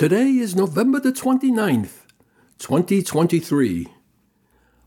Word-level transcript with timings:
Today 0.00 0.30
is 0.38 0.56
November 0.56 0.98
the 0.98 1.12
29th, 1.12 2.06
2023. 2.56 3.86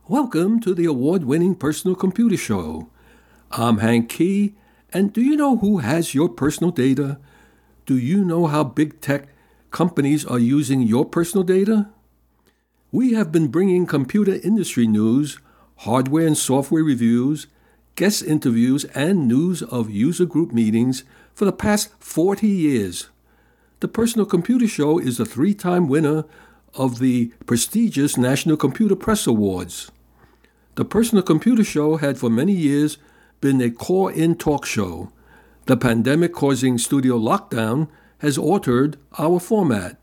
Welcome 0.08 0.60
to 0.62 0.74
the 0.74 0.86
award 0.86 1.26
winning 1.26 1.54
Personal 1.54 1.96
Computer 1.96 2.36
Show. 2.36 2.90
I'm 3.52 3.78
Hank 3.78 4.10
Key, 4.10 4.56
and 4.92 5.14
do 5.14 5.22
you 5.22 5.36
know 5.36 5.58
who 5.58 5.78
has 5.78 6.16
your 6.16 6.30
personal 6.30 6.72
data? 6.72 7.20
Do 7.86 7.96
you 7.96 8.26
know 8.26 8.48
how 8.48 8.64
big 8.64 9.02
tech 9.02 9.28
companies 9.70 10.26
are 10.26 10.40
using 10.40 10.82
your 10.82 11.06
personal 11.06 11.44
data? 11.44 11.92
We 12.92 13.14
have 13.14 13.32
been 13.32 13.50
bringing 13.50 13.86
computer 13.86 14.40
industry 14.44 14.88
news, 14.88 15.38
hardware 15.86 16.26
and 16.26 16.36
software 16.36 16.84
reviews, 16.84 17.46
guest 17.94 18.24
interviews, 18.24 18.86
and 18.96 19.28
news 19.28 19.62
of 19.62 19.92
user 19.92 20.26
group 20.26 20.52
meetings 20.52 21.04
for 21.36 21.46
the 21.46 21.54
past 21.54 21.92
40 22.00 22.48
years. 22.48 23.10
The 23.84 23.90
Personal 23.90 24.26
Computer 24.26 24.66
Show 24.66 24.98
is 24.98 25.20
a 25.20 25.26
three 25.26 25.54
time 25.54 25.90
winner 25.90 26.24
of 26.74 27.00
the 27.00 27.34
prestigious 27.46 28.16
National 28.16 28.56
Computer 28.56 28.96
Press 28.96 29.28
Awards. 29.28 29.92
The 30.76 30.86
Personal 30.86 31.22
Computer 31.22 31.66
Show 31.66 31.98
had 31.98 32.18
for 32.18 32.30
many 32.30 32.54
years 32.54 32.98
been 33.42 33.60
a 33.60 33.70
call 33.70 34.08
in 34.08 34.36
talk 34.36 34.66
show. 34.66 35.12
The 35.66 35.76
pandemic 35.76 36.32
causing 36.32 36.78
studio 36.78 37.20
lockdown 37.20 37.90
has 38.20 38.38
altered 38.38 38.96
our 39.20 39.38
format. 39.38 39.98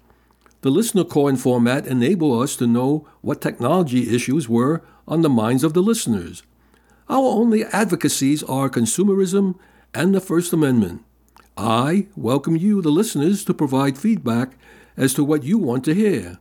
The 0.61 0.71
listener 0.71 1.05
call 1.05 1.29
in 1.29 1.39
format 1.39 1.87
enabled 1.87 2.43
us 2.43 2.57
to 2.57 2.67
know 2.67 3.09
what 3.23 3.41
technology 3.41 4.15
issues 4.15 4.47
were 4.47 4.83
on 5.09 5.23
the 5.23 5.31
minds 5.31 5.65
of 5.65 5.73
the 5.73 5.83
listeners. 5.83 6.43
Our 7.09 7.29
only 7.29 7.65
advocacies 7.65 8.43
are 8.43 8.69
consumerism 8.69 9.55
and 9.95 10.15
the 10.15 10.21
First 10.21 10.53
Amendment. 10.53 11.03
I 11.57 12.07
welcome 12.17 12.57
you, 12.57 12.81
the 12.83 12.91
listeners, 12.91 13.45
to 13.45 13.55
provide 13.55 13.99
feedback 13.99 14.57
as 14.97 15.15
to 15.15 15.25
what 15.25 15.45
you 15.45 15.59
want 15.59 15.85
to 15.85 15.95
hear. 15.95 16.39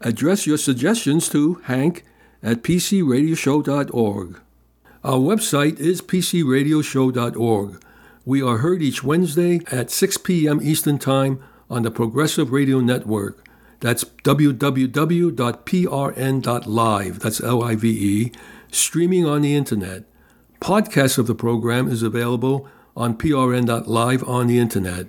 Address 0.00 0.46
your 0.46 0.58
suggestions 0.58 1.28
to 1.30 1.54
hank 1.64 2.04
at 2.42 2.62
pcradioshow.org. 2.62 4.40
Our 5.02 5.18
website 5.18 5.78
is 5.78 6.02
pcradioshow.org. 6.02 7.82
We 8.24 8.42
are 8.42 8.58
heard 8.58 8.82
each 8.82 9.02
Wednesday 9.02 9.60
at 9.70 9.90
6 9.90 10.18
p.m. 10.18 10.60
Eastern 10.62 10.98
Time 10.98 11.42
on 11.70 11.82
the 11.82 11.90
Progressive 11.90 12.52
Radio 12.52 12.80
Network. 12.80 13.46
That's 13.80 14.04
www.prn.live. 14.04 14.78
That's 17.20 17.40
L 17.42 17.62
I 17.62 17.74
V 17.76 17.88
E. 17.88 18.32
Streaming 18.70 19.26
on 19.26 19.42
the 19.42 19.54
internet. 19.54 20.04
Podcast 20.60 21.16
of 21.16 21.26
the 21.26 21.34
program 21.34 21.88
is 21.88 22.02
available 22.02 22.68
on 22.96 23.16
prn.live 23.16 24.28
on 24.28 24.46
the 24.46 24.58
internet. 24.58 25.06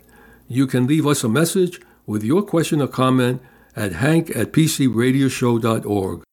You 0.47 0.67
can 0.67 0.87
leave 0.87 1.07
us 1.07 1.23
a 1.23 1.29
message 1.29 1.81
with 2.05 2.23
your 2.23 2.41
question 2.43 2.81
or 2.81 2.87
comment 2.87 3.41
at 3.75 3.93
hank 3.93 4.35
at 4.35 4.51
pcradioshow.org. 4.51 6.23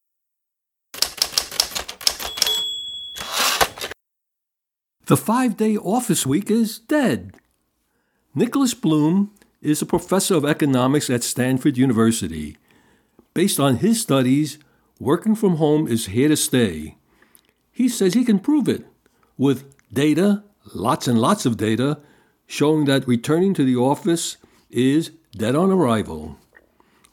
The 5.06 5.16
five 5.16 5.56
day 5.56 5.76
office 5.76 6.26
week 6.26 6.50
is 6.50 6.78
dead. 6.78 7.34
Nicholas 8.34 8.74
Bloom 8.74 9.32
is 9.62 9.80
a 9.80 9.86
professor 9.86 10.34
of 10.34 10.44
economics 10.44 11.08
at 11.08 11.22
Stanford 11.22 11.78
University. 11.78 12.58
Based 13.32 13.58
on 13.58 13.76
his 13.76 14.02
studies, 14.02 14.58
working 15.00 15.34
from 15.34 15.56
home 15.56 15.88
is 15.88 16.06
here 16.06 16.28
to 16.28 16.36
stay. 16.36 16.96
He 17.72 17.88
says 17.88 18.14
he 18.14 18.24
can 18.24 18.38
prove 18.38 18.68
it 18.68 18.84
with 19.36 19.64
data 19.92 20.44
lots 20.74 21.08
and 21.08 21.18
lots 21.18 21.46
of 21.46 21.56
data 21.56 21.98
showing 22.46 22.86
that 22.86 23.06
returning 23.06 23.54
to 23.54 23.64
the 23.64 23.76
office 23.76 24.36
is 24.70 25.10
dead 25.32 25.54
on 25.54 25.70
arrival. 25.70 26.38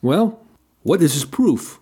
Well, 0.01 0.41
what 0.83 1.01
is 1.01 1.13
his 1.13 1.25
proof? 1.25 1.79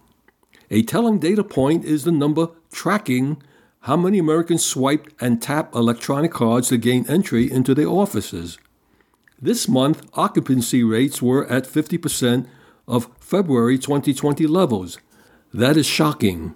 A 0.72 0.82
telling 0.82 1.20
data 1.20 1.44
point 1.44 1.86
is 1.86 2.04
the 2.04 2.12
number 2.12 2.50
tracking 2.72 3.42
how 3.82 3.98
many 3.98 4.18
Americans 4.18 4.66
swiped 4.66 5.14
and 5.22 5.42
tapped 5.42 5.76
electronic 5.76 6.32
cards 6.32 6.70
to 6.70 6.78
gain 6.78 7.06
entry 7.08 7.52
into 7.52 7.76
their 7.76 7.88
offices. 7.88 8.58
This 9.42 9.68
month, 9.68 10.08
occupancy 10.14 10.84
rates 10.84 11.22
were 11.22 11.46
at 11.48 11.66
50% 11.66 12.48
of 12.88 13.10
February 13.20 13.78
2020 13.78 14.48
levels. 14.48 15.00
That 15.54 15.76
is 15.76 15.86
shocking. 15.86 16.56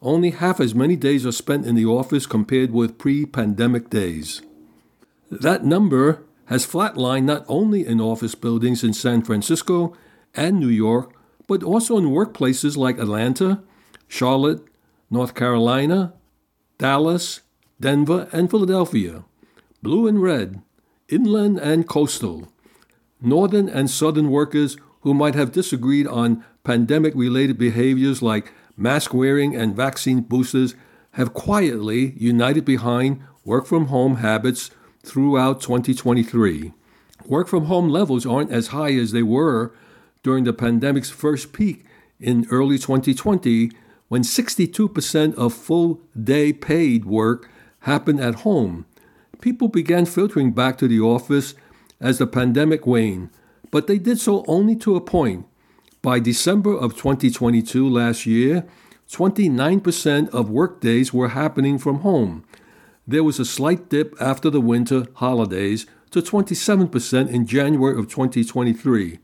Only 0.00 0.30
half 0.30 0.58
as 0.58 0.74
many 0.74 0.96
days 0.96 1.26
are 1.26 1.32
spent 1.32 1.66
in 1.66 1.74
the 1.74 1.84
office 1.84 2.26
compared 2.26 2.72
with 2.72 2.98
pre 2.98 3.26
pandemic 3.26 3.90
days. 3.90 4.42
That 5.40 5.64
number 5.64 6.24
has 6.46 6.66
flatlined 6.66 7.24
not 7.24 7.46
only 7.48 7.86
in 7.86 8.02
office 8.02 8.34
buildings 8.34 8.84
in 8.84 8.92
San 8.92 9.22
Francisco 9.22 9.96
and 10.34 10.60
New 10.60 10.68
York, 10.68 11.14
but 11.48 11.62
also 11.62 11.96
in 11.96 12.10
workplaces 12.10 12.76
like 12.76 12.98
Atlanta, 12.98 13.62
Charlotte, 14.06 14.62
North 15.10 15.34
Carolina, 15.34 16.12
Dallas, 16.76 17.40
Denver, 17.80 18.28
and 18.30 18.50
Philadelphia. 18.50 19.24
Blue 19.82 20.06
and 20.06 20.20
red, 20.20 20.60
inland 21.08 21.58
and 21.58 21.88
coastal. 21.88 22.52
Northern 23.18 23.70
and 23.70 23.88
southern 23.90 24.28
workers 24.28 24.76
who 25.00 25.14
might 25.14 25.34
have 25.34 25.50
disagreed 25.50 26.06
on 26.06 26.44
pandemic 26.62 27.14
related 27.14 27.56
behaviors 27.56 28.20
like 28.20 28.52
mask 28.76 29.14
wearing 29.14 29.56
and 29.56 29.74
vaccine 29.74 30.20
boosters 30.20 30.74
have 31.12 31.32
quietly 31.32 32.12
united 32.18 32.66
behind 32.66 33.22
work 33.46 33.64
from 33.64 33.86
home 33.86 34.16
habits 34.16 34.70
throughout 35.04 35.60
2023. 35.60 36.72
Work 37.26 37.48
from 37.48 37.66
home 37.66 37.88
levels 37.88 38.26
aren't 38.26 38.50
as 38.50 38.68
high 38.68 38.92
as 38.92 39.12
they 39.12 39.22
were 39.22 39.72
during 40.22 40.44
the 40.44 40.52
pandemic's 40.52 41.10
first 41.10 41.52
peak 41.52 41.84
in 42.20 42.46
early 42.50 42.78
2020 42.78 43.70
when 44.08 44.22
62% 44.22 45.34
of 45.36 45.54
full 45.54 46.00
day 46.20 46.52
paid 46.52 47.04
work 47.04 47.50
happened 47.80 48.20
at 48.20 48.36
home. 48.36 48.86
People 49.40 49.68
began 49.68 50.06
filtering 50.06 50.52
back 50.52 50.78
to 50.78 50.86
the 50.86 51.00
office 51.00 51.54
as 52.00 52.18
the 52.18 52.26
pandemic 52.26 52.86
waned, 52.86 53.30
but 53.70 53.86
they 53.86 53.98
did 53.98 54.20
so 54.20 54.44
only 54.46 54.76
to 54.76 54.96
a 54.96 55.00
point. 55.00 55.46
By 56.02 56.18
December 56.18 56.76
of 56.76 56.96
2022 56.96 57.88
last 57.88 58.26
year, 58.26 58.66
29% 59.10 60.28
of 60.30 60.50
workdays 60.50 61.12
were 61.12 61.28
happening 61.28 61.78
from 61.78 62.00
home, 62.00 62.44
there 63.06 63.24
was 63.24 63.38
a 63.40 63.44
slight 63.44 63.88
dip 63.88 64.14
after 64.20 64.50
the 64.50 64.60
winter 64.60 65.06
holidays 65.14 65.86
to 66.10 66.20
27% 66.20 67.28
in 67.28 67.46
January 67.46 67.98
of 67.98 68.08
2023. 68.08 69.18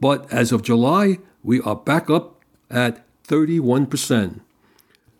But 0.00 0.30
as 0.32 0.52
of 0.52 0.62
July, 0.62 1.18
we 1.42 1.60
are 1.60 1.76
back 1.76 2.10
up 2.10 2.42
at 2.70 3.04
31%. 3.26 4.40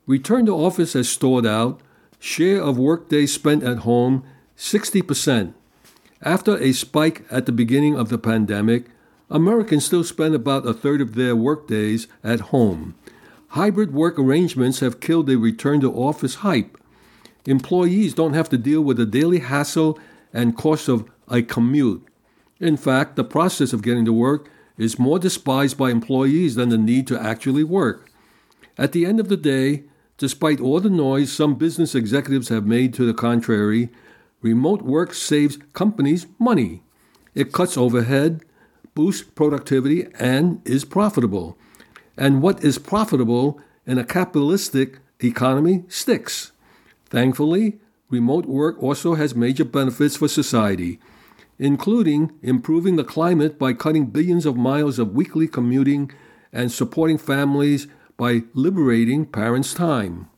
Return 0.07 0.47
to 0.47 0.53
office 0.53 0.95
has 0.95 1.09
stalled 1.09 1.47
out, 1.47 1.81
share 2.19 2.61
of 2.61 2.77
workdays 2.77 3.33
spent 3.33 3.63
at 3.63 3.79
home 3.79 4.25
60%. 4.57 5.55
After 6.23 6.59
a 6.59 6.73
spike 6.73 7.25
at 7.31 7.47
the 7.47 7.53
beginning 7.53 7.97
of 7.97 8.09
the 8.09 8.19
pandemic, 8.19 8.87
Americans 9.31 9.87
still 9.87 10.05
spend 10.05 10.35
about 10.35 10.67
a 10.67 10.75
third 10.75 11.01
of 11.01 11.15
their 11.15 11.37
workdays 11.37 12.09
at 12.23 12.41
home. 12.51 12.95
Hybrid 13.51 13.95
work 13.95 14.19
arrangements 14.19 14.81
have 14.81 15.01
killed 15.01 15.27
the 15.27 15.37
return 15.37 15.81
to 15.81 15.93
office 15.93 16.37
hype 16.37 16.77
employees 17.47 18.15
don't 18.15 18.35
have 18.35 18.49
to 18.51 18.59
deal 18.59 18.83
with 18.83 18.97
the 18.97 19.07
daily 19.07 19.39
hassle 19.41 19.99
and 20.33 20.57
cost 20.57 20.89
of 20.89 21.09
a 21.29 21.43
commute. 21.43 22.07
In 22.59 22.77
fact, 22.77 23.17
the 23.17 23.25
process 23.25 23.73
of 23.73 23.83
getting 23.83 24.05
to 24.05 24.13
work 24.13 24.51
is 24.77 24.99
more 24.99 25.19
despised 25.19 25.77
by 25.77 25.91
employees 25.91 26.55
than 26.55 26.69
the 26.69 26.79
need 26.79 27.07
to 27.07 27.21
actually 27.21 27.65
work. 27.65 28.11
At 28.79 28.93
the 28.93 29.05
end 29.05 29.21
of 29.21 29.29
the 29.29 29.37
day, 29.37 29.85
despite 30.19 30.61
all 30.61 30.81
the 30.81 30.91
noise 30.91 31.33
some 31.33 31.55
business 31.55 31.95
executives 31.95 32.49
have 32.49 32.67
made 32.67 32.95
to 32.95 33.07
the 33.07 33.15
contrary, 33.15 33.91
remote 34.43 34.83
work 34.83 35.15
saves 35.15 35.59
companies 35.73 36.27
money. 36.39 36.83
It 37.35 37.53
cuts 37.53 37.77
overhead, 37.77 38.43
boosts 38.95 39.23
productivity, 39.23 40.09
and 40.19 40.61
is 40.67 40.85
profitable. 40.85 41.57
And 42.17 42.43
what 42.43 42.63
is 42.63 42.79
profitable 42.79 43.61
in 43.87 43.99
a 43.99 44.05
capitalistic 44.05 44.99
economy 45.21 45.85
sticks. 45.89 46.53
Thankfully, 47.11 47.81
remote 48.09 48.47
work 48.47 48.81
also 48.83 49.15
has 49.15 49.35
major 49.35 49.65
benefits 49.65 50.17
for 50.17 50.29
society, 50.29 51.01
including 51.59 52.33
improving 52.43 52.97
the 52.97 53.05
climate 53.05 53.59
by 53.59 53.73
cutting 53.73 54.07
billions 54.07 54.47
of 54.47 54.57
miles 54.57 54.99
of 54.99 55.15
weekly 55.15 55.49
commuting 55.49 56.13
and 56.53 56.71
supporting 56.73 57.19
families 57.19 57.89
by 58.17 58.43
liberating 58.55 59.27
parents' 59.27 59.75
time. 59.75 60.29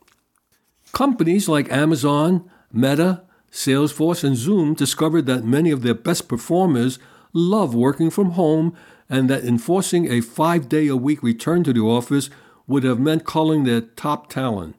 Companies 0.91 1.47
like 1.47 1.71
Amazon, 1.71 2.49
Meta, 2.71 3.23
Salesforce, 3.51 4.23
and 4.23 4.35
Zoom 4.35 4.73
discovered 4.73 5.25
that 5.27 5.43
many 5.43 5.69
of 5.69 5.83
their 5.83 5.93
best 5.93 6.27
performers 6.27 6.97
love 7.33 7.75
working 7.75 8.09
from 8.09 8.31
home 8.31 8.75
and 9.09 9.29
that 9.29 9.43
enforcing 9.43 10.11
a 10.11 10.21
five 10.21 10.69
day 10.69 10.87
a 10.87 10.95
week 10.95 11.21
return 11.21 11.63
to 11.63 11.73
the 11.73 11.81
office 11.81 12.29
would 12.65 12.83
have 12.83 12.99
meant 12.99 13.25
culling 13.25 13.63
their 13.63 13.81
top 13.81 14.29
talent. 14.29 14.75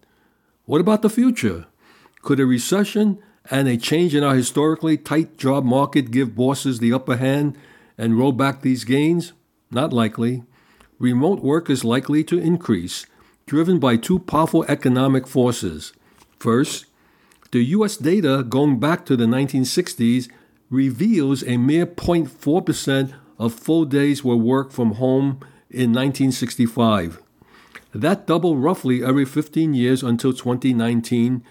What 0.64 0.80
about 0.80 1.02
the 1.02 1.10
future? 1.10 1.66
Could 2.24 2.40
a 2.40 2.46
recession 2.46 3.18
and 3.50 3.68
a 3.68 3.76
change 3.76 4.14
in 4.14 4.24
our 4.24 4.34
historically 4.34 4.96
tight 4.96 5.36
job 5.36 5.62
market 5.62 6.10
give 6.10 6.34
bosses 6.34 6.78
the 6.78 6.92
upper 6.92 7.18
hand 7.18 7.56
and 7.98 8.18
roll 8.18 8.32
back 8.32 8.62
these 8.62 8.84
gains? 8.84 9.34
not 9.70 9.92
likely. 9.92 10.44
Remote 10.98 11.42
work 11.42 11.68
is 11.68 11.84
likely 11.84 12.24
to 12.24 12.38
increase, 12.38 13.06
driven 13.44 13.78
by 13.78 13.96
two 13.96 14.20
powerful 14.20 14.64
economic 14.68 15.26
forces. 15.26 15.92
First, 16.38 16.86
the 17.50 17.62
US 17.76 17.96
data 17.96 18.44
going 18.48 18.78
back 18.78 19.04
to 19.06 19.16
the 19.16 19.26
1960s 19.26 20.30
reveals 20.70 21.42
a 21.42 21.56
mere 21.56 21.86
0.4% 21.86 23.12
of 23.38 23.52
full 23.52 23.84
days 23.84 24.24
were 24.24 24.36
work 24.36 24.72
from 24.72 24.92
home 24.92 25.40
in 25.68 25.92
1965. 25.92 27.20
That 27.92 28.26
doubled 28.26 28.62
roughly 28.62 29.04
every 29.04 29.24
15 29.24 29.74
years 29.74 30.02
until 30.02 30.32
2019, 30.32 31.44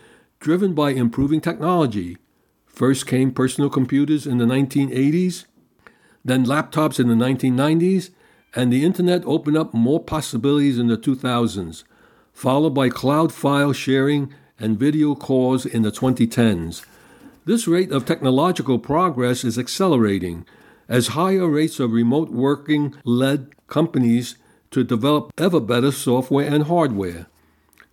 driven 0.44 0.74
by 0.74 0.90
improving 0.92 1.40
technology. 1.40 2.18
First 2.68 3.08
came 3.08 3.32
personal 3.32 3.70
computers 3.70 4.28
in 4.28 4.40
the 4.40 4.46
1980s, 4.46 5.46
then 6.26 6.46
laptops 6.46 7.00
in 7.00 7.08
the 7.08 7.16
1990s, 7.16 8.10
and 8.54 8.72
the 8.72 8.84
internet 8.84 9.24
opened 9.26 9.56
up 9.56 9.74
more 9.74 10.04
possibilities 10.04 10.78
in 10.78 10.88
the 10.88 10.98
2000s, 10.98 11.86
followed 12.34 12.72
by 12.72 12.90
cloud 12.90 13.32
file 13.32 13.72
sharing 13.72 14.34
and 14.60 14.78
video 14.78 15.16
calls 15.16 15.66
in 15.66 15.84
the 15.84 15.92
2010s. 15.92 16.86
This 17.46 17.66
rate 17.66 17.94
of 17.94 18.06
technological 18.06 18.80
progress 18.80 19.46
is 19.46 19.58
accelerating 19.58 20.46
as 20.90 21.16
higher 21.20 21.48
rates 21.48 21.80
of 21.80 21.94
remote 21.94 22.32
working 22.32 22.94
led 23.06 23.54
companies 23.68 24.36
to 24.72 24.84
develop 24.84 25.32
ever 25.38 25.62
better 25.62 25.92
software 25.94 26.54
and 26.54 26.66
hardware. 26.66 27.28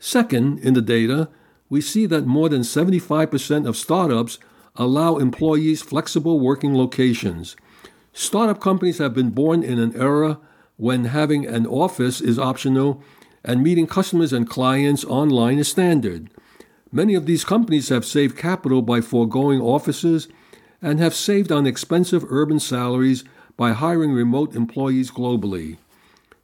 Second, 0.01 0.59
in 0.59 0.75
the 0.75 0.83
data, 0.83 1.29
we 1.71 1.81
see 1.81 2.05
that 2.05 2.27
more 2.27 2.49
than 2.49 2.63
75% 2.63 3.67
of 3.67 3.77
startups 3.77 4.39
allow 4.77 5.17
employees 5.17 5.81
flexible 5.81 6.41
working 6.41 6.77
locations. 6.77 7.57
Startup 8.13 8.61
companies 8.61 8.99
have 8.99 9.15
been 9.15 9.31
born 9.31 9.63
in 9.63 9.79
an 9.79 9.95
era 9.97 10.39
when 10.77 11.07
having 11.07 11.47
an 11.47 11.67
office 11.67 12.21
is 12.21 12.39
optional 12.39 13.03
and 13.45 13.63
meeting 13.63 13.87
customers 13.87 14.33
and 14.33 14.51
clients 14.51 15.05
online 15.05 15.59
is 15.59 15.69
standard. 15.69 16.29
Many 16.93 17.15
of 17.15 17.27
these 17.27 17.45
companies 17.45 17.89
have 17.89 18.05
saved 18.05 18.37
capital 18.37 18.83
by 18.83 19.01
foregoing 19.01 19.61
offices 19.61 20.29
and 20.83 20.99
have 20.99 21.15
saved 21.15 21.53
on 21.53 21.67
expensive 21.67 22.25
urban 22.31 22.59
salaries 22.59 23.23
by 23.57 23.73
hiring 23.73 24.13
remote 24.13 24.57
employees 24.57 25.11
globally. 25.11 25.77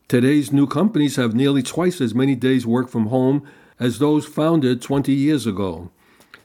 Today's 0.06 0.52
new 0.52 0.68
companies 0.68 1.16
have 1.16 1.34
nearly 1.34 1.64
twice 1.64 2.00
as 2.00 2.14
many 2.14 2.36
days 2.36 2.64
work 2.64 2.88
from 2.88 3.06
home 3.06 3.46
as 3.78 3.98
those 3.98 4.26
founded 4.26 4.80
20 4.80 5.12
years 5.12 5.46
ago. 5.46 5.90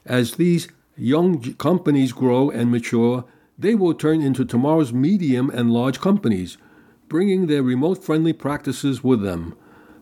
As 0.06 0.36
these 0.36 0.68
young 0.98 1.54
companies 1.56 2.12
grow 2.12 2.50
and 2.50 2.72
mature, 2.72 3.26
they 3.58 3.76
will 3.76 3.94
turn 3.94 4.22
into 4.22 4.44
tomorrow's 4.44 4.92
medium 4.92 5.50
and 5.50 5.72
large 5.72 6.00
companies, 6.00 6.58
bringing 7.08 7.48
their 7.48 7.64
remote 7.64 8.04
friendly 8.04 8.34
practices 8.34 9.04
with 9.04 9.22
them. 9.22 9.56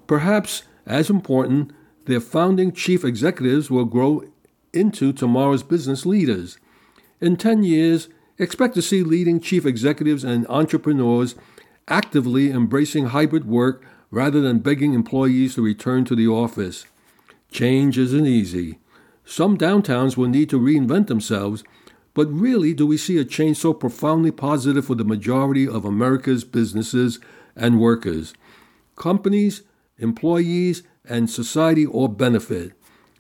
Perhaps 0.08 0.64
as 0.86 1.10
important, 1.10 1.72
their 2.06 2.20
founding 2.20 2.72
chief 2.72 3.06
executives 3.06 3.70
will 3.70 3.86
grow 3.86 4.24
into 4.74 5.14
tomorrow's 5.14 5.64
business 5.64 6.06
leaders. 6.06 6.58
In 7.22 7.36
10 7.36 7.64
years, 7.64 8.10
expect 8.38 8.74
to 8.76 8.81
see 8.81 9.04
leading 9.04 9.40
chief 9.40 9.66
executives 9.66 10.24
and 10.24 10.48
entrepreneurs 10.48 11.36
actively 11.88 12.52
embracing 12.52 13.08
hybrid 13.08 13.46
work 13.46 13.86
rather 14.12 14.42
than 14.42 14.60
begging 14.60 14.94
employees 14.94 15.56
to 15.56 15.62
return 15.62 16.06
to 16.06 16.16
the 16.16 16.28
office. 16.28 16.86
Change 17.51 17.98
isn't 17.98 18.25
easy. 18.25 18.80
Some 19.25 19.57
downtowns 19.57 20.18
will 20.18 20.28
need 20.28 20.50
to 20.50 20.60
reinvent 20.60 21.07
themselves, 21.07 21.63
but 22.13 22.31
really, 22.31 22.74
do 22.74 22.86
we 22.86 22.98
see 22.98 23.18
a 23.18 23.25
change 23.25 23.57
so 23.57 23.74
profoundly 23.74 24.31
positive 24.31 24.86
for 24.86 24.96
the 24.96 25.04
majority 25.04 25.68
of 25.68 25.86
America's 25.86 26.44
businesses 26.44 27.19
and 27.56 27.80
workers? 27.80 28.34
Companies, 28.96 29.63
employees, 29.98 30.84
and 31.06 31.30
society 31.30 31.86
all 31.86 32.07
benefit. 32.07 32.74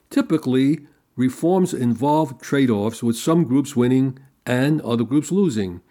Typically, 0.09 0.87
reforms 1.15 1.73
involve 1.73 2.41
trade 2.41 2.69
offs, 2.69 3.03
with 3.03 3.15
some 3.15 3.43
groups 3.43 3.75
winning 3.75 4.17
and 4.45 4.81
other 4.81 5.03
groups 5.03 5.31
losing. 5.31 5.81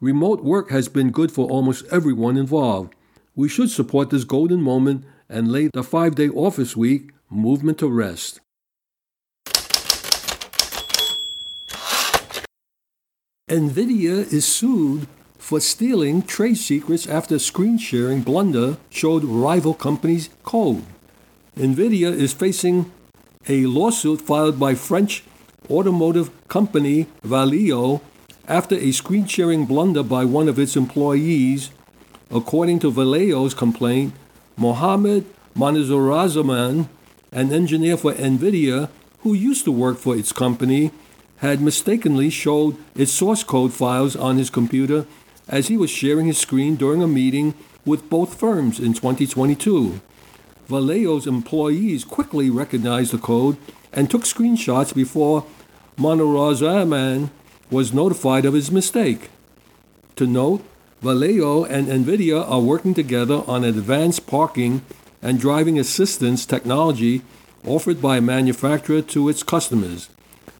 Remote 0.00 0.42
work 0.42 0.70
has 0.70 0.88
been 0.88 1.10
good 1.10 1.32
for 1.32 1.48
almost 1.48 1.84
everyone 1.90 2.36
involved. 2.36 2.94
We 3.34 3.48
should 3.48 3.70
support 3.70 4.10
this 4.10 4.24
golden 4.24 4.62
moment 4.62 5.04
and 5.28 5.52
lay 5.52 5.68
the 5.68 5.82
five 5.82 6.14
day 6.14 6.28
office 6.28 6.76
week 6.76 7.10
movement 7.30 7.78
to 7.78 7.88
rest. 7.88 8.40
NVIDIA 13.50 14.30
is 14.30 14.46
sued 14.46 15.06
for 15.38 15.60
stealing 15.60 16.20
trade 16.22 16.58
secrets 16.58 17.06
after 17.06 17.38
screen 17.38 17.78
sharing 17.78 18.20
blunder 18.20 18.76
showed 18.90 19.24
rival 19.24 19.72
companies' 19.72 20.28
code. 20.42 20.84
NVIDIA 21.56 22.12
is 22.12 22.34
facing 22.34 22.92
a 23.48 23.64
lawsuit 23.64 24.20
filed 24.20 24.60
by 24.60 24.74
French 24.74 25.24
automotive 25.70 26.30
company 26.48 27.06
Valeo 27.24 28.02
after 28.46 28.74
a 28.74 28.92
screen 28.92 29.26
sharing 29.26 29.64
blunder 29.64 30.02
by 30.02 30.24
one 30.24 30.48
of 30.48 30.58
its 30.58 30.76
employees. 30.76 31.70
According 32.30 32.80
to 32.80 32.90
Valeo's 32.92 33.54
complaint, 33.54 34.12
Mohammed 34.56 35.24
Moniruzzaman, 35.56 36.88
an 37.32 37.52
engineer 37.52 37.96
for 37.96 38.12
NVIDIA 38.12 38.88
who 39.20 39.34
used 39.34 39.64
to 39.64 39.72
work 39.72 39.98
for 39.98 40.16
its 40.16 40.32
company, 40.32 40.90
had 41.38 41.60
mistakenly 41.60 42.30
showed 42.30 42.76
its 42.94 43.12
source 43.12 43.44
code 43.44 43.72
files 43.72 44.16
on 44.16 44.38
his 44.38 44.50
computer 44.50 45.06
as 45.48 45.68
he 45.68 45.76
was 45.76 45.90
sharing 45.90 46.26
his 46.26 46.38
screen 46.38 46.76
during 46.76 47.02
a 47.02 47.08
meeting 47.08 47.54
with 47.84 48.10
both 48.10 48.38
firms 48.38 48.78
in 48.78 48.92
2022. 48.92 50.00
Valeo's 50.68 51.26
employees 51.26 52.04
quickly 52.04 52.50
recognized 52.50 53.12
the 53.12 53.18
code 53.18 53.56
and 53.92 54.10
took 54.10 54.22
screenshots 54.22 54.94
before 54.94 55.46
Moniruzzaman 55.96 57.30
was 57.70 57.94
notified 57.94 58.44
of 58.44 58.54
his 58.54 58.70
mistake. 58.70 59.30
To 60.16 60.26
note, 60.26 60.62
Valeo 61.02 61.64
and 61.68 61.86
NVIDIA 61.86 62.48
are 62.48 62.60
working 62.60 62.92
together 62.92 63.42
on 63.46 63.64
advanced 63.64 64.26
parking 64.26 64.82
and 65.22 65.40
driving 65.40 65.78
assistance 65.78 66.46
technology 66.46 67.22
offered 67.66 68.00
by 68.00 68.18
a 68.18 68.20
manufacturer 68.22 69.02
to 69.02 69.28
its 69.28 69.42
customers. 69.42 70.08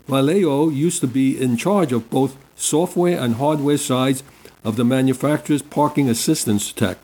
Valeo 0.08 0.74
used 0.74 1.00
to 1.00 1.06
be 1.06 1.40
in 1.40 1.56
charge 1.56 1.92
of 1.92 2.10
both 2.10 2.36
software 2.56 3.18
and 3.18 3.36
hardware 3.36 3.78
sides 3.78 4.22
of 4.64 4.76
the 4.76 4.84
manufacturer's 4.84 5.62
parking 5.62 6.08
assistance 6.08 6.72
tech. 6.72 6.98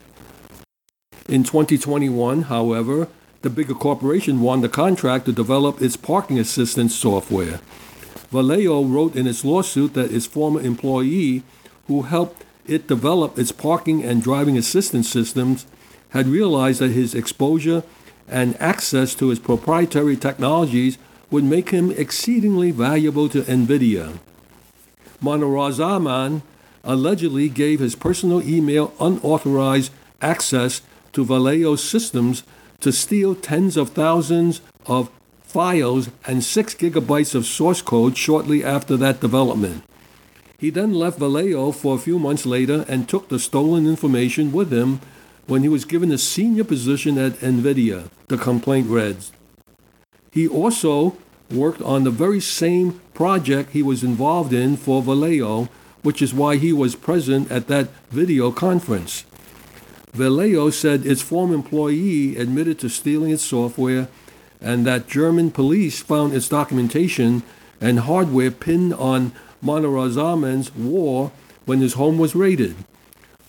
In 1.28 1.44
2021, 1.44 2.42
however, 2.42 3.08
the 3.42 3.50
bigger 3.50 3.74
corporation 3.74 4.40
won 4.40 4.62
the 4.62 4.68
contract 4.68 5.26
to 5.26 5.32
develop 5.32 5.80
its 5.80 5.96
parking 5.96 6.38
assistance 6.38 6.94
software. 6.94 7.60
Valeo 8.32 8.82
wrote 8.82 9.14
in 9.14 9.26
its 9.26 9.44
lawsuit 9.44 9.94
that 9.94 10.10
its 10.10 10.26
former 10.26 10.60
employee, 10.60 11.42
who 11.86 12.02
helped 12.02 12.44
it 12.66 12.88
develop 12.88 13.38
its 13.38 13.52
parking 13.52 14.02
and 14.02 14.22
driving 14.22 14.56
assistance 14.56 15.08
systems, 15.08 15.66
had 16.14 16.28
realized 16.28 16.80
that 16.80 16.92
his 16.92 17.14
exposure 17.14 17.82
and 18.28 18.58
access 18.60 19.14
to 19.16 19.28
his 19.28 19.38
proprietary 19.40 20.16
technologies 20.16 20.96
would 21.30 21.44
make 21.44 21.70
him 21.70 21.90
exceedingly 21.90 22.70
valuable 22.70 23.28
to 23.28 23.42
NVIDIA. 23.42 24.18
Moniruzzaman 25.20 26.42
allegedly 26.84 27.48
gave 27.48 27.80
his 27.80 27.96
personal 27.96 28.40
email 28.42 28.94
unauthorized 29.00 29.90
access 30.22 30.82
to 31.12 31.24
Valeo's 31.24 31.82
systems 31.82 32.44
to 32.80 32.92
steal 32.92 33.34
tens 33.34 33.76
of 33.76 33.90
thousands 33.90 34.60
of 34.86 35.10
files 35.42 36.10
and 36.26 36.44
6 36.44 36.74
gigabytes 36.74 37.34
of 37.34 37.44
source 37.44 37.82
code 37.82 38.16
shortly 38.16 38.62
after 38.64 38.96
that 38.96 39.20
development. 39.20 39.82
He 40.58 40.70
then 40.70 40.94
left 40.94 41.18
Valeo 41.18 41.74
for 41.74 41.96
a 41.96 42.00
few 42.00 42.18
months 42.18 42.46
later 42.46 42.84
and 42.88 43.08
took 43.08 43.28
the 43.28 43.38
stolen 43.38 43.86
information 43.86 44.52
with 44.52 44.72
him 44.72 45.00
when 45.46 45.62
he 45.62 45.68
was 45.68 45.84
given 45.84 46.10
a 46.10 46.18
senior 46.18 46.64
position 46.64 47.18
at 47.18 47.32
NVIDIA, 47.34 48.08
the 48.28 48.38
complaint 48.38 48.88
reads. 48.88 49.32
He 50.30 50.48
also 50.48 51.16
worked 51.50 51.82
on 51.82 52.04
the 52.04 52.10
very 52.10 52.40
same 52.40 53.00
project 53.12 53.70
he 53.70 53.82
was 53.82 54.02
involved 54.02 54.52
in 54.52 54.76
for 54.76 55.02
Valeo, 55.02 55.68
which 56.02 56.20
is 56.22 56.34
why 56.34 56.56
he 56.56 56.72
was 56.72 56.96
present 56.96 57.50
at 57.50 57.68
that 57.68 57.88
video 58.10 58.50
conference. 58.50 59.24
Valeo 60.12 60.72
said 60.72 61.04
its 61.04 61.22
former 61.22 61.54
employee 61.54 62.36
admitted 62.36 62.78
to 62.78 62.88
stealing 62.88 63.32
its 63.32 63.44
software 63.44 64.08
and 64.60 64.86
that 64.86 65.08
German 65.08 65.50
police 65.50 66.00
found 66.00 66.32
its 66.32 66.48
documentation 66.48 67.42
and 67.80 68.00
hardware 68.00 68.50
pinned 68.50 68.94
on 68.94 69.32
Moniruzzaman's 69.62 70.74
war 70.74 71.32
when 71.64 71.80
his 71.80 71.94
home 71.94 72.18
was 72.18 72.34
raided. 72.34 72.76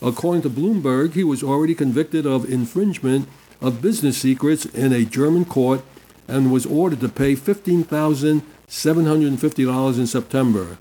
According 0.06 0.44
to 0.44 0.50
Bloomberg, 0.52 1.14
he 1.14 1.24
was 1.24 1.42
already 1.42 1.74
convicted 1.74 2.28
of 2.28 2.48
infringement 2.48 3.28
of 3.60 3.82
business 3.82 4.20
secrets 4.20 4.68
in 4.68 4.94
a 4.94 5.04
German 5.04 5.46
court 5.46 5.82
and 6.28 6.52
was 6.52 6.68
ordered 6.68 7.00
to 7.00 7.10
pay 7.10 7.36
$15,750 7.36 9.98
in 9.98 10.06
September. 10.06 10.78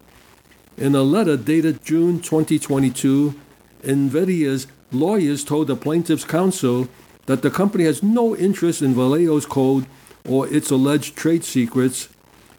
In 0.77 0.95
a 0.95 1.03
letter 1.03 1.39
dated 1.39 1.83
June 1.83 2.21
2022, 2.21 3.35
NVIDIA's 3.83 4.67
Lawyers 4.93 5.43
told 5.43 5.69
the 5.69 5.77
plaintiff's 5.77 6.25
counsel 6.25 6.89
that 7.25 7.41
the 7.41 7.51
company 7.51 7.85
has 7.85 8.03
no 8.03 8.37
interest 8.37 8.83
in 8.83 8.95
Valeo's 8.95 9.47
code 9.47 9.87
or 10.29 10.47
its 10.49 10.71
alleged 10.71 11.17
trade 11.17 11.45
secrets 11.45 12.11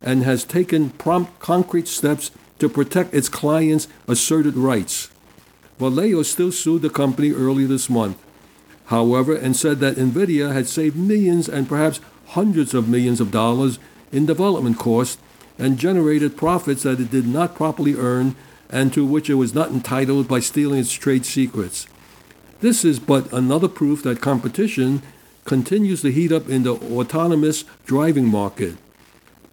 and 0.02 0.24
has 0.24 0.44
taken 0.44 0.90
prompt 0.90 1.38
concrete 1.38 1.88
steps 1.88 2.32
to 2.58 2.68
protect 2.68 3.14
its 3.14 3.30
clients' 3.30 3.88
asserted 4.08 4.58
rights. 4.58 5.12
Valeo 5.80 6.24
still 6.24 6.52
sued 6.52 6.82
the 6.82 6.90
company 6.90 7.32
earlier 7.32 7.68
this 7.68 7.90
month, 7.90 8.18
however, 8.86 9.36
and 9.36 9.56
said 9.56 9.80
that 9.80 9.98
NVIDIA 9.98 10.54
had 10.54 10.68
saved 10.68 10.96
millions 10.96 11.50
and 11.50 11.68
perhaps 11.68 12.00
hundreds 12.28 12.74
of 12.74 12.88
millions 12.88 13.20
of 13.20 13.32
dollars 13.32 13.80
in 14.12 14.26
development 14.26 14.78
costs 14.80 15.22
and 15.58 15.78
generated 15.78 16.38
profits 16.38 16.84
that 16.84 17.00
it 17.00 17.12
did 17.12 17.28
not 17.28 17.56
properly 17.56 17.96
earn 17.96 18.36
and 18.70 18.94
to 18.94 19.06
which 19.06 19.30
it 19.30 19.36
was 19.36 19.54
not 19.54 19.70
entitled 19.70 20.28
by 20.28 20.40
stealing 20.40 20.80
its 20.80 20.92
trade 20.92 21.26
secrets. 21.26 21.88
This 22.62 22.84
is 22.84 23.00
but 23.00 23.32
another 23.32 23.68
proof 23.68 24.04
that 24.04 24.22
competition 24.22 25.02
continues 25.44 26.02
to 26.02 26.12
heat 26.12 26.32
up 26.32 26.50
in 26.50 26.64
the 26.64 26.74
autonomous 26.74 27.64
driving 27.86 28.28
market. 28.28 28.76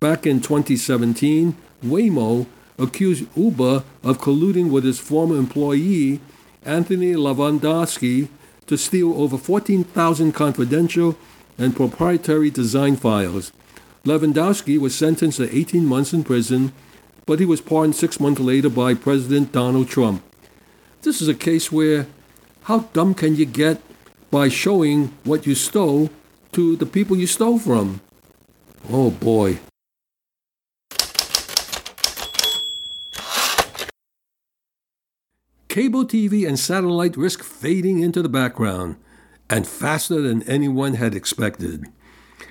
Back 0.00 0.26
in 0.26 0.40
2017, 0.40 1.56
Waymo 1.84 2.46
accused 2.78 3.26
Uber 3.36 3.84
of 4.02 4.18
colluding 4.18 4.70
with 4.70 4.84
his 4.84 4.98
former 4.98 5.36
employee, 5.36 6.20
Anthony 6.64 7.12
Levandowski, 7.14 8.28
to 8.66 8.76
steal 8.76 9.20
over 9.20 9.36
14,000 9.36 10.32
confidential 10.32 11.16
and 11.58 11.76
proprietary 11.76 12.50
design 12.50 12.96
files. 12.96 13.52
Levandowski 14.04 14.78
was 14.78 14.94
sentenced 14.94 15.38
to 15.38 15.56
18 15.56 15.86
months 15.86 16.12
in 16.12 16.24
prison, 16.24 16.72
but 17.26 17.38
he 17.38 17.46
was 17.46 17.60
pardoned 17.60 17.94
six 17.94 18.18
months 18.18 18.40
later 18.40 18.68
by 18.68 18.94
President 18.94 19.52
Donald 19.52 19.88
Trump. 19.88 20.22
This 21.02 21.20
is 21.20 21.28
a 21.28 21.34
case 21.34 21.70
where 21.70 22.06
how 22.62 22.80
dumb 22.92 23.14
can 23.14 23.36
you 23.36 23.44
get 23.44 23.80
by 24.30 24.48
showing 24.48 25.08
what 25.24 25.46
you 25.46 25.54
stole 25.54 26.10
to 26.52 26.76
the 26.76 26.86
people 26.86 27.16
you 27.16 27.26
stole 27.26 27.58
from? 27.58 28.00
Oh 28.90 29.10
boy. 29.10 29.58
Cable 35.72 36.04
TV 36.04 36.46
and 36.46 36.58
satellite 36.58 37.16
risk 37.16 37.42
fading 37.42 38.00
into 38.00 38.20
the 38.20 38.28
background, 38.28 38.96
and 39.48 39.66
faster 39.66 40.20
than 40.20 40.42
anyone 40.42 40.92
had 40.92 41.14
expected. 41.14 41.86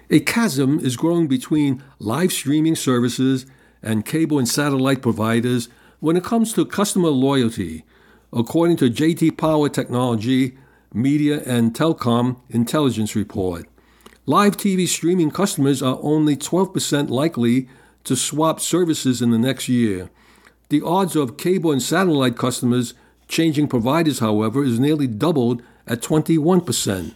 A 0.10 0.22
chasm 0.22 0.80
is 0.80 0.98
growing 0.98 1.28
between 1.28 1.84
live 2.00 2.34
streaming 2.34 2.76
services 2.76 3.46
and 3.84 4.08
cable 4.08 4.40
and 4.40 4.50
satellite 4.50 5.04
providers 5.04 5.70
when 6.00 6.18
it 6.18 6.24
comes 6.24 6.52
to 6.54 6.66
customer 6.66 7.10
loyalty, 7.10 7.86
according 8.34 8.78
to 8.78 8.90
JD 8.90 9.38
Power 9.38 9.70
Technology 9.70 10.58
Media 10.92 11.44
and 11.46 11.76
Telecom 11.76 12.42
Intelligence 12.50 13.16
Report. 13.16 13.68
Live 14.26 14.58
TV 14.58 14.88
streaming 14.88 15.30
customers 15.30 15.84
are 15.84 16.00
only 16.02 16.36
12% 16.36 17.12
likely 17.12 17.70
to 18.04 18.16
swap 18.16 18.60
services 18.60 19.22
in 19.22 19.30
the 19.30 19.38
next 19.38 19.70
year. 19.70 20.10
The 20.70 20.82
odds 20.82 21.16
of 21.16 21.38
cable 21.38 21.72
and 21.72 21.84
satellite 21.84 22.36
customers 22.36 22.96
changing 23.32 23.66
providers, 23.66 24.20
however, 24.20 24.62
is 24.62 24.78
nearly 24.78 25.08
doubled 25.08 25.64
at 25.88 26.02
21%. 26.02 27.16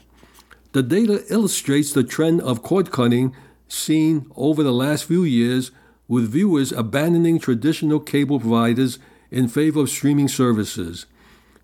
The 0.71 0.81
data 0.81 1.23
illustrates 1.29 1.91
the 1.91 2.03
trend 2.03 2.41
of 2.41 2.63
cord 2.63 2.89
cutting 2.89 3.35
seen 3.67 4.31
over 4.35 4.63
the 4.63 4.71
last 4.71 5.03
few 5.03 5.23
years, 5.23 5.71
with 6.07 6.31
viewers 6.31 6.71
abandoning 6.71 7.37
traditional 7.39 7.99
cable 7.99 8.39
providers 8.39 8.97
in 9.29 9.47
favor 9.49 9.81
of 9.81 9.89
streaming 9.89 10.29
services. 10.29 11.05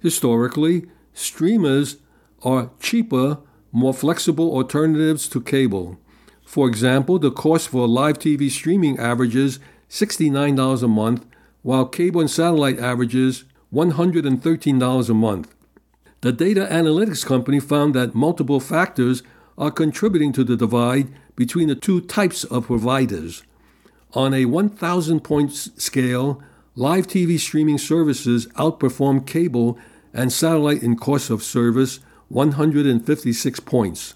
Historically, 0.01 0.87
streamers 1.13 1.97
are 2.43 2.71
cheaper, 2.79 3.37
more 3.71 3.93
flexible 3.93 4.51
alternatives 4.51 5.29
to 5.29 5.39
cable. 5.39 5.97
For 6.43 6.67
example, 6.67 7.19
the 7.19 7.31
cost 7.31 7.69
for 7.69 7.87
live 7.87 8.19
TV 8.19 8.49
streaming 8.49 8.99
averages 8.99 9.59
$69 9.89 10.83
a 10.83 10.87
month, 10.87 11.25
while 11.61 11.85
cable 11.85 12.19
and 12.19 12.29
satellite 12.29 12.79
averages 12.79 13.45
$113 13.73 15.09
a 15.09 15.13
month. 15.13 15.55
The 16.21 16.31
data 16.31 16.67
analytics 16.69 17.25
company 17.25 17.59
found 17.59 17.95
that 17.95 18.13
multiple 18.13 18.59
factors 18.59 19.23
are 19.57 19.71
contributing 19.71 20.33
to 20.33 20.43
the 20.43 20.57
divide 20.57 21.07
between 21.35 21.67
the 21.67 21.75
two 21.75 22.01
types 22.01 22.43
of 22.43 22.67
providers. 22.67 23.43
On 24.13 24.33
a 24.33 24.45
1,000 24.45 25.21
point 25.21 25.51
scale, 25.53 26.41
live 26.75 27.07
TV 27.07 27.39
streaming 27.39 27.77
services 27.77 28.47
outperform 28.49 29.25
cable 29.25 29.79
and 30.13 30.31
satellite 30.31 30.83
in 30.83 30.95
cost 30.97 31.29
of 31.29 31.43
service 31.43 31.99
156 32.29 33.59
points, 33.61 34.13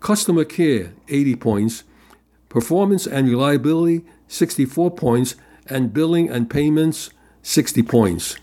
customer 0.00 0.44
care 0.44 0.92
80 1.08 1.36
points, 1.36 1.84
performance 2.48 3.06
and 3.06 3.28
reliability 3.28 4.04
64 4.28 4.90
points, 4.92 5.36
and 5.66 5.92
billing 5.92 6.28
and 6.28 6.50
payments 6.50 7.10
60 7.42 7.82
points. 7.82 8.36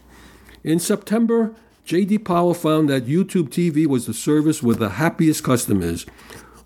In 0.63 0.77
September, 0.77 1.55
JD 1.87 2.23
Power 2.23 2.53
found 2.53 2.87
that 2.89 3.07
YouTube 3.07 3.49
TV 3.49 3.87
was 3.87 4.05
the 4.05 4.13
service 4.13 4.61
with 4.61 4.77
the 4.77 4.89
happiest 4.89 5.43
customers. 5.43 6.05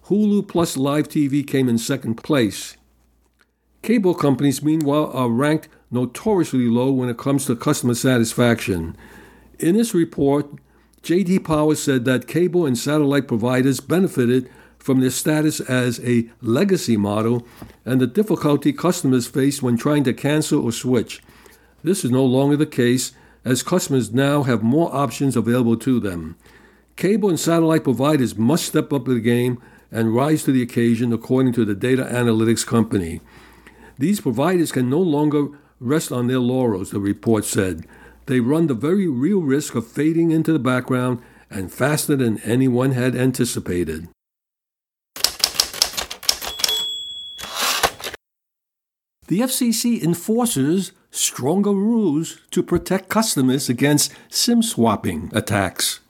Hulu 0.08 0.48
Plus 0.48 0.76
Live 0.76 1.08
TV 1.08 1.48
came 1.48 1.70
in 1.70 1.78
second 1.78 2.16
place. 2.16 2.76
Cable 3.82 4.14
companies, 4.14 4.62
meanwhile, 4.62 5.10
are 5.14 5.30
ranked 5.30 5.70
notoriously 5.92 6.68
low 6.68 6.92
when 6.92 7.08
it 7.08 7.18
comes 7.18 7.46
to 7.46 7.56
customer 7.56 7.96
satisfaction. 7.96 8.98
In 9.60 9.78
this 9.78 9.94
report, 9.94 10.48
JD 11.02 11.46
Power 11.46 11.76
said 11.76 12.04
that 12.04 12.28
cable 12.28 12.66
and 12.66 12.78
satellite 12.78 13.30
providers 13.30 13.80
benefited 13.80 14.50
from 14.78 15.00
their 15.00 15.10
status 15.10 15.62
as 15.62 16.02
a 16.04 16.30
legacy 16.42 16.98
model 16.98 17.48
and 17.86 18.02
the 18.02 18.08
difficulty 18.08 18.74
customers 18.74 19.26
face 19.26 19.62
when 19.62 19.78
trying 19.78 20.04
to 20.04 20.14
cancel 20.14 20.64
or 20.64 20.74
switch. 20.74 21.22
This 21.84 22.04
is 22.04 22.12
no 22.12 22.26
longer 22.26 22.58
the 22.58 22.66
case 22.66 23.14
as 23.46 23.64
customers 23.64 24.12
now 24.12 24.44
have 24.44 24.64
more 24.64 24.94
options 24.94 25.38
available 25.38 25.78
to 25.78 26.00
them. 26.00 26.36
Cable 26.96 27.30
and 27.30 27.40
satellite 27.40 27.84
providers 27.84 28.36
must 28.36 28.66
step 28.66 28.92
up 28.92 29.06
the 29.06 29.20
game 29.20 29.62
and 29.92 30.16
rise 30.16 30.44
to 30.44 30.52
the 30.52 30.64
occasion, 30.64 31.14
according 31.14 31.54
to 31.54 31.64
the 31.64 31.76
data 31.76 32.04
analytics 32.04 32.66
company. 32.66 33.22
These 33.98 34.22
providers 34.22 34.72
can 34.72 34.90
no 34.90 35.00
longer 35.00 35.50
rest 35.80 36.12
on 36.12 36.28
their 36.28 36.40
laurels, 36.40 36.90
the 36.90 37.00
report 37.00 37.46
said. 37.46 37.86
They 38.26 38.40
run 38.40 38.68
the 38.68 38.74
very 38.74 39.08
real 39.08 39.42
risk 39.42 39.76
of 39.76 39.88
fading 39.88 40.32
into 40.32 40.52
the 40.52 40.60
background 40.60 41.22
and 41.50 41.72
faster 41.72 42.16
than 42.16 42.40
anyone 42.40 42.92
had 42.92 43.16
anticipated. 43.16 44.10
The 49.28 49.40
FCC 49.40 50.04
enforces 50.04 50.92
stronger 51.16 51.72
rules 51.72 52.42
to 52.52 52.62
protect 52.62 53.10
customers 53.10 53.70
against 53.70 54.12
SIM 54.30 54.62
swapping 54.62 55.32
attacks. 55.34 56.02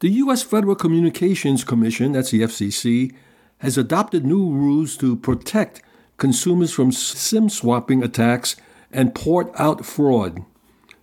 The 0.00 0.08
U.S. 0.24 0.42
Federal 0.42 0.74
Communications 0.74 1.64
Commission, 1.64 2.12
that's 2.12 2.30
the 2.30 2.40
FCC, 2.40 3.14
has 3.58 3.76
adopted 3.76 4.24
new 4.24 4.50
rules 4.50 4.96
to 4.98 5.16
protect 5.16 5.82
consumers 6.16 6.72
from 6.72 6.92
SIM 6.92 7.48
swapping 7.48 8.02
attacks 8.02 8.56
and 8.90 9.14
port 9.14 9.50
out 9.56 9.84
fraud. 9.84 10.44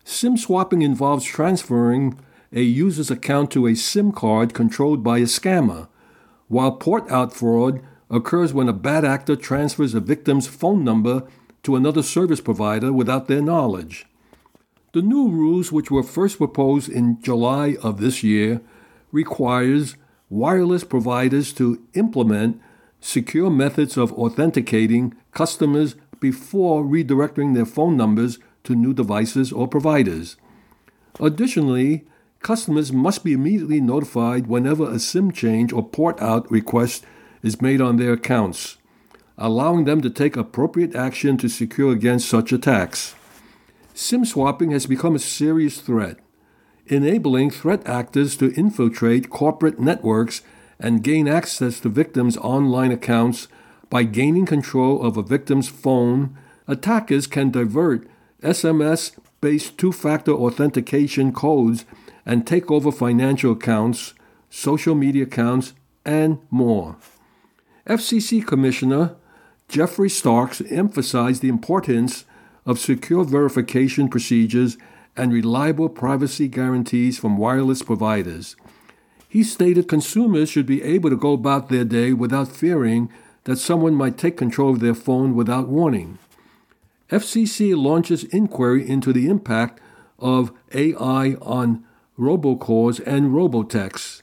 SIM 0.04 0.38
swapping 0.38 0.82
involves 0.82 1.24
transferring 1.24 2.20
a 2.52 2.62
user's 2.62 3.12
account 3.12 3.52
to 3.52 3.68
a 3.68 3.76
SIM 3.76 4.12
card 4.12 4.54
controlled 4.54 5.04
by 5.04 5.20
a 5.20 5.24
scammer, 5.24 5.88
while 6.48 6.72
port 6.72 7.10
out 7.10 7.34
fraud 7.34 7.82
occurs 8.10 8.54
when 8.54 8.68
a 8.68 8.74
bad 8.74 9.06
actor 9.06 9.36
transfers 9.36 9.94
a 9.94 10.00
victim's 10.00 10.48
phone 10.48 10.84
number 10.84 11.24
to 11.64 11.76
another 11.76 12.04
service 12.04 12.42
provider 12.42 12.92
without 12.92 13.28
their 13.28 13.42
knowledge. 13.42 14.06
The 14.94 15.02
new 15.02 15.30
rules, 15.30 15.72
which 15.72 15.90
were 15.90 16.04
first 16.04 16.38
proposed 16.38 16.90
in 16.90 17.22
July 17.22 17.78
of 17.82 18.00
this 18.00 18.24
year, 18.24 18.62
requires 19.12 19.96
wireless 20.30 20.84
providers 20.84 21.54
to 21.54 21.82
implement 21.94 22.60
secure 23.00 23.50
methods 23.50 23.98
of 23.98 24.12
authenticating 24.14 25.14
customers 25.32 25.96
before 26.20 26.84
redirecting 26.84 27.56
their 27.56 27.66
phone 27.66 27.98
numbers 27.98 28.38
to 28.64 28.76
new 28.76 28.94
devices 28.94 29.52
or 29.52 29.68
providers. 29.68 30.38
Additionally, 31.20 32.06
customers 32.42 32.92
must 32.92 33.24
be 33.24 33.34
immediately 33.34 33.82
notified 33.82 34.48
whenever 34.48 34.90
a 34.90 35.00
SIM 35.00 35.32
change 35.32 35.74
or 35.74 35.88
port 35.88 36.22
out 36.22 36.50
request 36.52 37.06
is 37.42 37.62
made 37.62 37.82
on 37.82 37.98
their 37.98 38.14
accounts 38.14 38.78
allowing 39.42 39.86
them 39.86 40.02
to 40.02 40.10
take 40.10 40.38
appropriate 40.38 40.96
action 40.96 41.36
to 41.36 41.50
secure 41.50 41.92
against 41.92 42.30
such 42.30 42.52
attacks. 42.54 43.16
SIM 43.96 44.24
swapping 44.24 44.70
has 44.70 44.86
become 44.86 45.16
a 45.16 45.20
serious 45.20 45.82
threat, 45.82 46.18
enabling 46.86 47.50
threat 47.50 47.86
actors 47.88 48.38
to 48.38 48.54
infiltrate 48.54 49.32
corporate 49.32 49.80
networks 49.80 50.44
and 50.80 51.04
gain 51.04 51.28
access 51.28 51.80
to 51.80 51.90
victims' 51.90 52.38
online 52.38 52.92
accounts 52.92 53.48
by 53.90 54.04
gaining 54.04 54.46
control 54.46 55.02
of 55.02 55.18
a 55.18 55.24
victim's 55.24 55.68
phone. 55.68 56.38
Attackers 56.68 57.26
can 57.26 57.50
divert 57.50 58.08
SMS 58.44 59.18
based 59.42 59.78
two 59.78 59.92
factor 59.92 60.34
authentication 60.34 61.34
codes 61.34 61.84
and 62.28 62.46
take 62.46 62.70
over 62.70 62.92
financial 62.92 63.54
accounts, 63.54 64.14
social 64.52 64.94
media 64.94 65.24
accounts, 65.24 65.74
and 66.06 66.38
more. 66.52 66.98
FCC 67.88 68.46
Commissioner 68.46 69.16
Geoffrey 69.72 70.10
Starks 70.10 70.62
emphasized 70.70 71.42
the 71.42 71.48
importance 71.48 72.26
of 72.66 72.78
secure 72.78 73.24
verification 73.24 74.10
procedures 74.10 74.78
and 75.16 75.32
reliable 75.32 75.88
privacy 75.88 76.50
guarantees 76.50 77.18
from 77.18 77.38
wireless 77.38 77.82
providers. 77.82 78.58
He 79.30 79.44
stated 79.44 79.88
consumers 79.88 80.50
should 80.50 80.66
be 80.66 80.84
able 80.84 81.10
to 81.10 81.16
go 81.16 81.32
about 81.32 81.70
their 81.70 81.86
day 81.86 82.12
without 82.12 82.50
fearing 82.50 83.10
that 83.46 83.60
someone 83.60 83.96
might 83.96 84.18
take 84.18 84.36
control 84.36 84.72
of 84.72 84.82
their 84.82 84.94
phone 84.94 85.36
without 85.36 85.70
warning. 85.70 86.20
FCC 87.10 87.74
launches 87.74 88.26
inquiry 88.26 88.86
into 88.86 89.14
the 89.14 89.30
impact 89.30 89.80
of 90.20 90.52
AI 90.74 91.36
on 91.42 91.86
robocalls 92.20 93.00
and 93.08 93.32
robotexts, 93.32 94.22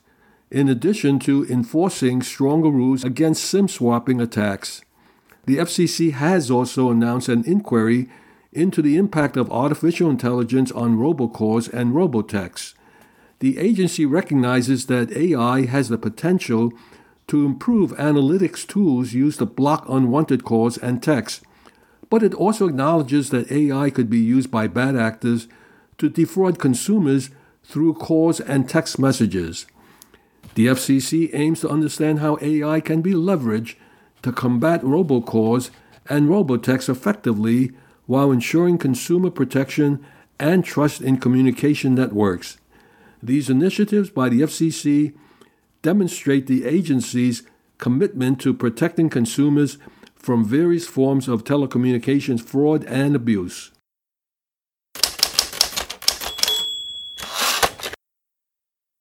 in 0.50 0.68
addition 0.68 1.18
to 1.20 1.46
enforcing 1.46 2.20
stronger 2.20 2.68
rules 2.68 3.02
against 3.02 3.44
SIM 3.44 3.66
swapping 3.66 4.20
attacks. 4.20 4.82
The 5.48 5.56
FCC 5.56 6.12
has 6.12 6.50
also 6.50 6.90
announced 6.90 7.30
an 7.30 7.42
inquiry 7.46 8.10
into 8.52 8.82
the 8.82 8.98
impact 8.98 9.34
of 9.38 9.50
artificial 9.50 10.10
intelligence 10.10 10.70
on 10.72 10.98
robocalls 10.98 11.72
and 11.72 11.94
robotexts. 11.94 12.74
The 13.38 13.56
agency 13.56 14.04
recognizes 14.04 14.88
that 14.88 15.10
AI 15.10 15.64
has 15.64 15.88
the 15.88 15.96
potential 15.96 16.74
to 17.28 17.46
improve 17.46 17.92
analytics 17.92 18.66
tools 18.66 19.14
used 19.14 19.38
to 19.38 19.46
block 19.46 19.86
unwanted 19.88 20.44
calls 20.44 20.76
and 20.76 21.02
texts, 21.02 21.40
but 22.10 22.22
it 22.22 22.34
also 22.34 22.68
acknowledges 22.68 23.30
that 23.30 23.50
AI 23.50 23.88
could 23.88 24.10
be 24.10 24.20
used 24.20 24.50
by 24.50 24.66
bad 24.66 24.96
actors 24.96 25.48
to 25.96 26.10
defraud 26.10 26.58
consumers 26.58 27.30
through 27.64 27.94
calls 27.94 28.38
and 28.38 28.68
text 28.68 28.98
messages. 28.98 29.64
The 30.56 30.66
FCC 30.66 31.30
aims 31.32 31.60
to 31.62 31.70
understand 31.70 32.18
how 32.18 32.36
AI 32.42 32.80
can 32.80 33.00
be 33.00 33.14
leveraged 33.14 33.76
to 34.22 34.32
combat 34.32 34.82
robocalls 34.82 35.70
and 36.08 36.28
robotext 36.28 36.88
effectively 36.88 37.72
while 38.06 38.32
ensuring 38.32 38.78
consumer 38.78 39.30
protection 39.30 40.04
and 40.40 40.64
trust 40.64 41.00
in 41.00 41.18
communication 41.18 41.94
networks. 41.94 42.58
These 43.22 43.50
initiatives 43.50 44.10
by 44.10 44.28
the 44.28 44.42
FCC 44.42 45.14
demonstrate 45.82 46.46
the 46.46 46.64
agency's 46.64 47.42
commitment 47.78 48.40
to 48.40 48.54
protecting 48.54 49.08
consumers 49.08 49.78
from 50.14 50.44
various 50.44 50.86
forms 50.86 51.28
of 51.28 51.44
telecommunications 51.44 52.42
fraud 52.42 52.84
and 52.84 53.14
abuse. 53.14 53.70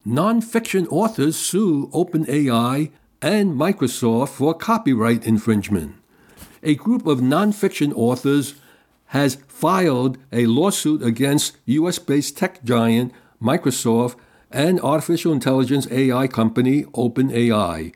Nonfiction 0.05 0.87
authors 0.89 1.35
sue 1.35 1.89
OpenAI 1.93 2.91
and 3.21 3.53
Microsoft 3.53 4.29
for 4.29 4.53
copyright 4.53 5.25
infringement. 5.25 5.95
A 6.63 6.75
group 6.75 7.07
of 7.07 7.19
nonfiction 7.19 7.93
authors 7.95 8.55
has 9.07 9.35
filed 9.47 10.17
a 10.31 10.45
lawsuit 10.45 11.01
against 11.01 11.57
US 11.65 11.99
based 11.99 12.37
tech 12.37 12.63
giant 12.63 13.13
Microsoft 13.41 14.15
and 14.51 14.79
artificial 14.81 15.33
intelligence 15.33 15.87
AI 15.91 16.27
company 16.27 16.83
OpenAI, 16.83 17.93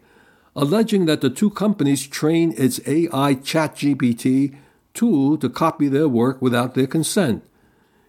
alleging 0.55 1.05
that 1.05 1.21
the 1.21 1.29
two 1.29 1.49
companies 1.49 2.07
train 2.07 2.53
its 2.57 2.79
AI 2.87 3.35
ChatGPT 3.35 4.55
tool 4.93 5.37
to 5.37 5.49
copy 5.49 5.87
their 5.87 6.09
work 6.09 6.41
without 6.41 6.73
their 6.73 6.87
consent. 6.87 7.45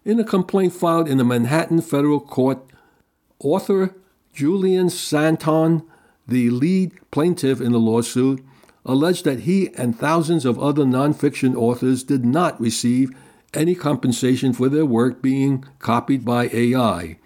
In 0.05 0.18
a 0.18 0.25
complaint 0.25 0.72
filed 0.72 1.09
in 1.09 1.18
the 1.18 1.25
Manhattan 1.25 1.81
federal 1.81 2.20
court, 2.20 2.59
author 3.38 3.94
Julian 4.33 4.90
Sancton, 4.90 5.83
the 6.26 6.50
lead 6.50 6.92
plaintiff 7.11 7.61
in 7.61 7.72
the 7.72 7.80
lawsuit, 7.80 8.44
alleged 8.85 9.24
that 9.24 9.40
he 9.40 9.72
and 9.74 9.98
thousands 9.98 10.44
of 10.44 10.58
other 10.58 10.85
nonfiction 10.85 11.54
authors 11.54 12.02
did 12.02 12.24
not 12.24 12.61
receive 12.61 13.11
any 13.54 13.74
compensation 13.74 14.52
for 14.52 14.68
their 14.68 14.87
work 14.87 15.22
being 15.22 15.64
copied 15.78 16.24
by 16.24 16.48
AI. 16.52 17.18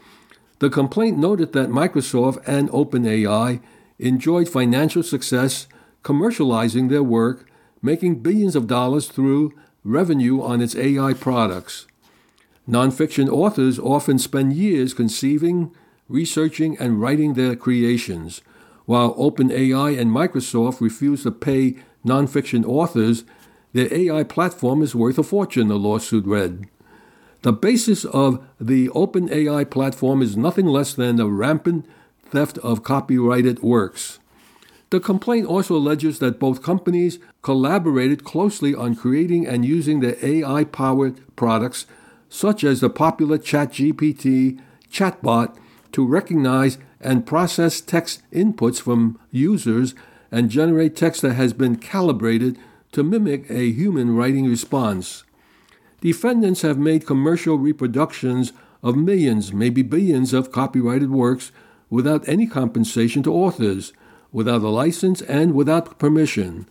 The 0.58 0.70
complaint 0.70 1.18
noted 1.18 1.52
that 1.52 1.68
Microsoft 1.68 2.42
and 2.46 2.68
OpenAI 2.70 3.60
enjoyed 3.98 4.48
financial 4.48 5.02
success 5.02 5.66
commercializing 6.02 6.88
their 6.88 7.02
work, 7.02 7.48
making 7.82 8.20
billions 8.20 8.56
of 8.56 8.66
dollars 8.66 9.08
through 9.08 9.52
revenue 9.84 10.42
on 10.42 10.60
its 10.60 10.74
AI 10.74 11.12
products. 11.14 11.86
Nonfiction 12.68 13.28
authors 13.28 13.78
often 13.78 14.18
spend 14.18 14.52
years 14.52 14.92
conceiving, 14.94 15.72
researching, 16.08 16.76
and 16.78 17.00
writing 17.00 17.34
their 17.34 17.54
creations. 17.54 18.40
While 18.86 19.14
OpenAI 19.16 19.98
and 19.98 20.10
Microsoft 20.10 20.80
refuse 20.80 21.24
to 21.24 21.32
pay 21.32 21.76
nonfiction 22.04 22.64
authors, 22.64 23.24
their 23.72 23.92
AI 23.92 24.22
platform 24.22 24.80
is 24.80 24.94
worth 24.94 25.18
a 25.18 25.22
fortune, 25.22 25.68
the 25.68 25.78
lawsuit 25.78 26.24
read. 26.24 26.68
The 27.42 27.52
basis 27.52 28.04
of 28.06 28.44
the 28.60 28.88
OpenAI 28.88 29.68
platform 29.70 30.22
is 30.22 30.36
nothing 30.36 30.66
less 30.66 30.94
than 30.94 31.16
the 31.16 31.28
rampant 31.28 31.84
theft 32.30 32.58
of 32.58 32.82
copyrighted 32.82 33.62
works. 33.62 34.18
The 34.90 35.00
complaint 35.00 35.46
also 35.46 35.76
alleges 35.76 36.20
that 36.20 36.38
both 36.38 36.62
companies 36.62 37.18
collaborated 37.42 38.24
closely 38.24 38.74
on 38.74 38.94
creating 38.94 39.46
and 39.46 39.64
using 39.64 40.00
their 40.00 40.16
AI 40.22 40.64
powered 40.64 41.20
products, 41.34 41.86
such 42.28 42.62
as 42.62 42.80
the 42.80 42.90
popular 42.90 43.36
ChatGPT 43.36 44.60
chatbot, 44.90 45.56
to 45.92 46.06
recognize 46.06 46.78
and 47.06 47.24
process 47.24 47.80
text 47.80 48.20
inputs 48.32 48.80
from 48.80 49.16
users 49.30 49.94
and 50.32 50.50
generate 50.50 50.96
text 50.96 51.22
that 51.22 51.34
has 51.34 51.52
been 51.52 51.76
calibrated 51.76 52.58
to 52.90 53.04
mimic 53.04 53.48
a 53.48 53.70
human 53.70 54.16
writing 54.16 54.48
response. 54.50 55.22
Defendants 56.00 56.62
have 56.62 56.78
made 56.78 57.06
commercial 57.06 57.58
reproductions 57.58 58.52
of 58.82 58.96
millions, 58.96 59.52
maybe 59.52 59.82
billions, 59.82 60.32
of 60.32 60.50
copyrighted 60.50 61.10
works 61.10 61.52
without 61.88 62.28
any 62.28 62.46
compensation 62.46 63.22
to 63.22 63.32
authors, 63.32 63.92
without 64.32 64.62
a 64.62 64.68
license, 64.68 65.22
and 65.22 65.54
without 65.54 66.00
permission. 66.00 66.66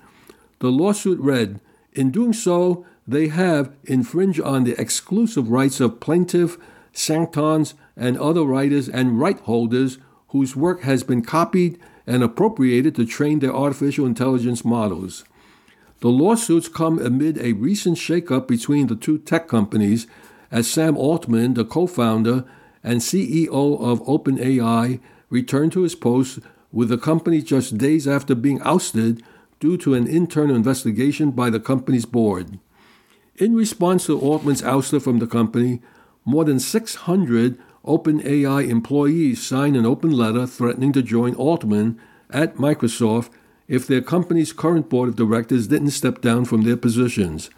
The 0.59 0.69
lawsuit 0.69 1.19
read 1.19 1.61
In 1.93 2.11
doing 2.11 2.33
so, 2.33 2.85
they 3.07 3.29
have 3.29 3.71
infringed 3.85 4.41
on 4.41 4.65
the 4.65 4.79
exclusive 4.79 5.49
rights 5.49 5.79
of 5.79 6.01
plaintiff, 6.01 6.57
Sanctons, 6.91 7.73
and 7.95 8.17
other 8.17 8.43
writers 8.43 8.89
and 8.89 9.17
right 9.17 9.39
holders 9.39 9.97
whose 10.29 10.55
work 10.55 10.81
has 10.81 11.03
been 11.03 11.21
copied 11.21 11.79
and 12.07 12.23
appropriated 12.23 12.95
to 12.95 13.05
train 13.05 13.39
their 13.39 13.55
artificial 13.55 14.05
intelligence 14.05 14.63
models. 14.63 15.23
The 16.01 16.09
lawsuits 16.09 16.67
come 16.67 16.99
amid 16.99 17.37
a 17.37 17.53
recent 17.53 17.97
shakeup 17.97 18.47
between 18.47 18.87
the 18.87 18.95
two 18.95 19.17
tech 19.17 19.47
companies 19.47 20.07
as 20.51 20.67
Sam 20.67 20.97
Altman, 20.97 21.53
the 21.55 21.65
co 21.65 21.87
founder 21.87 22.45
and 22.83 22.99
CEO 22.99 23.81
of 23.81 24.03
OpenAI, 24.03 24.99
returned 25.29 25.71
to 25.73 25.81
his 25.81 25.95
post 25.95 26.39
with 26.71 26.89
the 26.89 26.97
company 26.97 27.41
just 27.41 27.77
days 27.77 28.07
after 28.07 28.35
being 28.35 28.61
ousted 28.61 29.23
due 29.59 29.77
to 29.77 29.93
an 29.93 30.05
internal 30.05 30.55
investigation 30.55 31.31
by 31.31 31.49
the 31.49 31.59
company's 31.59 32.05
board. 32.05 32.59
In 33.37 33.55
response 33.55 34.05
to 34.05 34.19
Altman's 34.19 34.61
ouster 34.61 35.01
from 35.01 35.19
the 35.19 35.27
company, 35.27 35.81
more 36.25 36.45
than 36.45 36.59
600 36.59 37.57
OpenAI 37.85 38.67
employees 38.67 39.45
signed 39.45 39.77
an 39.77 39.85
open 39.85 40.11
letter 40.11 40.47
threatening 40.47 40.91
to 40.93 41.03
join 41.03 41.35
Altman 41.35 41.99
at 42.31 42.55
Microsoft 42.55 43.29
if 43.67 43.85
their 43.85 44.01
company's 44.01 44.53
current 44.53 44.89
board 44.89 45.09
of 45.09 45.15
directors 45.15 45.67
didn't 45.67 45.91
step 45.91 46.21
down 46.21 46.45
from 46.45 46.63
their 46.63 46.77
positions. 46.77 47.49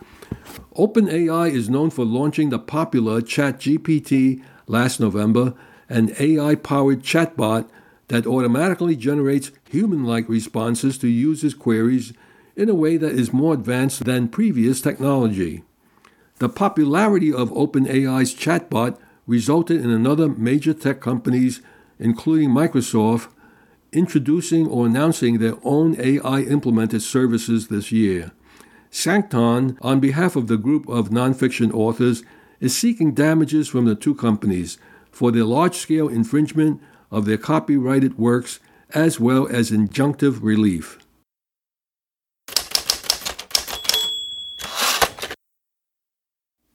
OpenAI 0.75 1.49
is 1.51 1.69
known 1.69 1.89
for 1.89 2.05
launching 2.05 2.49
the 2.49 2.59
popular 2.59 3.21
ChatGPT 3.21 4.43
last 4.67 4.99
November, 4.99 5.53
an 5.89 6.13
AI 6.19 6.55
powered 6.55 7.03
chatbot 7.03 7.69
that 8.09 8.27
automatically 8.27 8.95
generates 8.95 9.51
human 9.69 10.03
like 10.03 10.27
responses 10.27 10.97
to 10.97 11.07
users' 11.07 11.53
queries 11.53 12.13
in 12.55 12.69
a 12.69 12.75
way 12.75 12.97
that 12.97 13.13
is 13.13 13.31
more 13.31 13.53
advanced 13.53 14.03
than 14.03 14.27
previous 14.27 14.81
technology. 14.81 15.63
The 16.39 16.49
popularity 16.49 17.31
of 17.33 17.49
OpenAI's 17.51 18.35
chatbot 18.35 18.97
resulted 19.27 19.81
in 19.81 19.91
another 19.91 20.29
major 20.29 20.73
tech 20.73 21.01
companies, 21.01 21.61
including 21.99 22.49
Microsoft, 22.49 23.27
introducing 23.91 24.67
or 24.67 24.85
announcing 24.85 25.37
their 25.37 25.55
own 25.63 25.95
AI 25.99 26.41
implemented 26.41 27.01
services 27.01 27.67
this 27.67 27.91
year. 27.91 28.31
Sancton, 28.89 29.77
on 29.81 29.99
behalf 29.99 30.35
of 30.35 30.47
the 30.47 30.57
group 30.57 30.87
of 30.87 31.09
nonfiction 31.09 31.73
authors, 31.73 32.23
is 32.59 32.75
seeking 32.75 33.13
damages 33.13 33.67
from 33.67 33.85
the 33.85 33.95
two 33.95 34.15
companies 34.15 34.77
for 35.11 35.31
their 35.31 35.43
large 35.43 35.75
scale 35.75 36.07
infringement 36.07 36.81
of 37.11 37.25
their 37.25 37.37
copyrighted 37.37 38.17
works 38.17 38.59
as 38.93 39.19
well 39.19 39.47
as 39.47 39.71
injunctive 39.71 40.39
relief. 40.41 40.97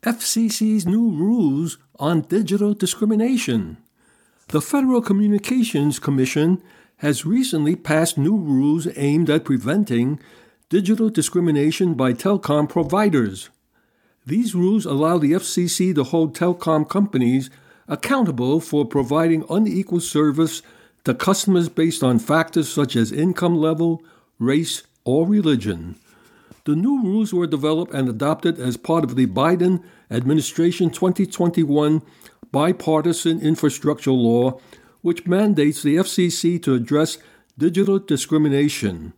FCC's 0.04 0.84
new 0.84 1.10
rules 1.12 1.78
on 1.96 2.22
digital 2.22 2.74
discrimination. 2.74 3.76
The 4.48 4.60
Federal 4.60 5.00
Communications 5.00 6.00
Commission 6.00 6.60
has 6.96 7.24
recently 7.24 7.76
passed 7.76 8.18
new 8.18 8.36
rules 8.36 8.88
aimed 8.96 9.30
at 9.30 9.44
preventing 9.44 10.18
digital 10.68 11.08
discrimination 11.08 11.94
by 11.94 12.14
telecom 12.14 12.68
providers. 12.68 13.48
These 14.26 14.56
rules 14.56 14.86
allow 14.86 15.18
the 15.18 15.34
FCC 15.34 15.94
to 15.94 16.02
hold 16.02 16.34
telecom 16.34 16.88
companies 16.88 17.48
accountable 17.86 18.58
for 18.58 18.84
providing 18.84 19.44
unequal 19.48 20.00
service 20.00 20.62
to 21.04 21.14
customers 21.14 21.68
based 21.68 22.02
on 22.02 22.18
factors 22.18 22.68
such 22.68 22.96
as 22.96 23.12
income 23.12 23.56
level, 23.56 24.02
race, 24.40 24.82
or 25.04 25.28
religion. 25.28 25.94
The 26.64 26.76
new 26.76 27.02
rules 27.02 27.34
were 27.34 27.48
developed 27.48 27.92
and 27.92 28.08
adopted 28.08 28.60
as 28.60 28.76
part 28.76 29.02
of 29.02 29.16
the 29.16 29.26
Biden 29.26 29.82
administration 30.10 30.90
2021 30.90 32.02
bipartisan 32.52 33.40
infrastructure 33.40 34.12
law, 34.12 34.60
which 35.00 35.26
mandates 35.26 35.82
the 35.82 35.96
FCC 35.96 36.62
to 36.62 36.74
address 36.74 37.18
digital 37.58 37.98
discrimination. 37.98 39.12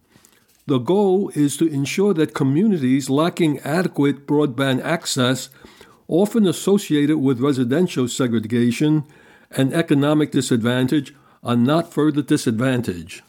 The 0.66 0.78
goal 0.78 1.30
is 1.34 1.58
to 1.58 1.66
ensure 1.66 2.14
that 2.14 2.32
communities 2.32 3.10
lacking 3.10 3.58
adequate 3.60 4.26
broadband 4.26 4.82
access, 4.82 5.50
often 6.08 6.46
associated 6.46 7.18
with 7.18 7.40
residential 7.40 8.08
segregation 8.08 9.04
and 9.50 9.74
economic 9.74 10.30
disadvantage, 10.32 11.14
are 11.42 11.56
not 11.56 11.92
further 11.92 12.22
disadvantaged. 12.22 13.20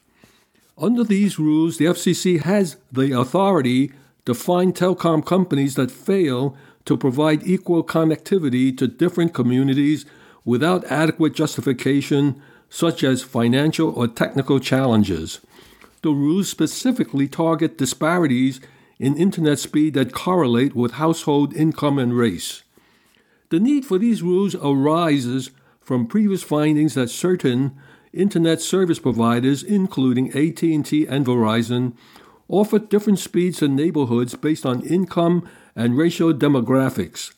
Under 0.77 1.03
these 1.03 1.37
rules, 1.37 1.77
the 1.77 1.85
FCC 1.85 2.41
has 2.41 2.77
the 2.89 3.11
authority 3.11 3.91
to 4.25 4.33
fine 4.33 4.73
telecom 4.73 5.25
companies 5.25 5.75
that 5.75 5.91
fail 5.91 6.55
to 6.85 6.97
provide 6.97 7.47
equal 7.47 7.83
connectivity 7.83 8.75
to 8.77 8.87
different 8.87 9.33
communities 9.33 10.05
without 10.43 10.83
adequate 10.85 11.33
justification, 11.33 12.41
such 12.69 13.03
as 13.03 13.23
financial 13.23 13.89
or 13.89 14.07
technical 14.07 14.59
challenges. 14.59 15.39
The 16.01 16.11
rules 16.11 16.49
specifically 16.49 17.27
target 17.27 17.77
disparities 17.77 18.59
in 18.99 19.17
internet 19.17 19.59
speed 19.59 19.95
that 19.95 20.13
correlate 20.13 20.75
with 20.75 20.93
household 20.93 21.53
income 21.55 21.97
and 21.97 22.15
race. 22.15 22.63
The 23.49 23.59
need 23.59 23.85
for 23.85 23.97
these 23.97 24.23
rules 24.23 24.55
arises 24.55 25.51
from 25.81 26.07
previous 26.07 26.43
findings 26.43 26.95
that 26.95 27.09
certain 27.09 27.75
internet 28.13 28.61
service 28.61 28.99
providers 28.99 29.61
including 29.61 30.29
AT&T 30.29 31.05
and 31.07 31.25
Verizon 31.25 31.93
offer 32.47 32.79
different 32.79 33.19
speeds 33.19 33.61
in 33.61 33.75
neighborhoods 33.75 34.35
based 34.35 34.65
on 34.65 34.85
income 34.85 35.47
and 35.75 35.97
racial 35.97 36.33
demographics. 36.33 37.33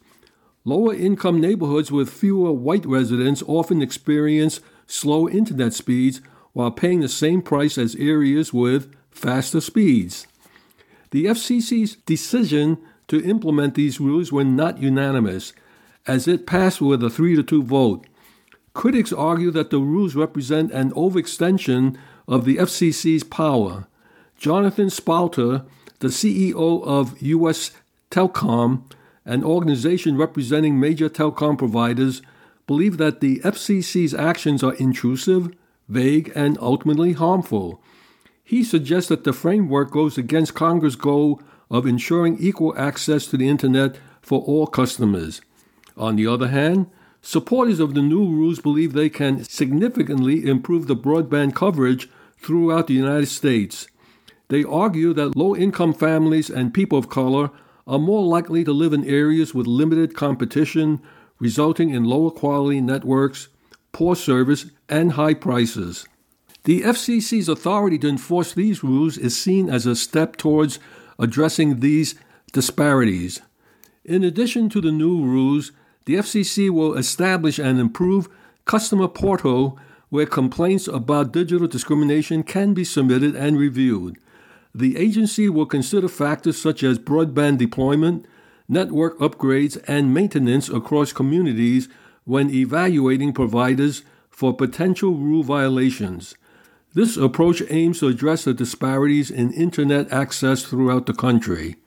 Lower 0.66 0.94
income 0.94 1.40
neighborhoods 1.40 1.92
with 1.92 2.10
fewer 2.10 2.52
white 2.52 2.86
residents 2.86 3.42
often 3.48 3.82
experience 3.82 4.60
slow 4.86 5.30
internet 5.30 5.74
speeds 5.74 6.22
while 6.54 6.72
paying 6.72 7.00
the 7.00 7.10
same 7.10 7.42
price 7.42 7.78
as 7.78 7.96
areas 7.96 8.54
with 8.54 8.94
faster 9.12 9.62
speeds. 9.62 10.28
The 11.12 11.26
FCC's 11.26 11.96
decision 12.06 12.78
to 13.08 13.24
implement 13.24 13.76
these 13.76 14.00
rules 14.02 14.32
were 14.32 14.44
not 14.44 14.80
unanimous, 14.80 15.54
as 16.06 16.28
it 16.28 16.46
passed 16.46 16.82
with 16.82 17.02
a 17.04 17.10
3 17.10 17.36
to 17.36 17.44
2 17.44 17.64
vote. 17.64 18.06
Critics 18.74 19.14
argue 19.14 19.52
that 19.52 19.70
the 19.70 19.80
rules 19.80 20.16
represent 20.16 20.72
an 20.72 20.92
overextension 20.92 21.98
of 22.28 22.44
the 22.44 22.58
FCC's 22.58 23.24
power. 23.24 23.88
Jonathan 24.38 24.90
Spalter, 24.90 25.64
the 26.00 26.10
CEO 26.10 26.84
of 26.84 27.20
U.S. 27.22 27.72
Telcom, 28.12 28.84
an 29.26 29.44
organization 29.44 30.16
representing 30.16 30.80
major 30.80 31.10
telecom 31.10 31.58
providers, 31.58 32.22
believe 32.68 32.98
that 32.98 33.20
the 33.20 33.40
FCC's 33.40 34.14
actions 34.14 34.64
are 34.64 34.76
intrusive, 34.76 35.50
vague, 35.90 36.32
and 36.36 36.58
ultimately 36.60 37.14
harmful. 37.14 37.82
He 38.44 38.64
suggests 38.64 39.10
that 39.10 39.24
the 39.24 39.34
framework 39.34 39.92
goes 39.92 40.18
against 40.18 40.54
Congress' 40.54 40.96
goal 40.96 41.42
of 41.70 41.86
ensuring 41.86 42.38
equal 42.40 42.78
access 42.78 43.26
to 43.28 43.38
the 43.38 43.50
Internet 43.50 43.98
for 44.22 44.42
all 44.42 44.68
customers. 44.68 45.42
On 45.98 46.16
the 46.16 46.28
other 46.28 46.50
hand, 46.50 46.88
supporters 47.22 47.80
of 47.80 47.96
the 47.96 48.02
new 48.02 48.26
rules 48.26 48.60
believe 48.60 48.94
they 48.94 49.10
can 49.10 49.44
significantly 49.44 50.48
improve 50.48 50.88
the 50.88 50.96
broadband 50.96 51.56
coverage 51.56 52.08
throughout 52.38 52.88
the 52.88 52.94
United 52.94 53.28
States. 53.28 53.88
They 54.50 54.64
argue 54.64 55.14
that 55.14 55.36
low 55.36 55.56
income 55.56 55.94
families 55.94 56.50
and 56.50 56.74
people 56.74 56.98
of 56.98 57.10
color 57.10 57.52
are 57.86 58.00
more 58.00 58.26
likely 58.26 58.64
to 58.64 58.72
live 58.72 58.94
in 58.94 59.04
areas 59.06 59.54
with 59.54 59.68
limited 59.68 60.16
competition, 60.16 61.02
resulting 61.40 61.90
in 61.90 62.06
lower 62.06 62.32
quality 62.32 62.82
networks, 62.82 63.50
poor 63.92 64.16
service, 64.16 64.68
and 64.88 65.14
high 65.14 65.34
prices. 65.34 66.08
The 66.64 66.82
FCC's 66.82 67.48
authority 67.48 67.98
to 68.00 68.10
enforce 68.10 68.54
these 68.54 68.84
rules 68.84 69.18
is 69.18 69.38
seen 69.38 69.70
as 69.70 69.86
a 69.86 69.96
step 69.96 70.36
towards 70.36 70.80
addressing 71.20 71.80
these 71.80 72.16
disparities. 72.54 73.42
In 74.04 74.24
addition 74.24 74.70
to 74.70 74.82
the 74.82 74.92
new 74.92 75.24
rules, 75.24 75.72
the 76.06 76.16
FCC 76.16 76.70
will 76.70 76.94
establish 76.96 77.60
and 77.60 77.80
improve 77.80 78.30
customer 78.66 79.08
portal 79.08 79.78
where 80.10 80.26
complaints 80.26 80.88
about 80.88 81.34
digital 81.34 81.68
discrimination 81.68 82.44
can 82.44 82.74
be 82.74 82.86
submitted 82.86 83.36
and 83.36 83.58
reviewed. 83.58 84.18
The 84.78 84.96
agency 84.96 85.50
will 85.50 85.66
consider 85.66 86.08
factors 86.08 86.62
such 86.62 86.84
as 86.84 87.00
broadband 87.00 87.58
deployment, 87.58 88.28
network 88.70 89.18
upgrades, 89.18 89.84
and 89.88 90.14
maintenance 90.14 90.70
across 90.70 91.12
communities 91.12 91.90
when 92.26 92.52
evaluating 92.52 93.34
providers 93.34 94.04
for 94.30 94.56
potential 94.56 95.16
rule 95.16 95.42
violations. 95.42 96.36
This 96.94 97.18
approach 97.18 97.64
aims 97.72 98.02
to 98.02 98.08
address 98.08 98.44
the 98.44 98.54
disparities 98.54 99.32
in 99.32 99.52
Internet 99.52 100.14
access 100.14 100.62
throughout 100.62 101.08
the 101.08 101.14
country. 101.14 101.78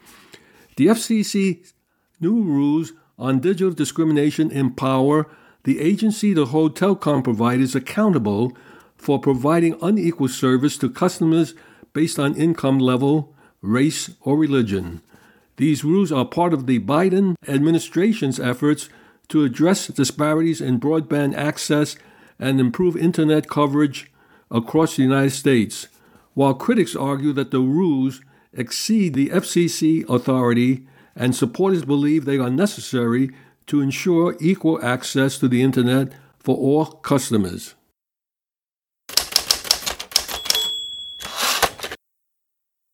The 0.74 0.88
FCC's 0.88 1.72
new 2.20 2.42
rules 2.42 2.92
on 3.16 3.38
digital 3.38 3.72
discrimination 3.72 4.50
empower 4.50 5.31
the 5.62 5.79
agency 5.79 6.35
to 6.35 6.44
hold 6.44 6.76
telecom 6.76 7.22
providers 7.22 7.76
accountable 7.76 8.53
for 8.96 9.20
providing 9.20 9.79
unequal 9.81 10.26
service 10.26 10.76
to 10.79 10.90
customers 10.90 11.55
based 11.92 12.18
on 12.18 12.35
income 12.37 12.79
level, 12.79 13.35
race, 13.62 14.11
or 14.20 14.37
religion. 14.37 15.03
These 15.57 15.85
rules 15.85 16.11
are 16.11 16.24
part 16.24 16.55
of 16.55 16.66
the 16.66 16.81
Biden 16.81 17.35
administration's 17.46 18.40
efforts 18.40 18.88
to 19.29 19.44
address 19.44 19.88
disparities 19.88 20.61
in 20.61 20.81
broadband 20.81 21.37
access 21.37 21.96
and 22.38 22.59
improve 22.59 22.96
internet 22.96 23.48
coverage 23.48 24.11
across 24.50 24.96
the 24.96 25.03
United 25.03 25.31
States, 25.31 25.88
while 26.35 26.55
critics 26.55 26.96
argue 26.96 27.33
that 27.33 27.50
the 27.50 27.61
rules 27.61 28.22
exceed 28.53 29.14
the 29.14 29.29
FCC 29.29 30.09
authority 30.09 30.87
and 31.14 31.37
supporters 31.37 31.85
believe 31.85 32.24
they 32.24 32.38
are 32.38 32.50
necessary 32.50 33.31
to 33.66 33.81
ensure 33.81 34.37
equal 34.40 34.83
access 34.83 35.38
to 35.38 35.46
the 35.46 35.62
internet 35.62 36.12
for 36.38 36.57
all 36.57 36.87
customers. 36.87 37.74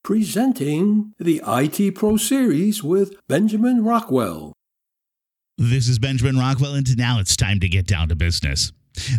Presenting 0.06 1.12
the 1.18 1.42
IT 1.44 1.96
Pro 1.96 2.16
Series 2.16 2.80
with 2.80 3.16
Benjamin 3.26 3.82
Rockwell. 3.82 4.52
This 5.58 5.88
is 5.88 5.98
Benjamin 5.98 6.38
Rockwell, 6.38 6.74
and 6.74 6.96
now 6.96 7.18
it's 7.18 7.34
time 7.34 7.58
to 7.58 7.68
get 7.68 7.88
down 7.88 8.10
to 8.10 8.14
business. 8.14 8.70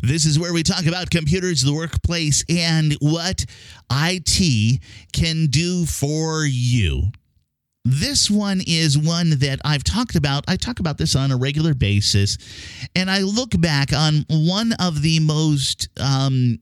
This 0.01 0.25
is 0.25 0.39
where 0.39 0.53
we 0.53 0.63
talk 0.63 0.85
about 0.85 1.09
computers, 1.09 1.61
the 1.61 1.73
workplace, 1.73 2.45
and 2.47 2.93
what 3.01 3.43
IT 3.91 4.79
can 5.11 5.47
do 5.47 5.85
for 5.85 6.45
you. 6.45 7.11
This 7.83 8.31
one 8.31 8.61
is 8.65 8.97
one 8.97 9.39
that 9.39 9.59
I've 9.65 9.83
talked 9.83 10.15
about. 10.15 10.45
I 10.47 10.55
talk 10.55 10.79
about 10.79 10.97
this 10.97 11.17
on 11.17 11.33
a 11.33 11.37
regular 11.37 11.73
basis, 11.73 12.37
and 12.95 13.11
I 13.11 13.23
look 13.23 13.59
back 13.59 13.91
on 13.91 14.25
one 14.29 14.71
of 14.79 15.01
the 15.01 15.19
most 15.19 15.89
um, 15.99 16.59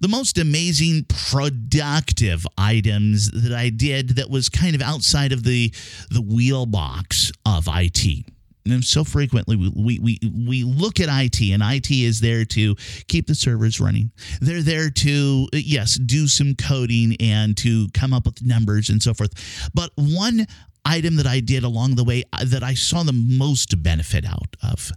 the 0.00 0.08
most 0.08 0.38
amazing 0.38 1.06
productive 1.08 2.46
items 2.58 3.30
that 3.30 3.52
I 3.52 3.70
did 3.70 4.10
that 4.16 4.30
was 4.30 4.48
kind 4.48 4.74
of 4.74 4.82
outside 4.82 5.32
of 5.32 5.42
the 5.44 5.72
the 6.10 6.22
wheel 6.22 6.66
box 6.66 7.32
of 7.44 7.68
IT. 7.70 8.26
And 8.68 8.84
so 8.84 9.04
frequently 9.04 9.56
we, 9.56 9.98
we, 9.98 10.18
we 10.46 10.64
look 10.64 11.00
at 11.00 11.08
IT 11.08 11.40
and 11.52 11.62
IT 11.62 11.90
is 11.90 12.20
there 12.20 12.44
to 12.46 12.74
keep 13.06 13.26
the 13.26 13.34
servers 13.34 13.80
running. 13.80 14.10
They're 14.40 14.62
there 14.62 14.90
to, 14.90 15.48
yes, 15.52 15.94
do 15.94 16.26
some 16.26 16.54
coding 16.54 17.16
and 17.20 17.56
to 17.58 17.88
come 17.94 18.12
up 18.12 18.26
with 18.26 18.44
numbers 18.44 18.88
and 18.88 19.02
so 19.02 19.14
forth. 19.14 19.70
But 19.74 19.90
one 19.94 20.46
item 20.84 21.16
that 21.16 21.26
I 21.26 21.40
did 21.40 21.64
along 21.64 21.96
the 21.96 22.04
way 22.04 22.24
uh, 22.32 22.44
that 22.46 22.62
I 22.62 22.74
saw 22.74 23.02
the 23.02 23.12
most 23.12 23.82
benefit 23.82 24.24
out 24.24 24.56
of, 24.62 24.90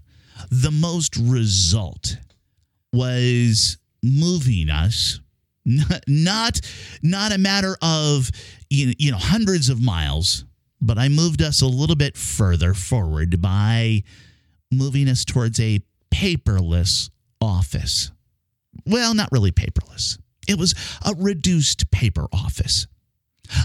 the 0.49 0.71
most 0.71 1.15
result 1.17 2.17
was 2.93 3.77
moving 4.03 4.69
us 4.69 5.19
not 5.65 6.61
not 7.03 7.31
a 7.31 7.37
matter 7.37 7.75
of 7.81 8.31
you 8.69 9.11
know 9.11 9.17
hundreds 9.17 9.69
of 9.69 9.81
miles 9.81 10.45
but 10.81 10.97
i 10.97 11.09
moved 11.09 11.41
us 11.41 11.61
a 11.61 11.67
little 11.67 11.95
bit 11.95 12.17
further 12.17 12.73
forward 12.73 13.41
by 13.41 14.01
moving 14.71 15.07
us 15.07 15.25
towards 15.25 15.59
a 15.59 15.81
paperless 16.11 17.09
office. 17.41 18.11
Well, 18.85 19.13
not 19.13 19.31
really 19.31 19.51
paperless. 19.51 20.17
It 20.47 20.57
was 20.57 20.73
a 21.05 21.13
reduced 21.17 21.91
paper 21.91 22.27
office. 22.31 22.87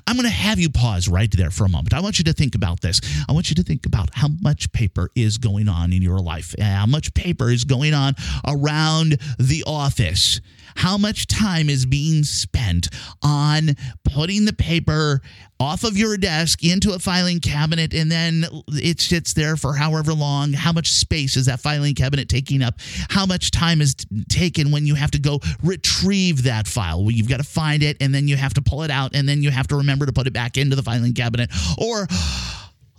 I'm 0.07 0.17
going 0.17 0.29
to 0.29 0.35
have 0.35 0.59
you 0.59 0.71
pause 0.71 1.09
right 1.09 1.31
there 1.31 1.51
for 1.51 1.65
a 1.65 1.69
moment. 1.69 1.95
I 1.95 2.01
want 2.01 2.19
you 2.19 2.25
to 2.25 2.33
think 2.33 2.55
about 2.55 2.81
this. 2.81 3.01
I 3.29 3.33
want 3.33 3.51
you 3.51 3.57
to 3.57 3.63
think 3.63 3.87
about 3.87 4.11
how 4.13 4.29
much 4.43 4.73
paper 4.73 5.11
is 5.15 5.39
going 5.39 5.69
on 5.69 5.93
in 5.93 6.03
your 6.03 6.19
life, 6.19 6.55
how 6.61 6.87
much 6.87 7.15
paper 7.15 7.51
is 7.51 7.65
going 7.65 7.95
on 7.95 8.15
around 8.47 9.19
the 9.39 9.65
office, 9.67 10.41
how 10.77 10.99
much 10.99 11.27
time 11.27 11.69
is 11.69 11.87
being 11.87 12.25
spent 12.25 12.89
on 13.23 13.71
putting 14.05 14.45
the 14.45 14.53
paper 14.53 15.21
off 15.61 15.85
of 15.85 15.97
your 15.97 16.17
desk 16.17 16.65
into 16.65 16.93
a 16.93 16.99
filing 16.99 17.41
cabinet 17.41 17.95
and 17.95 18.11
then 18.11 18.45
it 18.69 19.01
sits 19.01 19.33
there 19.35 19.57
for 19.57 19.73
however 19.73 20.13
long. 20.13 20.53
How 20.53 20.73
much 20.73 20.91
space 20.91 21.37
is 21.37 21.47
that 21.47 21.61
filing 21.61 21.95
cabinet 21.95 22.29
taking 22.29 22.63
up? 22.63 22.75
How 23.09 23.25
much 23.25 23.51
time 23.51 23.81
is 23.81 23.95
taken 24.29 24.71
when 24.71 24.87
you 24.87 24.95
have 24.95 25.11
to 25.13 25.19
go 25.19 25.41
retrieve 25.63 26.43
that 26.45 26.67
file? 26.67 27.03
Well, 27.03 27.13
you've 27.13 27.29
got 27.29 27.39
to 27.39 27.45
find 27.45 27.83
it 27.83 27.97
and 28.01 28.15
then 28.15 28.29
you 28.29 28.37
have 28.37 28.55
to 28.55 28.63
pull 28.63 28.83
it 28.83 28.91
out 28.91 29.15
and 29.15 29.29
then 29.29 29.43
you 29.43 29.51
have 29.51 29.69
to 29.69 29.77
remember 29.77 30.07
to 30.07 30.13
put 30.13 30.27
it 30.27 30.33
back 30.33 30.57
into 30.57 30.77
the 30.77 30.83
filing 30.83 31.15
cabinet 31.15 31.51
or 31.79 32.07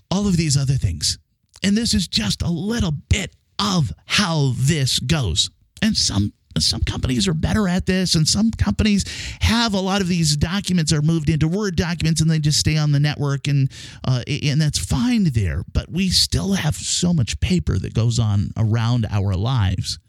all 0.09 0.27
of 0.27 0.37
these 0.37 0.57
other 0.57 0.75
things. 0.75 1.17
And 1.63 1.75
this 1.75 1.93
is 1.93 2.07
just 2.07 2.41
a 2.41 2.49
little 2.49 2.91
bit 3.09 3.35
of 3.59 3.91
how 4.05 4.53
this 4.55 4.99
goes. 4.99 5.49
And 5.81 5.95
some 5.95 6.33
some 6.59 6.81
companies 6.81 7.27
are 7.27 7.33
better 7.33 7.67
at 7.67 7.85
this 7.85 8.15
and 8.15 8.27
some 8.27 8.51
companies 8.51 9.05
have 9.41 9.73
a 9.73 9.79
lot 9.79 10.01
of 10.01 10.07
these 10.07 10.35
documents 10.37 10.93
are 10.93 11.01
moved 11.01 11.29
into 11.29 11.47
word 11.47 11.75
documents 11.75 12.21
and 12.21 12.29
they 12.29 12.39
just 12.39 12.59
stay 12.59 12.77
on 12.77 12.91
the 12.91 12.99
network 12.99 13.47
and 13.47 13.71
uh, 14.05 14.23
and 14.27 14.61
that's 14.61 14.79
fine 14.79 15.25
there. 15.25 15.63
But 15.73 15.91
we 15.91 16.09
still 16.09 16.53
have 16.53 16.75
so 16.75 17.13
much 17.13 17.39
paper 17.39 17.77
that 17.77 17.93
goes 17.93 18.19
on 18.19 18.51
around 18.57 19.05
our 19.09 19.35
lives 19.35 19.99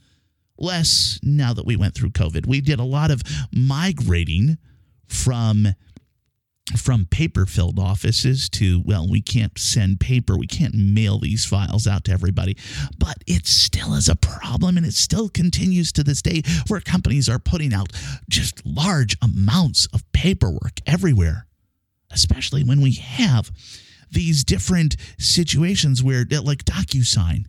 less 0.59 1.19
now 1.23 1.53
that 1.53 1.67
we 1.67 1.77
went 1.77 1.95
through 1.95 2.11
covid. 2.11 2.47
We 2.47 2.61
did 2.61 2.79
a 2.79 2.85
lot 2.85 3.11
of 3.11 3.23
migrating 3.53 4.59
from 5.07 5.69
from 6.75 7.07
paper 7.07 7.47
filled 7.47 7.79
offices 7.79 8.49
to, 8.49 8.83
well, 8.85 9.09
we 9.09 9.21
can't 9.21 9.57
send 9.57 10.01
paper, 10.01 10.37
we 10.37 10.49
can't 10.49 10.75
mail 10.75 11.19
these 11.19 11.45
files 11.45 11.87
out 11.87 12.05
to 12.05 12.13
everybody. 12.13 12.57
But 12.99 13.23
it 13.27 13.47
still 13.47 13.95
is 13.95 14.09
a 14.09 14.17
problem, 14.17 14.77
and 14.77 14.85
it 14.85 14.95
still 14.95 15.29
continues 15.29 15.93
to 15.93 16.03
this 16.03 16.23
day 16.23 16.43
where 16.67 16.81
companies 16.81 17.29
are 17.29 17.39
putting 17.39 17.73
out 17.73 17.93
just 18.29 18.67
large 18.67 19.17
amounts 19.23 19.87
of 19.93 20.11
paperwork 20.13 20.81
everywhere, 20.87 21.47
especially 22.11 22.65
when 22.65 22.81
we 22.81 22.95
have 22.95 23.53
these 24.11 24.43
different 24.43 24.97
situations 25.19 26.03
where, 26.03 26.25
like 26.25 26.65
DocuSign, 26.65 27.47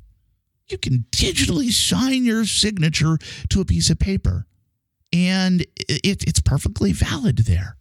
you 0.68 0.78
can 0.78 1.06
digitally 1.12 1.72
sign 1.72 2.24
your 2.24 2.46
signature 2.46 3.18
to 3.50 3.62
a 3.62 3.66
piece 3.66 3.90
of 3.90 3.98
paper, 3.98 4.46
and 5.12 5.62
it, 5.62 6.24
it's 6.28 6.42
perfectly 6.42 6.92
valid 6.92 7.40
there 7.40 7.77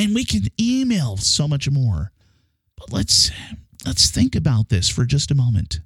and 0.00 0.14
we 0.14 0.24
can 0.24 0.46
email 0.58 1.18
so 1.18 1.46
much 1.46 1.68
more. 1.70 2.10
But 2.76 2.90
let's 2.90 3.30
let's 3.84 4.10
think 4.10 4.34
about 4.34 4.70
this 4.70 4.88
for 4.88 5.04
just 5.04 5.30
a 5.30 5.34
moment. 5.34 5.80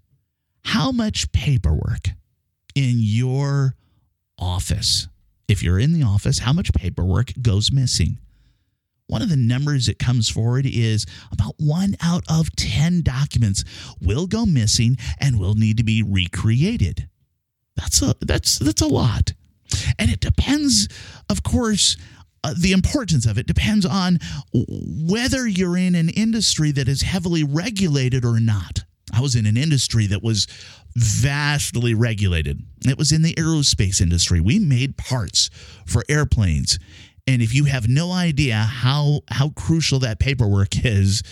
How 0.62 0.92
much 0.92 1.32
paperwork 1.32 2.10
in 2.76 2.94
your 2.98 3.74
office, 4.38 5.08
if 5.48 5.62
you're 5.62 5.80
in 5.80 5.92
the 5.92 6.04
office, 6.04 6.38
how 6.38 6.52
much 6.52 6.72
paperwork 6.72 7.32
goes 7.42 7.72
missing? 7.72 8.18
One 9.08 9.20
of 9.20 9.28
the 9.28 9.36
numbers 9.36 9.86
that 9.86 9.98
comes 9.98 10.30
forward 10.30 10.64
is 10.64 11.06
about 11.32 11.54
one 11.58 11.96
out 12.00 12.24
of 12.30 12.54
10 12.56 13.02
documents 13.02 13.64
will 14.00 14.26
go 14.26 14.46
missing 14.46 14.96
and 15.18 15.38
will 15.38 15.54
need 15.54 15.76
to 15.76 15.84
be 15.84 16.02
recreated. 16.02 17.08
That's 17.76 18.00
a 18.00 18.14
that's 18.20 18.60
that's 18.60 18.80
a 18.80 18.86
lot. 18.86 19.32
And 19.98 20.10
it 20.10 20.20
depends, 20.20 20.88
of 21.28 21.42
course, 21.42 21.96
uh, 22.44 22.54
the 22.56 22.72
importance 22.72 23.26
of 23.26 23.38
it 23.38 23.46
depends 23.46 23.86
on 23.86 24.18
whether 24.52 25.48
you're 25.48 25.76
in 25.76 25.94
an 25.94 26.10
industry 26.10 26.70
that 26.72 26.88
is 26.88 27.02
heavily 27.02 27.42
regulated 27.42 28.24
or 28.24 28.38
not. 28.38 28.84
I 29.12 29.20
was 29.20 29.34
in 29.34 29.46
an 29.46 29.56
industry 29.56 30.06
that 30.08 30.22
was 30.22 30.46
vastly 30.94 31.94
regulated. 31.94 32.60
It 32.86 32.98
was 32.98 33.12
in 33.12 33.22
the 33.22 33.34
aerospace 33.34 34.00
industry. 34.00 34.40
We 34.40 34.58
made 34.58 34.96
parts 34.96 35.50
for 35.86 36.04
airplanes. 36.08 36.78
And 37.26 37.40
if 37.40 37.54
you 37.54 37.64
have 37.64 37.88
no 37.88 38.12
idea 38.12 38.56
how 38.56 39.22
how 39.30 39.50
crucial 39.50 39.98
that 40.00 40.18
paperwork 40.18 40.84
is, 40.84 41.22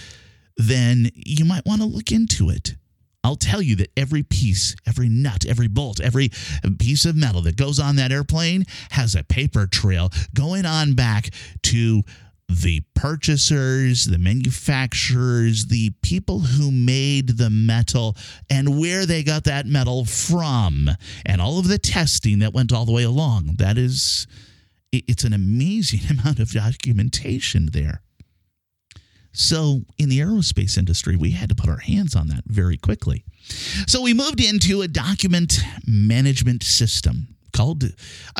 then 0.56 1.10
you 1.14 1.44
might 1.44 1.66
want 1.66 1.82
to 1.82 1.86
look 1.86 2.10
into 2.10 2.48
it. 2.48 2.76
I'll 3.24 3.36
tell 3.36 3.62
you 3.62 3.76
that 3.76 3.90
every 3.96 4.22
piece, 4.22 4.74
every 4.86 5.08
nut, 5.08 5.44
every 5.46 5.68
bolt, 5.68 6.00
every 6.00 6.30
piece 6.78 7.04
of 7.04 7.16
metal 7.16 7.42
that 7.42 7.56
goes 7.56 7.78
on 7.78 7.96
that 7.96 8.12
airplane 8.12 8.64
has 8.90 9.14
a 9.14 9.22
paper 9.22 9.66
trail 9.66 10.10
going 10.34 10.66
on 10.66 10.94
back 10.94 11.30
to 11.62 12.02
the 12.48 12.82
purchasers, 12.94 14.04
the 14.04 14.18
manufacturers, 14.18 15.66
the 15.66 15.90
people 16.02 16.40
who 16.40 16.70
made 16.70 17.38
the 17.38 17.50
metal 17.50 18.16
and 18.50 18.78
where 18.78 19.06
they 19.06 19.22
got 19.22 19.44
that 19.44 19.66
metal 19.66 20.04
from, 20.04 20.90
and 21.24 21.40
all 21.40 21.58
of 21.58 21.68
the 21.68 21.78
testing 21.78 22.40
that 22.40 22.52
went 22.52 22.72
all 22.72 22.84
the 22.84 22.92
way 22.92 23.04
along. 23.04 23.56
That 23.58 23.78
is, 23.78 24.26
it's 24.92 25.24
an 25.24 25.32
amazing 25.32 26.00
amount 26.18 26.40
of 26.40 26.50
documentation 26.50 27.70
there. 27.72 28.02
So, 29.32 29.82
in 29.98 30.08
the 30.08 30.20
aerospace 30.20 30.76
industry, 30.76 31.16
we 31.16 31.30
had 31.30 31.48
to 31.48 31.54
put 31.54 31.70
our 31.70 31.78
hands 31.78 32.14
on 32.14 32.28
that 32.28 32.44
very 32.46 32.76
quickly. 32.76 33.24
So, 33.86 34.02
we 34.02 34.12
moved 34.12 34.40
into 34.40 34.82
a 34.82 34.88
document 34.88 35.60
management 35.86 36.62
system 36.62 37.32
called 37.52 37.84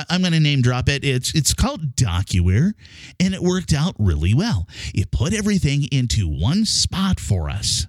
I'm 0.08 0.22
going 0.22 0.32
to 0.32 0.40
name 0.40 0.62
drop 0.62 0.88
it. 0.88 1.04
It's 1.04 1.34
it's 1.34 1.54
called 1.54 1.96
DocuWare 1.96 2.72
and 3.20 3.34
it 3.34 3.42
worked 3.42 3.72
out 3.72 3.94
really 3.98 4.34
well. 4.34 4.66
It 4.94 5.10
put 5.10 5.32
everything 5.32 5.84
into 5.92 6.26
one 6.26 6.64
spot 6.64 7.20
for 7.20 7.48
us. 7.48 7.86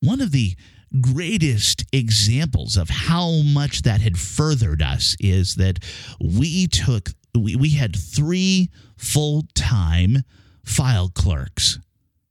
One 0.00 0.20
of 0.20 0.32
the 0.32 0.54
greatest 1.00 1.84
examples 1.92 2.76
of 2.76 2.88
how 2.88 3.42
much 3.42 3.82
that 3.82 4.00
had 4.00 4.18
furthered 4.18 4.82
us 4.82 5.16
is 5.20 5.56
that 5.56 5.78
we 6.20 6.66
took 6.66 7.10
we, 7.34 7.56
we 7.56 7.70
had 7.70 7.94
three 7.94 8.70
full-time 8.96 10.18
file 10.64 11.08
clerks 11.08 11.78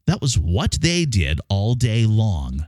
that 0.07 0.21
was 0.21 0.37
what 0.37 0.79
they 0.81 1.05
did 1.05 1.39
all 1.49 1.75
day 1.75 2.05
long. 2.05 2.65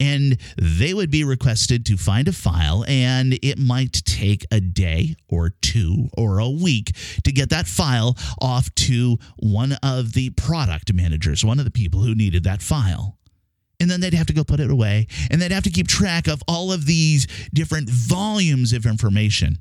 And 0.00 0.36
they 0.56 0.94
would 0.94 1.12
be 1.12 1.22
requested 1.22 1.86
to 1.86 1.96
find 1.96 2.26
a 2.26 2.32
file, 2.32 2.84
and 2.88 3.38
it 3.40 3.56
might 3.56 3.92
take 4.04 4.44
a 4.50 4.58
day 4.58 5.14
or 5.28 5.50
two 5.60 6.08
or 6.18 6.40
a 6.40 6.50
week 6.50 6.96
to 7.22 7.30
get 7.30 7.50
that 7.50 7.68
file 7.68 8.16
off 8.40 8.74
to 8.74 9.18
one 9.36 9.76
of 9.80 10.14
the 10.14 10.30
product 10.30 10.92
managers, 10.92 11.44
one 11.44 11.60
of 11.60 11.64
the 11.64 11.70
people 11.70 12.00
who 12.00 12.16
needed 12.16 12.42
that 12.44 12.62
file 12.62 13.16
and 13.80 13.90
then 13.90 14.00
they'd 14.00 14.14
have 14.14 14.28
to 14.28 14.32
go 14.32 14.44
put 14.44 14.60
it 14.60 14.70
away 14.70 15.08
and 15.28 15.42
they'd 15.42 15.50
have 15.50 15.64
to 15.64 15.70
keep 15.70 15.88
track 15.88 16.28
of 16.28 16.40
all 16.46 16.72
of 16.72 16.86
these 16.86 17.26
different 17.52 17.90
volumes 17.90 18.72
of 18.72 18.86
information 18.86 19.58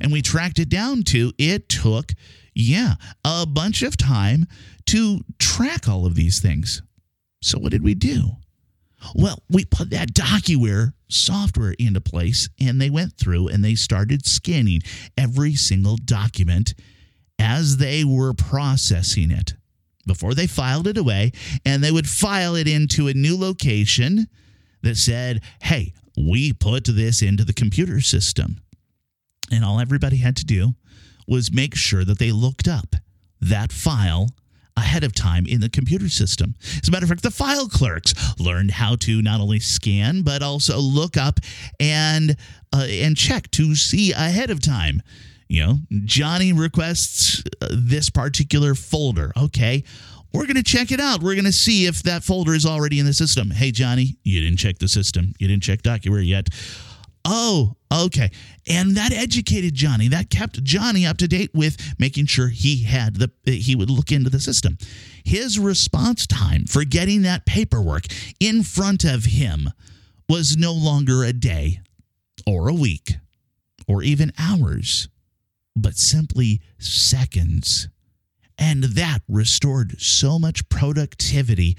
and 0.00 0.10
we 0.10 0.20
tracked 0.20 0.58
it 0.58 0.68
down 0.68 1.04
to 1.04 1.32
it 1.38 1.68
took 1.68 2.12
yeah, 2.54 2.94
a 3.24 3.46
bunch 3.46 3.82
of 3.82 3.96
time 3.96 4.46
to 4.86 5.20
track 5.38 5.88
all 5.88 6.06
of 6.06 6.14
these 6.14 6.40
things. 6.40 6.82
So, 7.40 7.58
what 7.58 7.72
did 7.72 7.82
we 7.82 7.94
do? 7.94 8.36
Well, 9.14 9.42
we 9.50 9.64
put 9.64 9.90
that 9.90 10.14
DocuWare 10.14 10.92
software 11.08 11.74
into 11.78 12.00
place 12.00 12.48
and 12.60 12.80
they 12.80 12.90
went 12.90 13.14
through 13.14 13.48
and 13.48 13.64
they 13.64 13.74
started 13.74 14.24
scanning 14.24 14.80
every 15.16 15.54
single 15.54 15.96
document 15.96 16.74
as 17.38 17.78
they 17.78 18.04
were 18.04 18.32
processing 18.32 19.30
it 19.30 19.54
before 20.06 20.34
they 20.34 20.46
filed 20.46 20.86
it 20.86 20.96
away. 20.96 21.32
And 21.64 21.82
they 21.82 21.90
would 21.90 22.08
file 22.08 22.54
it 22.54 22.68
into 22.68 23.08
a 23.08 23.14
new 23.14 23.36
location 23.36 24.28
that 24.82 24.96
said, 24.96 25.42
hey, 25.62 25.92
we 26.16 26.52
put 26.52 26.84
this 26.84 27.22
into 27.22 27.44
the 27.44 27.52
computer 27.52 28.00
system. 28.00 28.62
And 29.50 29.64
all 29.64 29.80
everybody 29.80 30.16
had 30.16 30.36
to 30.36 30.44
do 30.44 30.74
was 31.26 31.52
make 31.52 31.74
sure 31.74 32.04
that 32.04 32.18
they 32.18 32.32
looked 32.32 32.68
up 32.68 32.96
that 33.40 33.72
file 33.72 34.30
ahead 34.76 35.04
of 35.04 35.14
time 35.14 35.46
in 35.46 35.60
the 35.60 35.68
computer 35.68 36.08
system. 36.08 36.54
As 36.82 36.88
a 36.88 36.90
matter 36.90 37.04
of 37.04 37.08
fact, 37.08 37.22
the 37.22 37.30
file 37.30 37.68
clerks 37.68 38.14
learned 38.38 38.70
how 38.70 38.96
to 38.96 39.22
not 39.22 39.40
only 39.40 39.60
scan 39.60 40.22
but 40.22 40.42
also 40.42 40.78
look 40.78 41.16
up 41.16 41.40
and 41.78 42.36
uh, 42.72 42.86
and 42.88 43.16
check 43.16 43.50
to 43.52 43.74
see 43.74 44.12
ahead 44.12 44.50
of 44.50 44.60
time. 44.60 45.02
You 45.48 45.66
know, 45.66 45.78
Johnny 46.04 46.52
requests 46.54 47.42
uh, 47.60 47.68
this 47.70 48.08
particular 48.08 48.74
folder. 48.74 49.32
Okay, 49.36 49.84
we're 50.32 50.46
going 50.46 50.56
to 50.56 50.62
check 50.62 50.90
it 50.92 51.00
out. 51.00 51.22
We're 51.22 51.34
going 51.34 51.44
to 51.44 51.52
see 51.52 51.86
if 51.86 52.02
that 52.04 52.24
folder 52.24 52.54
is 52.54 52.64
already 52.64 52.98
in 52.98 53.06
the 53.06 53.12
system. 53.12 53.50
Hey, 53.50 53.70
Johnny, 53.70 54.16
you 54.22 54.40
didn't 54.40 54.58
check 54.58 54.78
the 54.78 54.88
system. 54.88 55.34
You 55.38 55.48
didn't 55.48 55.62
check 55.62 55.82
DocuWare 55.82 56.26
yet. 56.26 56.48
Oh, 57.24 57.76
okay. 57.92 58.30
And 58.68 58.96
that 58.96 59.12
educated 59.12 59.74
Johnny. 59.74 60.08
That 60.08 60.30
kept 60.30 60.62
Johnny 60.64 61.06
up 61.06 61.18
to 61.18 61.28
date 61.28 61.50
with 61.54 61.76
making 61.98 62.26
sure 62.26 62.48
he 62.48 62.82
had 62.82 63.16
the 63.16 63.30
he 63.44 63.76
would 63.76 63.90
look 63.90 64.10
into 64.10 64.30
the 64.30 64.40
system. 64.40 64.76
His 65.24 65.58
response 65.58 66.26
time 66.26 66.64
for 66.64 66.84
getting 66.84 67.22
that 67.22 67.46
paperwork 67.46 68.04
in 68.40 68.62
front 68.62 69.04
of 69.04 69.24
him 69.24 69.70
was 70.28 70.56
no 70.56 70.72
longer 70.72 71.22
a 71.22 71.32
day 71.32 71.80
or 72.46 72.68
a 72.68 72.74
week 72.74 73.14
or 73.86 74.02
even 74.02 74.32
hours, 74.38 75.08
but 75.76 75.96
simply 75.96 76.60
seconds. 76.78 77.88
And 78.58 78.84
that 78.84 79.20
restored 79.28 80.00
so 80.00 80.38
much 80.38 80.68
productivity 80.68 81.76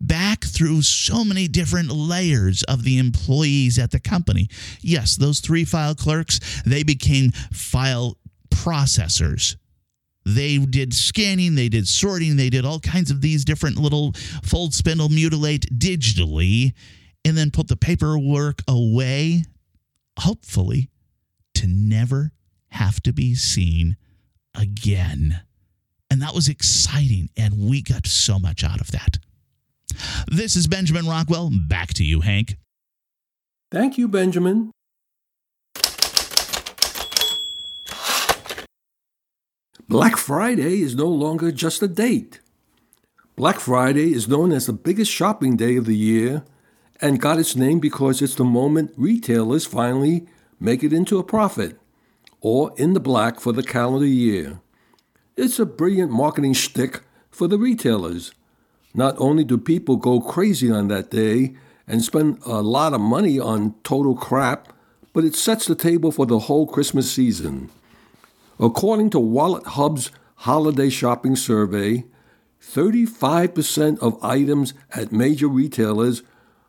back 0.00 0.44
through 0.44 0.82
so 0.82 1.24
many 1.24 1.48
different 1.48 1.90
layers 1.90 2.62
of 2.64 2.84
the 2.84 2.98
employees 2.98 3.78
at 3.78 3.90
the 3.90 4.00
company. 4.00 4.48
Yes, 4.80 5.16
those 5.16 5.40
three 5.40 5.64
file 5.64 5.94
clerks, 5.94 6.62
they 6.64 6.82
became 6.82 7.30
file 7.52 8.18
processors. 8.50 9.56
They 10.26 10.58
did 10.58 10.94
scanning, 10.94 11.54
they 11.54 11.68
did 11.68 11.86
sorting, 11.86 12.36
they 12.36 12.48
did 12.48 12.64
all 12.64 12.80
kinds 12.80 13.10
of 13.10 13.20
these 13.20 13.44
different 13.44 13.76
little 13.76 14.12
fold, 14.42 14.72
spindle, 14.72 15.10
mutilate 15.10 15.66
digitally, 15.78 16.72
and 17.24 17.36
then 17.36 17.50
put 17.50 17.68
the 17.68 17.76
paperwork 17.76 18.62
away, 18.66 19.44
hopefully, 20.18 20.90
to 21.54 21.66
never 21.66 22.32
have 22.68 23.02
to 23.02 23.12
be 23.12 23.34
seen 23.34 23.96
again. 24.54 25.42
And 26.10 26.22
that 26.22 26.34
was 26.34 26.48
exciting, 26.48 27.28
and 27.36 27.68
we 27.68 27.82
got 27.82 28.06
so 28.06 28.38
much 28.38 28.64
out 28.64 28.80
of 28.80 28.92
that. 28.92 29.18
This 30.26 30.56
is 30.56 30.66
Benjamin 30.66 31.06
Rockwell. 31.06 31.50
Back 31.68 31.94
to 31.94 32.04
you, 32.04 32.20
Hank. 32.20 32.56
Thank 33.70 33.98
you, 33.98 34.08
Benjamin. 34.08 34.70
Black 39.88 40.16
Friday 40.16 40.80
is 40.80 40.94
no 40.94 41.06
longer 41.06 41.52
just 41.52 41.82
a 41.82 41.88
date. 41.88 42.40
Black 43.36 43.60
Friday 43.60 44.12
is 44.12 44.28
known 44.28 44.52
as 44.52 44.66
the 44.66 44.72
biggest 44.72 45.10
shopping 45.10 45.56
day 45.56 45.76
of 45.76 45.84
the 45.84 45.96
year 45.96 46.44
and 47.00 47.20
got 47.20 47.38
its 47.38 47.54
name 47.54 47.80
because 47.80 48.22
it's 48.22 48.36
the 48.36 48.44
moment 48.44 48.92
retailers 48.96 49.66
finally 49.66 50.26
make 50.58 50.82
it 50.82 50.92
into 50.92 51.18
a 51.18 51.24
profit 51.24 51.78
or 52.40 52.72
in 52.76 52.94
the 52.94 53.00
black 53.00 53.40
for 53.40 53.52
the 53.52 53.62
calendar 53.62 54.06
year. 54.06 54.60
It's 55.36 55.58
a 55.58 55.66
brilliant 55.66 56.12
marketing 56.12 56.54
shtick 56.54 57.02
for 57.30 57.48
the 57.48 57.58
retailers. 57.58 58.32
Not 58.94 59.16
only 59.18 59.42
do 59.42 59.58
people 59.58 59.96
go 59.96 60.20
crazy 60.20 60.70
on 60.70 60.88
that 60.88 61.10
day 61.10 61.54
and 61.86 62.02
spend 62.02 62.38
a 62.46 62.62
lot 62.62 62.94
of 62.94 63.00
money 63.00 63.40
on 63.40 63.74
total 63.82 64.14
crap, 64.14 64.72
but 65.12 65.24
it 65.24 65.34
sets 65.34 65.66
the 65.66 65.74
table 65.74 66.12
for 66.12 66.26
the 66.26 66.40
whole 66.40 66.66
Christmas 66.66 67.10
season. 67.10 67.70
According 68.58 69.10
to 69.10 69.18
WalletHub's 69.18 70.12
holiday 70.36 70.88
shopping 70.88 71.34
survey, 71.34 72.04
35% 72.62 73.98
of 73.98 74.22
items 74.22 74.74
at 74.92 75.12
major 75.12 75.48
retailers 75.48 76.22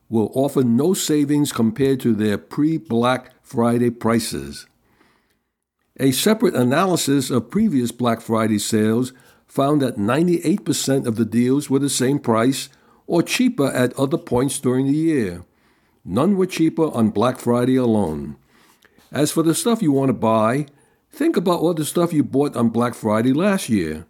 will 0.10 0.32
offer 0.34 0.64
no 0.64 0.94
savings 0.94 1.52
compared 1.52 2.00
to 2.00 2.14
their 2.14 2.38
pre 2.38 2.78
Black 2.78 3.32
Friday 3.42 3.92
prices. 3.92 4.68
A 6.00 6.12
separate 6.12 6.56
analysis 6.56 7.30
of 7.30 7.50
previous 7.50 7.92
Black 7.92 8.20
Friday 8.20 8.60
sales 8.60 9.14
found 9.56 9.82
that 9.82 9.96
98% 9.96 11.08
of 11.08 11.16
the 11.16 11.24
deals 11.24 11.70
were 11.70 11.80
the 11.80 11.90
same 11.90 12.20
price 12.20 12.68
or 13.08 13.24
cheaper 13.24 13.68
at 13.72 13.98
other 13.98 14.18
points 14.18 14.60
during 14.60 14.86
the 14.86 14.98
year. 14.98 15.46
None 16.04 16.36
were 16.36 16.46
cheaper 16.46 16.94
on 16.94 17.10
Black 17.10 17.40
Friday 17.40 17.78
alone. 17.78 18.36
As 19.14 19.32
for 19.32 19.44
the 19.44 19.56
stuff 19.56 19.82
you 19.82 19.94
want 19.94 20.10
to 20.10 20.14
buy, 20.14 20.66
think 21.10 21.38
about 21.38 21.62
all 21.62 21.74
the 21.74 21.86
stuff 21.86 22.12
you 22.12 22.22
bought 22.22 22.58
on 22.58 22.68
Black 22.68 22.94
Friday 22.94 23.32
last 23.32 23.70
year 23.70 24.06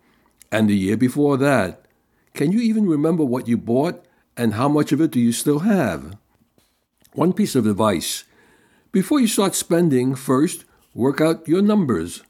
and 0.52 0.68
the 0.68 0.76
year 0.76 0.98
before 0.98 1.38
that. 1.38 1.86
Can 2.34 2.52
you 2.52 2.60
even 2.60 2.88
remember 2.88 3.24
what 3.24 3.48
you 3.48 3.56
bought 3.56 4.04
and 4.36 4.56
how 4.56 4.68
much 4.68 4.92
of 4.92 5.00
it 5.00 5.12
do 5.12 5.20
you 5.20 5.32
still 5.32 5.60
have? 5.60 6.18
One 7.14 7.34
piece 7.34 7.54
of 7.54 7.68
advice 7.68 8.24
before 8.92 9.20
you 9.20 9.28
start 9.28 9.54
spending, 9.54 10.16
first 10.16 10.66
work 10.96 11.22
out 11.22 11.48
your 11.48 11.62
numbers. 11.62 12.24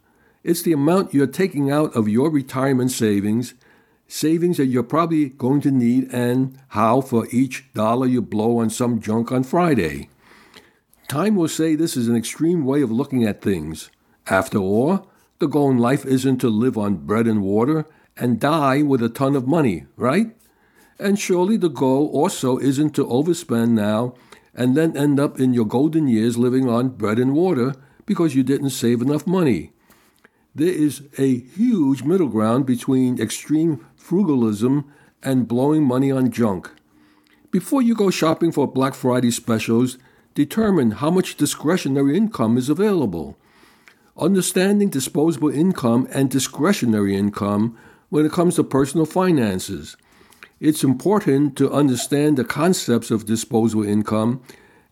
It's 0.45 0.61
the 0.61 0.73
amount 0.73 1.11
you're 1.11 1.25
taking 1.25 1.71
out 1.71 1.95
of 1.95 2.07
your 2.07 2.29
retirement 2.29 2.91
savings, 2.91 3.55
savings 4.07 4.57
that 4.57 4.67
you're 4.67 4.83
probably 4.83 5.29
going 5.29 5.59
to 5.61 5.71
need, 5.71 6.13
and 6.13 6.59
how 6.67 7.01
for 7.01 7.25
each 7.31 7.65
dollar 7.73 8.05
you 8.05 8.21
blow 8.21 8.59
on 8.59 8.69
some 8.69 9.01
junk 9.01 9.31
on 9.31 9.43
Friday. 9.43 10.07
Time 11.07 11.35
will 11.35 11.47
say 11.47 11.73
this 11.73 11.97
is 11.97 12.07
an 12.07 12.15
extreme 12.15 12.63
way 12.63 12.83
of 12.83 12.91
looking 12.91 13.23
at 13.23 13.41
things. 13.41 13.89
After 14.27 14.59
all, 14.59 15.09
the 15.39 15.47
goal 15.47 15.71
in 15.71 15.79
life 15.79 16.05
isn't 16.05 16.37
to 16.41 16.49
live 16.49 16.77
on 16.77 17.07
bread 17.07 17.25
and 17.25 17.41
water 17.41 17.87
and 18.15 18.39
die 18.39 18.83
with 18.83 19.01
a 19.01 19.09
ton 19.09 19.35
of 19.35 19.47
money, 19.47 19.87
right? 19.95 20.35
And 20.99 21.17
surely 21.17 21.57
the 21.57 21.69
goal 21.69 22.11
also 22.13 22.59
isn't 22.59 22.91
to 22.91 23.07
overspend 23.07 23.69
now 23.69 24.13
and 24.53 24.77
then 24.77 24.95
end 24.95 25.19
up 25.19 25.39
in 25.39 25.55
your 25.55 25.65
golden 25.65 26.07
years 26.07 26.37
living 26.37 26.69
on 26.69 26.89
bread 26.89 27.17
and 27.17 27.33
water 27.33 27.73
because 28.05 28.35
you 28.35 28.43
didn't 28.43 28.69
save 28.69 29.01
enough 29.01 29.25
money 29.25 29.71
there 30.55 30.69
is 30.69 31.03
a 31.17 31.39
huge 31.39 32.03
middle 32.03 32.29
ground 32.29 32.65
between 32.65 33.19
extreme 33.19 33.85
frugalism 33.99 34.85
and 35.21 35.49
blowing 35.49 35.83
money 35.83 36.09
on 36.09 36.31
junk. 36.31 36.71
Before 37.51 37.81
you 37.81 37.93
go 37.93 38.09
shopping 38.09 38.53
for 38.53 38.65
Black 38.65 38.93
Friday 38.93 39.31
specials, 39.31 39.97
determine 40.33 40.91
how 40.91 41.09
much 41.09 41.35
discretionary 41.35 42.15
income 42.15 42.57
is 42.57 42.69
available. 42.69 43.37
Understanding 44.17 44.89
disposable 44.89 45.49
income 45.49 46.07
and 46.11 46.29
discretionary 46.29 47.17
income 47.17 47.77
when 48.09 48.25
it 48.25 48.31
comes 48.31 48.55
to 48.55 48.63
personal 48.63 49.05
finances. 49.05 49.97
It's 50.61 50.85
important 50.85 51.57
to 51.57 51.71
understand 51.71 52.37
the 52.37 52.45
concepts 52.45 53.11
of 53.11 53.25
disposable 53.25 53.85
income 53.85 54.41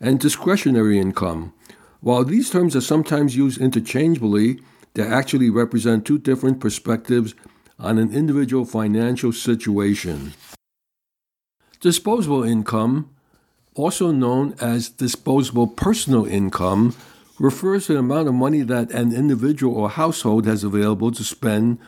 and 0.01 0.19
discretionary 0.19 0.99
income. 0.99 1.53
While 2.01 2.25
these 2.25 2.49
terms 2.49 2.75
are 2.75 2.81
sometimes 2.81 3.37
used 3.37 3.61
interchangeably, 3.61 4.59
they 4.93 5.03
actually 5.03 5.49
represent 5.49 6.05
two 6.05 6.17
different 6.17 6.59
perspectives 6.59 7.33
on 7.79 7.97
an 7.97 8.13
individual 8.13 8.65
financial 8.65 9.31
situation. 9.31 10.33
Disposable 11.79 12.43
income, 12.43 13.09
also 13.75 14.11
known 14.11 14.55
as 14.61 14.89
disposable 14.89 15.67
personal 15.67 16.25
income, 16.25 16.95
refers 17.39 17.87
to 17.87 17.93
the 17.93 17.99
amount 17.99 18.27
of 18.27 18.33
money 18.33 18.61
that 18.61 18.91
an 18.91 19.13
individual 19.13 19.75
or 19.75 19.89
household 19.89 20.45
has 20.45 20.63
available 20.63 21.11
to 21.11 21.23
spend 21.23 21.79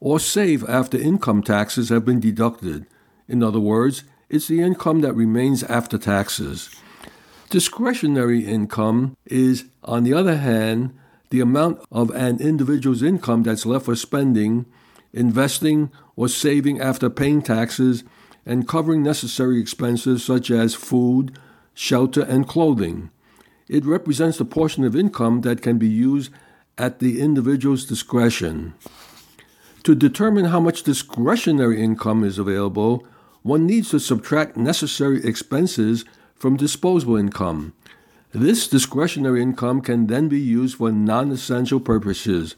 or 0.00 0.18
save 0.18 0.68
after 0.68 0.96
income 0.96 1.42
taxes 1.42 1.88
have 1.88 2.04
been 2.04 2.20
deducted. 2.20 2.86
In 3.28 3.42
other 3.42 3.60
words, 3.60 4.04
it's 4.28 4.48
the 4.48 4.62
income 4.62 5.00
that 5.02 5.12
remains 5.12 5.62
after 5.64 5.98
taxes. 5.98 6.70
Discretionary 7.50 8.46
income 8.46 9.16
is, 9.26 9.66
on 9.84 10.04
the 10.04 10.14
other 10.14 10.36
hand, 10.36 10.98
the 11.32 11.40
amount 11.40 11.82
of 11.90 12.10
an 12.10 12.38
individual's 12.42 13.02
income 13.02 13.42
that's 13.42 13.64
left 13.64 13.86
for 13.86 13.96
spending, 13.96 14.66
investing, 15.14 15.90
or 16.14 16.28
saving 16.28 16.78
after 16.78 17.08
paying 17.08 17.40
taxes 17.40 18.04
and 18.44 18.68
covering 18.68 19.02
necessary 19.02 19.58
expenses 19.58 20.22
such 20.22 20.50
as 20.50 20.74
food, 20.74 21.38
shelter, 21.72 22.20
and 22.20 22.46
clothing. 22.46 23.08
It 23.66 23.86
represents 23.86 24.36
the 24.36 24.44
portion 24.44 24.84
of 24.84 24.94
income 24.94 25.40
that 25.40 25.62
can 25.62 25.78
be 25.78 25.88
used 25.88 26.30
at 26.76 26.98
the 26.98 27.22
individual's 27.22 27.86
discretion. 27.86 28.74
To 29.84 29.94
determine 29.94 30.44
how 30.44 30.60
much 30.60 30.82
discretionary 30.82 31.82
income 31.82 32.24
is 32.24 32.38
available, 32.38 33.06
one 33.40 33.64
needs 33.64 33.88
to 33.92 34.00
subtract 34.00 34.58
necessary 34.58 35.24
expenses 35.24 36.04
from 36.34 36.58
disposable 36.58 37.16
income. 37.16 37.72
This 38.32 38.66
discretionary 38.66 39.42
income 39.42 39.82
can 39.82 40.06
then 40.06 40.28
be 40.28 40.40
used 40.40 40.76
for 40.76 40.90
non 40.90 41.30
essential 41.30 41.80
purposes, 41.80 42.56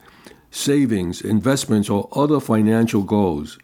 savings, 0.49 1.21
investments, 1.21 1.89
or 1.89 2.07
other 2.13 2.39
financial 2.39 3.03
goals. 3.03 3.59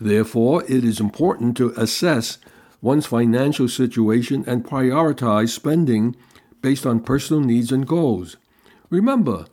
Therefore, 0.00 0.64
it 0.64 0.84
is 0.84 0.98
important 0.98 1.56
to 1.58 1.72
assess 1.76 2.38
one's 2.82 3.06
financial 3.06 3.68
situation 3.68 4.42
and 4.46 4.66
prioritize 4.66 5.50
spending 5.50 6.16
based 6.62 6.84
on 6.84 6.98
personal 6.98 7.42
needs 7.42 7.70
and 7.70 7.86
goals. 7.86 8.36
Remember, 8.90 9.46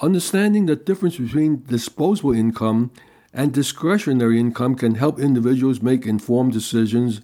understanding 0.00 0.64
the 0.64 0.76
difference 0.76 1.18
between 1.18 1.64
disposable 1.64 2.32
income 2.32 2.90
and 3.34 3.52
discretionary 3.52 4.40
income 4.40 4.76
can 4.76 4.94
help 4.94 5.20
individuals 5.20 5.82
make 5.82 6.06
informed 6.06 6.54
decisions 6.54 7.20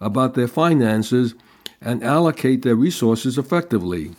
about 0.00 0.34
their 0.34 0.48
finances 0.48 1.34
and 1.80 2.02
allocate 2.02 2.62
their 2.62 2.76
resources 2.76 3.38
effectively. 3.38 4.12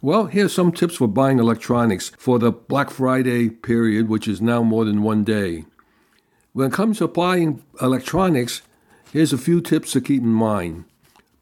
Well, 0.00 0.26
here's 0.26 0.52
some 0.52 0.70
tips 0.70 0.96
for 0.96 1.08
buying 1.08 1.40
electronics 1.40 2.12
for 2.18 2.38
the 2.38 2.52
Black 2.52 2.90
Friday 2.90 3.50
period, 3.50 4.08
which 4.08 4.28
is 4.28 4.40
now 4.40 4.62
more 4.62 4.84
than 4.84 5.02
one 5.02 5.24
day. 5.24 5.64
When 6.52 6.68
it 6.68 6.72
comes 6.72 6.98
to 6.98 7.08
buying 7.08 7.62
electronics, 7.80 8.62
here's 9.12 9.32
a 9.32 9.38
few 9.38 9.60
tips 9.60 9.92
to 9.92 10.00
keep 10.00 10.22
in 10.22 10.28
mind. 10.28 10.84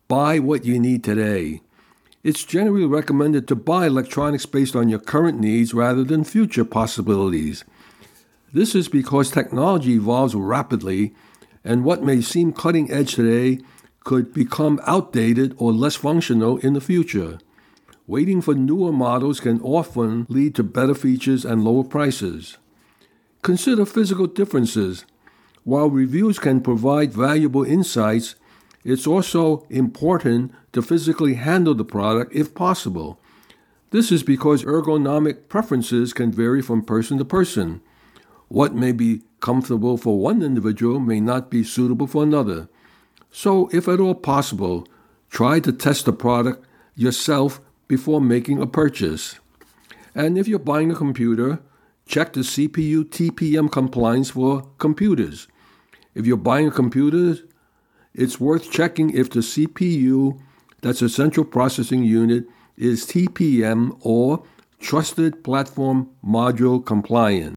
Buy 0.08 0.38
what 0.38 0.64
you 0.64 0.78
need 0.78 1.04
today. 1.04 1.60
It's 2.24 2.44
generally 2.44 2.86
recommended 2.86 3.46
to 3.48 3.54
buy 3.54 3.86
electronics 3.86 4.46
based 4.46 4.74
on 4.74 4.88
your 4.88 4.98
current 4.98 5.38
needs 5.38 5.74
rather 5.74 6.02
than 6.02 6.24
future 6.24 6.64
possibilities. 6.64 7.64
This 8.52 8.74
is 8.74 8.88
because 8.88 9.30
technology 9.30 9.92
evolves 9.92 10.34
rapidly, 10.34 11.14
and 11.62 11.84
what 11.84 12.02
may 12.02 12.20
seem 12.20 12.52
cutting 12.52 12.90
edge 12.90 13.14
today 13.14 13.62
could 14.06 14.32
become 14.32 14.80
outdated 14.86 15.52
or 15.58 15.72
less 15.72 15.96
functional 15.96 16.58
in 16.58 16.74
the 16.74 16.80
future. 16.80 17.38
waiting 18.06 18.40
for 18.40 18.54
newer 18.54 18.92
models 18.92 19.40
can 19.40 19.60
often 19.62 20.26
lead 20.28 20.54
to 20.54 20.62
better 20.62 20.94
features 20.94 21.44
and 21.44 21.64
lower 21.64 21.82
prices. 21.82 22.56
Consider 23.42 23.84
physical 23.84 24.28
differences. 24.28 25.04
While 25.64 25.90
reviews 25.90 26.38
can 26.38 26.60
provide 26.60 27.12
valuable 27.12 27.64
insights, 27.64 28.36
it's 28.84 29.08
also 29.08 29.66
important 29.70 30.52
to 30.72 30.82
physically 30.82 31.34
handle 31.34 31.74
the 31.74 31.84
product 31.84 32.32
if 32.32 32.54
possible. 32.54 33.18
This 33.90 34.12
is 34.12 34.22
because 34.22 34.62
ergonomic 34.62 35.48
preferences 35.48 36.12
can 36.12 36.30
vary 36.30 36.62
from 36.62 36.82
person 36.84 37.18
to 37.18 37.24
person. 37.24 37.80
What 38.46 38.72
may 38.72 38.92
be 38.92 39.22
comfortable 39.40 39.96
for 39.96 40.20
one 40.20 40.42
individual 40.42 41.00
may 41.00 41.18
not 41.18 41.50
be 41.50 41.64
suitable 41.64 42.06
for 42.06 42.22
another. 42.22 42.68
So, 43.38 43.68
if 43.70 43.86
at 43.86 44.00
all 44.00 44.14
possible, 44.14 44.88
try 45.28 45.60
to 45.60 45.70
test 45.70 46.06
the 46.06 46.12
product 46.14 46.64
yourself 46.94 47.60
before 47.86 48.18
making 48.18 48.62
a 48.62 48.66
purchase. 48.66 49.38
And 50.14 50.38
if 50.38 50.48
you're 50.48 50.58
buying 50.58 50.90
a 50.90 50.94
computer, 50.94 51.60
check 52.06 52.32
the 52.32 52.40
CPU 52.40 53.04
TPM 53.04 53.70
compliance 53.70 54.30
for 54.30 54.62
computers. 54.78 55.48
If 56.14 56.24
you're 56.24 56.38
buying 56.38 56.68
a 56.68 56.70
computer, 56.70 57.42
it's 58.14 58.40
worth 58.40 58.72
checking 58.72 59.10
if 59.10 59.28
the 59.28 59.40
CPU, 59.40 60.40
that's 60.80 61.02
a 61.02 61.10
central 61.10 61.44
processing 61.44 62.04
unit, 62.04 62.46
is 62.78 63.04
TPM 63.04 63.98
or 64.00 64.44
Trusted 64.80 65.44
Platform 65.44 66.08
Module 66.24 66.82
compliant. 66.82 67.54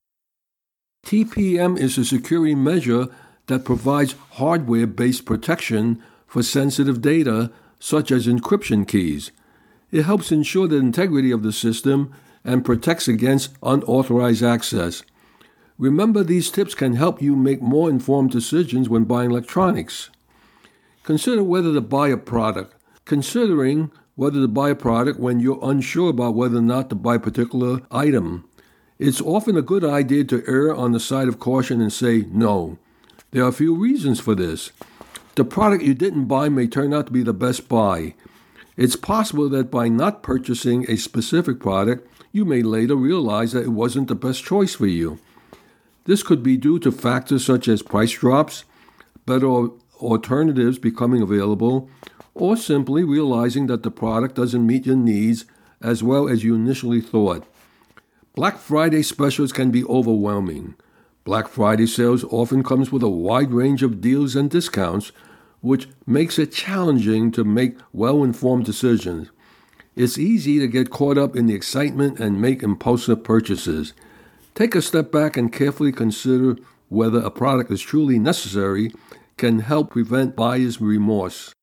TPM 1.05 1.79
is 1.79 1.97
a 1.97 2.03
security 2.03 2.53
measure 2.53 3.07
that 3.49 3.65
provides 3.65 4.15
hardware 4.31 4.87
based 4.87 5.25
protection 5.25 6.01
for 6.25 6.41
sensitive 6.41 7.01
data 7.01 7.51
such 7.79 8.11
as 8.11 8.27
encryption 8.27 8.87
keys. 8.87 9.31
It 9.91 10.03
helps 10.03 10.31
ensure 10.31 10.67
the 10.67 10.77
integrity 10.77 11.31
of 11.31 11.43
the 11.43 11.51
system 11.51 12.13
and 12.43 12.63
protects 12.63 13.07
against 13.07 13.53
unauthorized 13.61 14.43
access. 14.43 15.03
Remember, 15.77 16.23
these 16.23 16.51
tips 16.51 16.75
can 16.75 16.93
help 16.93 17.21
you 17.21 17.35
make 17.35 17.61
more 17.61 17.89
informed 17.89 18.31
decisions 18.31 18.89
when 18.89 19.05
buying 19.05 19.31
electronics. 19.31 20.09
Consider 21.03 21.43
whether 21.43 21.73
to 21.73 21.81
buy 21.81 22.09
a 22.09 22.17
product. 22.17 22.75
Considering 23.05 23.91
whether 24.15 24.41
to 24.41 24.47
buy 24.47 24.69
a 24.69 24.75
product 24.75 25.19
when 25.19 25.39
you're 25.39 25.59
unsure 25.63 26.09
about 26.09 26.35
whether 26.35 26.57
or 26.57 26.61
not 26.61 26.89
to 26.89 26.95
buy 26.95 27.15
a 27.15 27.19
particular 27.19 27.81
item. 27.89 28.43
It's 28.99 29.21
often 29.21 29.55
a 29.55 29.61
good 29.61 29.85
idea 29.85 30.25
to 30.25 30.43
err 30.45 30.75
on 30.75 30.91
the 30.91 30.99
side 30.99 31.29
of 31.29 31.39
caution 31.39 31.79
and 31.79 31.91
say 31.91 32.25
no. 32.29 32.77
There 33.31 33.43
are 33.43 33.49
a 33.49 33.53
few 33.53 33.75
reasons 33.75 34.19
for 34.19 34.33
this. 34.33 34.71
The 35.35 35.45
product 35.45 35.83
you 35.83 35.93
didn't 35.93 36.25
buy 36.25 36.49
may 36.49 36.65
turn 36.65 36.93
out 36.93 37.07
to 37.07 37.13
be 37.13 37.21
the 37.21 37.33
best 37.33 37.69
buy. 37.69 38.15
It's 38.75 38.95
possible 38.95 39.49
that 39.49 39.69
by 39.69 39.87
not 39.87 40.23
purchasing 40.23 40.89
a 40.89 40.97
specific 40.97 41.59
product, 41.59 42.07
you 42.31 42.43
may 42.43 42.63
later 42.63 42.95
realize 42.95 43.51
that 43.51 43.65
it 43.65 43.69
wasn't 43.69 44.07
the 44.07 44.15
best 44.15 44.43
choice 44.43 44.73
for 44.73 44.87
you. 44.87 45.19
This 46.05 46.23
could 46.23 46.41
be 46.41 46.57
due 46.57 46.79
to 46.79 46.91
factors 46.91 47.45
such 47.45 47.67
as 47.67 47.83
price 47.83 48.13
drops, 48.13 48.63
better 49.27 49.67
alternatives 50.01 50.79
becoming 50.79 51.21
available, 51.21 51.87
or 52.33 52.57
simply 52.57 53.03
realizing 53.03 53.67
that 53.67 53.83
the 53.83 53.91
product 53.91 54.35
doesn't 54.35 54.65
meet 54.65 54.87
your 54.87 54.95
needs 54.95 55.45
as 55.81 56.01
well 56.01 56.27
as 56.27 56.43
you 56.43 56.55
initially 56.55 57.01
thought. 57.01 57.45
Black 58.33 58.57
Friday 58.57 59.03
specials 59.03 59.51
can 59.51 59.69
be 59.69 59.83
overwhelming. 59.85 60.73
Black 61.23 61.47
Friday 61.47 61.85
sales 61.85 62.23
often 62.25 62.63
comes 62.63 62.91
with 62.91 63.03
a 63.03 63.09
wide 63.09 63.51
range 63.51 63.83
of 63.83 64.01
deals 64.01 64.35
and 64.35 64.49
discounts, 64.49 65.11
which 65.61 65.87
makes 66.05 66.39
it 66.39 66.51
challenging 66.51 67.31
to 67.31 67.43
make 67.43 67.77
well-informed 67.91 68.65
decisions. 68.65 69.29
It's 69.95 70.17
easy 70.17 70.59
to 70.59 70.67
get 70.67 70.89
caught 70.89 71.17
up 71.17 71.35
in 71.35 71.45
the 71.47 71.55
excitement 71.55 72.19
and 72.19 72.41
make 72.41 72.63
impulsive 72.63 73.23
purchases. 73.23 73.93
Take 74.55 74.75
a 74.75 74.81
step 74.81 75.11
back 75.11 75.35
and 75.35 75.51
carefully 75.51 75.91
consider 75.91 76.55
whether 76.87 77.19
a 77.19 77.29
product 77.29 77.69
is 77.71 77.81
truly 77.81 78.17
necessary 78.17 78.91
can 79.37 79.59
help 79.59 79.91
prevent 79.91 80.35
buyer's 80.35 80.81
remorse. 80.81 81.53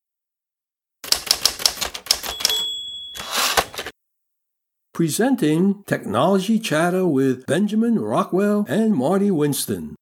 Presenting 4.96 5.84
Technology 5.84 6.58
Chatter 6.58 7.06
with 7.06 7.44
Benjamin 7.44 7.98
Rockwell 7.98 8.64
and 8.66 8.94
Marty 8.94 9.30
Winston 9.30 9.94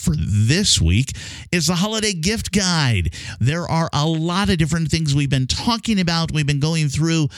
for 0.00 0.16
this 0.16 0.80
week 0.80 1.12
is 1.52 1.68
the 1.68 1.76
holiday 1.76 2.12
gift 2.12 2.50
guide. 2.50 3.14
There 3.38 3.68
are 3.68 3.88
a 3.92 4.04
lot 4.04 4.50
of 4.50 4.58
different 4.58 4.90
things 4.90 5.14
we've 5.14 5.30
been 5.30 5.46
talking 5.46 6.00
about. 6.00 6.32
We've 6.32 6.44
been 6.44 6.58
going 6.58 6.88
through 6.88 7.28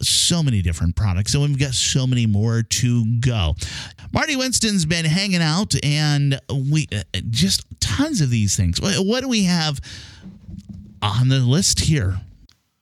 so 0.00 0.40
many 0.40 0.62
different 0.62 0.94
products, 0.94 1.34
and 1.34 1.42
we've 1.42 1.58
got 1.58 1.74
so 1.74 2.06
many 2.06 2.26
more 2.26 2.62
to 2.62 3.18
go. 3.18 3.56
Marty 4.12 4.36
Winston's 4.36 4.86
been 4.86 5.04
hanging 5.04 5.42
out, 5.42 5.74
and 5.84 6.40
we 6.70 6.86
uh, 6.92 7.02
just 7.28 7.66
tons 7.80 8.20
of 8.20 8.30
these 8.30 8.54
things. 8.54 8.80
What 8.80 9.22
do 9.22 9.28
we 9.28 9.42
have 9.46 9.80
on 11.02 11.28
the 11.28 11.40
list 11.40 11.80
here? 11.80 12.20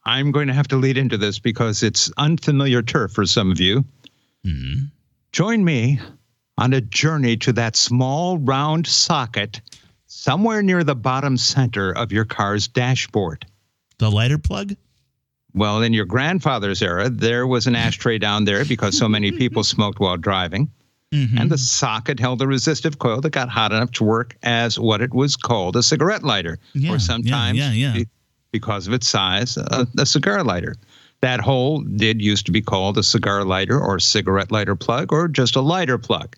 I'm 0.06 0.30
going 0.30 0.46
to 0.46 0.54
have 0.54 0.68
to 0.68 0.76
lead 0.76 0.96
into 0.96 1.18
this 1.18 1.40
because 1.40 1.82
it's 1.82 2.12
unfamiliar 2.16 2.80
turf 2.80 3.12
for 3.12 3.26
some 3.26 3.50
of 3.50 3.58
you. 3.58 3.84
Mm-hmm. 4.46 4.84
Join 5.32 5.64
me 5.64 6.00
on 6.56 6.72
a 6.72 6.80
journey 6.80 7.36
to 7.38 7.52
that 7.54 7.74
small 7.74 8.38
round 8.38 8.86
socket 8.86 9.60
somewhere 10.06 10.62
near 10.62 10.84
the 10.84 10.94
bottom 10.94 11.36
center 11.36 11.90
of 11.90 12.12
your 12.12 12.24
car's 12.24 12.68
dashboard. 12.68 13.46
The 13.98 14.08
lighter 14.08 14.38
plug? 14.38 14.76
Well, 15.52 15.82
in 15.82 15.92
your 15.92 16.04
grandfather's 16.04 16.82
era, 16.82 17.08
there 17.08 17.46
was 17.46 17.66
an 17.66 17.74
ashtray 17.74 18.18
down 18.18 18.44
there 18.44 18.64
because 18.64 18.96
so 18.96 19.08
many 19.08 19.32
people 19.32 19.64
smoked 19.64 19.98
while 19.98 20.16
driving. 20.16 20.70
Mm-hmm. 21.12 21.38
And 21.38 21.50
the 21.50 21.58
socket 21.58 22.20
held 22.20 22.42
a 22.42 22.46
resistive 22.46 22.98
coil 22.98 23.20
that 23.22 23.30
got 23.30 23.48
hot 23.48 23.72
enough 23.72 23.90
to 23.92 24.04
work 24.04 24.36
as 24.42 24.78
what 24.78 25.02
it 25.02 25.12
was 25.12 25.34
called 25.36 25.74
a 25.76 25.82
cigarette 25.82 26.22
lighter, 26.22 26.58
yeah, 26.74 26.92
or 26.92 26.98
sometimes 26.98 27.58
yeah, 27.58 27.72
yeah, 27.72 27.94
yeah 27.96 28.04
because 28.52 28.86
of 28.86 28.92
its 28.92 29.08
size, 29.08 29.56
a, 29.56 29.86
a 29.98 30.06
cigar 30.06 30.42
lighter. 30.42 30.76
That 31.20 31.40
hole 31.40 31.80
did 31.80 32.20
used 32.20 32.46
to 32.46 32.52
be 32.52 32.62
called 32.62 32.98
a 32.98 33.02
cigar 33.02 33.44
lighter 33.44 33.80
or 33.80 33.98
cigarette 33.98 34.52
lighter 34.52 34.76
plug 34.76 35.12
or 35.12 35.28
just 35.28 35.56
a 35.56 35.60
lighter 35.60 35.98
plug. 35.98 36.36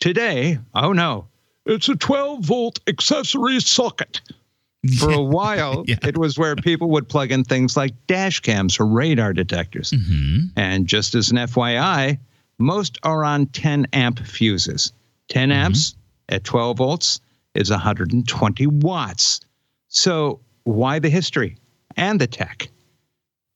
Today, 0.00 0.58
oh 0.74 0.92
no, 0.92 1.28
it's 1.64 1.88
a 1.88 1.96
12 1.96 2.44
volt 2.44 2.80
accessory 2.86 3.60
socket. 3.60 4.20
For 4.98 5.10
a 5.10 5.22
while, 5.22 5.84
yeah. 5.86 5.96
it 6.02 6.16
was 6.16 6.38
where 6.38 6.54
people 6.56 6.90
would 6.90 7.08
plug 7.08 7.32
in 7.32 7.44
things 7.44 7.76
like 7.76 7.94
dash 8.06 8.40
cams 8.40 8.78
or 8.78 8.86
radar 8.86 9.32
detectors. 9.32 9.90
Mm-hmm. 9.90 10.46
And 10.56 10.86
just 10.86 11.14
as 11.14 11.30
an 11.30 11.38
FYI, 11.38 12.18
most 12.58 12.98
are 13.02 13.24
on 13.24 13.46
10 13.46 13.88
amp 13.92 14.20
fuses. 14.20 14.92
10 15.28 15.48
mm-hmm. 15.48 15.58
amps 15.58 15.96
at 16.28 16.44
12 16.44 16.76
volts 16.76 17.20
is 17.54 17.70
120 17.70 18.66
watts. 18.66 19.40
So 19.88 20.40
why 20.66 20.98
the 20.98 21.08
history 21.08 21.56
and 21.96 22.20
the 22.20 22.26
tech? 22.26 22.68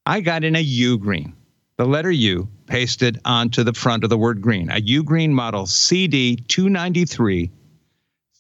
I 0.06 0.20
got 0.20 0.44
in 0.44 0.54
a 0.54 0.60
U 0.60 0.96
green, 0.96 1.34
the 1.76 1.84
letter 1.84 2.10
U 2.10 2.48
pasted 2.66 3.20
onto 3.24 3.64
the 3.64 3.72
front 3.72 4.04
of 4.04 4.10
the 4.10 4.16
word 4.16 4.40
green, 4.40 4.70
a 4.70 4.80
Ugreen 4.80 5.30
model 5.30 5.64
CD293 5.64 7.50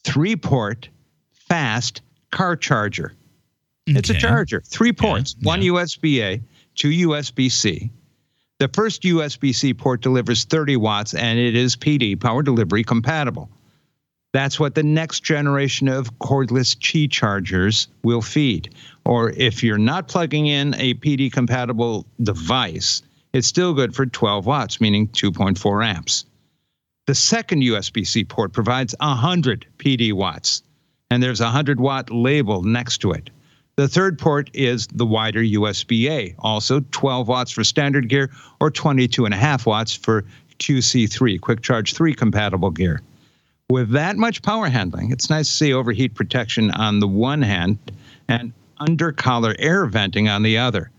three 0.04 0.36
port 0.36 0.88
fast 1.32 2.02
car 2.30 2.56
charger. 2.56 3.12
Okay. 3.88 3.98
It's 3.98 4.10
a 4.10 4.14
charger, 4.14 4.62
three 4.64 4.92
ports, 4.92 5.34
yeah. 5.38 5.48
one 5.48 5.60
USB 5.62 6.20
A, 6.22 6.40
two 6.76 6.90
USB 7.08 7.50
C. 7.50 7.90
The 8.58 8.68
first 8.68 9.02
USB 9.02 9.52
C 9.52 9.74
port 9.74 10.00
delivers 10.00 10.44
30 10.44 10.76
watts 10.76 11.12
and 11.14 11.40
it 11.40 11.56
is 11.56 11.74
PD, 11.74 12.18
power 12.20 12.42
delivery 12.42 12.84
compatible. 12.84 13.50
That's 14.32 14.60
what 14.60 14.76
the 14.76 14.82
next 14.84 15.24
generation 15.24 15.88
of 15.88 16.18
cordless 16.18 16.76
Qi 16.76 17.10
chargers 17.10 17.88
will 18.04 18.22
feed. 18.22 18.72
Or 19.04 19.30
if 19.30 19.64
you're 19.64 19.78
not 19.78 20.06
plugging 20.06 20.46
in 20.46 20.74
a 20.74 20.94
PD 20.94 21.32
compatible 21.32 22.06
device, 22.22 23.02
it's 23.32 23.48
still 23.48 23.74
good 23.74 23.94
for 23.94 24.06
12 24.06 24.46
watts, 24.46 24.80
meaning 24.80 25.08
2.4 25.08 25.84
amps. 25.84 26.24
The 27.06 27.14
second 27.14 27.62
USB 27.62 28.06
C 28.06 28.24
port 28.24 28.52
provides 28.52 28.94
100 29.00 29.66
PD 29.78 30.12
watts, 30.12 30.62
and 31.10 31.20
there's 31.20 31.40
a 31.40 31.44
100 31.44 31.80
watt 31.80 32.10
label 32.10 32.62
next 32.62 32.98
to 32.98 33.10
it. 33.10 33.30
The 33.74 33.88
third 33.88 34.18
port 34.18 34.50
is 34.52 34.86
the 34.88 35.06
wider 35.06 35.40
USB 35.40 36.08
A, 36.08 36.34
also 36.38 36.84
12 36.92 37.26
watts 37.26 37.50
for 37.50 37.64
standard 37.64 38.08
gear 38.08 38.30
or 38.60 38.70
22.5 38.70 39.66
watts 39.66 39.96
for 39.96 40.24
QC3, 40.58 41.40
Quick 41.40 41.62
Charge 41.62 41.94
3 41.94 42.14
compatible 42.14 42.70
gear. 42.70 43.00
With 43.70 43.90
that 43.90 44.16
much 44.16 44.42
power 44.42 44.68
handling, 44.68 45.12
it's 45.12 45.30
nice 45.30 45.46
to 45.46 45.54
see 45.54 45.72
overheat 45.72 46.16
protection 46.16 46.72
on 46.72 46.98
the 46.98 47.06
one 47.06 47.40
hand 47.40 47.78
and 48.26 48.52
undercollar 48.80 49.54
air 49.60 49.86
venting 49.86 50.28
on 50.28 50.42
the 50.42 50.58
other. 50.58 50.90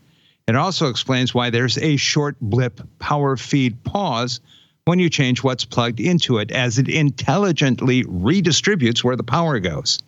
It 0.48 0.56
also 0.56 0.88
explains 0.88 1.34
why 1.34 1.50
there's 1.50 1.78
a 1.78 1.98
short 1.98 2.38
blip 2.40 2.80
power 2.98 3.36
feed 3.36 3.84
pause 3.84 4.40
when 4.86 5.00
you 5.00 5.10
change 5.10 5.44
what's 5.44 5.66
plugged 5.66 6.00
into 6.00 6.38
it, 6.38 6.50
as 6.52 6.80
it 6.80 6.88
intelligently 6.88 8.06
redistributes 8.06 9.04
where 9.04 9.18
the 9.18 9.24
power 9.24 9.60
goes. 9.60 10.00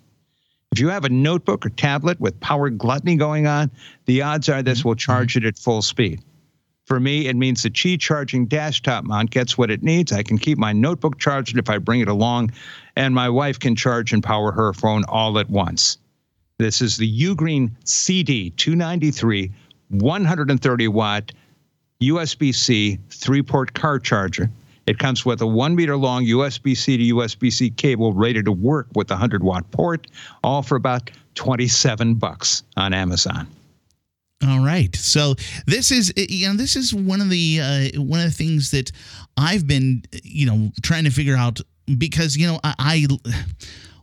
If 0.72 0.80
you 0.80 0.88
have 0.88 1.04
a 1.04 1.10
notebook 1.10 1.66
or 1.66 1.70
tablet 1.70 2.18
with 2.22 2.40
power 2.40 2.70
gluttony 2.70 3.18
going 3.18 3.46
on, 3.46 3.72
the 4.06 4.22
odds 4.22 4.48
are 4.48 4.64
this 4.64 4.80
mm-hmm. 4.80 4.88
will 4.88 4.96
charge 4.96 5.36
it 5.36 5.44
at 5.44 5.58
full 5.58 5.82
speed. 5.82 6.22
For 6.86 7.00
me, 7.00 7.28
it 7.28 7.36
means 7.36 7.64
the 7.64 7.70
Qi 7.70 8.00
charging 8.00 8.46
desktop 8.46 9.06
mount 9.06 9.32
gets 9.32 9.58
what 9.58 9.72
it 9.72 9.84
needs. 9.84 10.12
I 10.12 10.22
can 10.22 10.38
keep 10.38 10.58
my 10.58 10.74
notebook 10.74 11.18
charged 11.18 11.58
if 11.58 11.70
I 11.70 11.78
bring 11.78 12.02
it 12.02 12.10
along, 12.10 12.52
and 12.96 13.16
my 13.16 13.30
wife 13.30 13.58
can 13.58 13.76
charge 13.76 14.12
and 14.12 14.22
power 14.22 14.52
her 14.52 14.74
phone 14.74 15.06
all 15.08 15.40
at 15.40 15.50
once. 15.50 15.98
This 16.60 16.82
is 16.82 16.98
the 16.98 17.10
Ugreen 17.10 17.72
CD 17.86 18.50
293 18.52 19.52
130 19.90 20.88
watt 20.90 21.32
USB 22.02 22.54
C 22.54 23.00
three 23.10 23.42
port 23.42 23.74
car 23.74 23.98
charger. 23.98 24.52
It 24.86 25.00
comes 25.00 25.26
with 25.26 25.42
a 25.42 25.48
one 25.48 25.76
meter 25.76 25.96
long 25.96 26.26
USB 26.26 26.76
C 26.76 26.98
to 26.98 27.16
USB 27.16 27.52
C 27.52 27.70
cable 27.70 28.14
ready 28.14 28.44
to 28.44 28.52
work 28.52 28.88
with 28.94 29.10
a 29.10 29.16
100 29.16 29.42
watt 29.42 29.70
port, 29.72 30.08
all 30.44 30.62
for 30.62 30.76
about 30.76 31.10
27 31.36 32.16
bucks 32.16 32.64
on 32.76 32.94
Amazon. 32.94 33.48
All 34.46 34.64
right. 34.64 34.96
So 34.96 35.36
this 35.66 35.92
is 35.92 36.14
you 36.18 36.48
know 36.48 36.56
this 36.56 36.76
is 36.76 36.94
one 36.94 37.22
of 37.22 37.30
the 37.30 37.60
uh, 37.62 38.02
one 38.02 38.20
of 38.20 38.26
the 38.26 38.32
things 38.32 38.72
that 38.72 38.92
I've 39.38 39.68
been 39.68 40.04
you 40.24 40.46
know 40.46 40.72
trying 40.82 41.06
to 41.06 41.12
figure 41.12 41.36
out 41.36 41.60
because 41.98 42.36
you 42.36 42.48
know 42.48 42.60
I, 42.64 42.74
I 42.80 43.08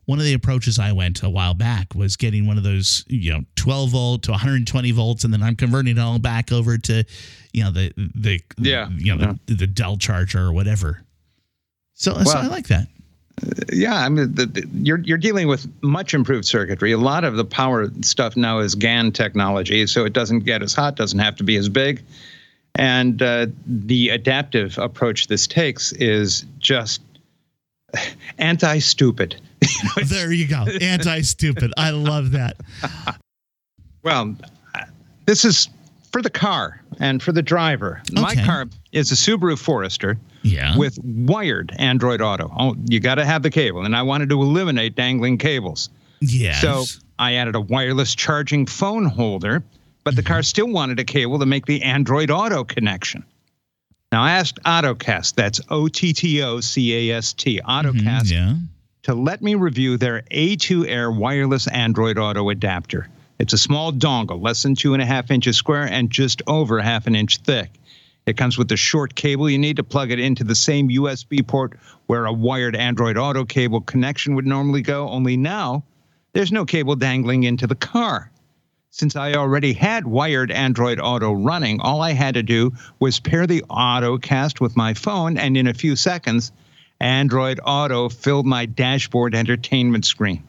one 0.06 0.18
of 0.18 0.24
the 0.24 0.34
approaches 0.34 0.78
I 0.78 0.92
went 0.92 1.22
a 1.22 1.30
while 1.30 1.54
back 1.54 1.94
was 1.94 2.16
getting 2.16 2.46
one 2.46 2.56
of 2.58 2.64
those 2.64 3.04
you 3.08 3.32
know 3.32 3.40
12 3.56 3.90
volt 3.90 4.22
to 4.24 4.30
120 4.32 4.90
volts 4.92 5.24
and 5.24 5.32
then 5.32 5.42
I'm 5.42 5.56
converting 5.56 5.96
it 5.96 6.00
all 6.00 6.18
back 6.18 6.52
over 6.52 6.78
to 6.78 7.04
you 7.52 7.64
know 7.64 7.70
the 7.70 7.92
the 8.14 8.40
Yeah. 8.58 8.88
you 8.96 9.14
know 9.14 9.36
the, 9.46 9.54
the 9.54 9.66
Dell 9.66 9.96
charger 9.98 10.40
or 10.40 10.52
whatever. 10.52 11.02
So, 11.94 12.14
so 12.24 12.38
I 12.38 12.46
like 12.46 12.68
that. 12.68 12.86
Yeah, 13.72 13.94
I 13.94 14.08
mean, 14.08 14.34
the, 14.34 14.46
the, 14.46 14.68
you're 14.74 14.98
you're 14.98 15.18
dealing 15.18 15.48
with 15.48 15.66
much 15.82 16.14
improved 16.14 16.44
circuitry. 16.44 16.92
A 16.92 16.98
lot 16.98 17.24
of 17.24 17.36
the 17.36 17.44
power 17.44 17.88
stuff 18.02 18.36
now 18.36 18.58
is 18.58 18.74
GaN 18.74 19.12
technology, 19.12 19.86
so 19.86 20.04
it 20.04 20.12
doesn't 20.12 20.40
get 20.40 20.62
as 20.62 20.74
hot, 20.74 20.96
doesn't 20.96 21.18
have 21.18 21.36
to 21.36 21.44
be 21.44 21.56
as 21.56 21.68
big, 21.68 22.02
and 22.74 23.22
uh, 23.22 23.46
the 23.66 24.10
adaptive 24.10 24.76
approach 24.78 25.28
this 25.28 25.46
takes 25.46 25.92
is 25.92 26.44
just 26.58 27.00
anti-stupid. 28.38 29.40
There 30.06 30.32
you 30.32 30.48
go. 30.48 30.66
Anti 30.80 31.20
stupid. 31.22 31.72
I 31.76 31.90
love 31.90 32.32
that. 32.32 32.56
Well, 34.02 34.34
this 35.26 35.44
is 35.44 35.68
for 36.12 36.22
the 36.22 36.30
car 36.30 36.82
and 36.98 37.22
for 37.22 37.32
the 37.32 37.42
driver. 37.42 38.02
My 38.12 38.34
car 38.34 38.66
is 38.92 39.12
a 39.12 39.14
Subaru 39.14 39.58
Forester. 39.58 40.16
Yeah. 40.42 40.78
with 40.78 40.98
wired 41.04 41.70
Android 41.78 42.22
Auto. 42.22 42.50
Oh, 42.58 42.74
you 42.88 42.98
got 42.98 43.16
to 43.16 43.26
have 43.26 43.42
the 43.42 43.50
cable, 43.50 43.84
and 43.84 43.94
I 43.94 44.00
wanted 44.02 44.30
to 44.30 44.40
eliminate 44.40 44.94
dangling 44.96 45.36
cables. 45.36 45.90
yes. 46.20 46.62
So 46.62 46.84
I 47.18 47.34
added 47.34 47.54
a 47.56 47.60
wireless 47.60 48.14
charging 48.14 48.64
phone 48.64 49.04
holder, 49.04 49.62
but 50.02 50.16
the 50.16 50.22
car 50.22 50.42
still 50.42 50.68
wanted 50.68 50.98
a 50.98 51.04
cable 51.04 51.38
to 51.40 51.44
make 51.46 51.66
the 51.66 51.82
Android 51.82 52.30
Auto 52.30 52.64
connection. 52.64 53.22
Now 54.12 54.22
I 54.22 54.32
asked 54.32 54.58
Ottocast, 54.64 55.34
that's 55.34 55.60
O 55.68 55.88
T 55.88 56.14
T 56.14 56.42
O 56.42 56.60
C 56.60 57.10
A 57.10 57.16
S 57.18 57.34
T, 57.34 57.60
Ottocast, 57.62 58.22
Mhm, 58.22 58.30
yeah. 58.32 58.54
to 59.02 59.14
let 59.14 59.42
me 59.42 59.56
review 59.56 59.98
their 59.98 60.22
A2 60.30 60.86
Air 60.88 61.10
wireless 61.10 61.66
Android 61.66 62.16
Auto 62.18 62.48
adapter. 62.48 63.08
It's 63.40 63.54
a 63.54 63.58
small 63.58 63.90
dongle, 63.90 64.42
less 64.42 64.62
than 64.62 64.74
two 64.74 64.92
and 64.92 65.02
a 65.02 65.06
half 65.06 65.30
inches 65.30 65.56
square 65.56 65.84
and 65.84 66.10
just 66.10 66.42
over 66.46 66.78
half 66.78 67.06
an 67.06 67.14
inch 67.14 67.38
thick. 67.38 67.70
It 68.26 68.36
comes 68.36 68.58
with 68.58 68.70
a 68.70 68.76
short 68.76 69.14
cable 69.14 69.48
you 69.48 69.56
need 69.56 69.76
to 69.76 69.82
plug 69.82 70.10
it 70.10 70.20
into 70.20 70.44
the 70.44 70.54
same 70.54 70.90
USB 70.90 71.46
port 71.46 71.78
where 72.06 72.26
a 72.26 72.34
wired 72.34 72.76
Android 72.76 73.16
Auto 73.16 73.46
cable 73.46 73.80
connection 73.80 74.34
would 74.34 74.46
normally 74.46 74.82
go, 74.82 75.08
only 75.08 75.38
now 75.38 75.84
there's 76.34 76.52
no 76.52 76.66
cable 76.66 76.96
dangling 76.96 77.44
into 77.44 77.66
the 77.66 77.74
car. 77.74 78.30
Since 78.90 79.16
I 79.16 79.32
already 79.32 79.72
had 79.72 80.06
wired 80.06 80.50
Android 80.50 81.00
Auto 81.00 81.32
running, 81.32 81.80
all 81.80 82.02
I 82.02 82.12
had 82.12 82.34
to 82.34 82.42
do 82.42 82.74
was 82.98 83.20
pair 83.20 83.46
the 83.46 83.64
Ottocast 83.70 84.60
with 84.60 84.76
my 84.76 84.92
phone, 84.92 85.38
and 85.38 85.56
in 85.56 85.66
a 85.66 85.72
few 85.72 85.96
seconds, 85.96 86.52
Android 87.00 87.58
Auto 87.64 88.10
filled 88.10 88.44
my 88.44 88.66
dashboard 88.66 89.34
entertainment 89.34 90.04
screen. 90.04 90.46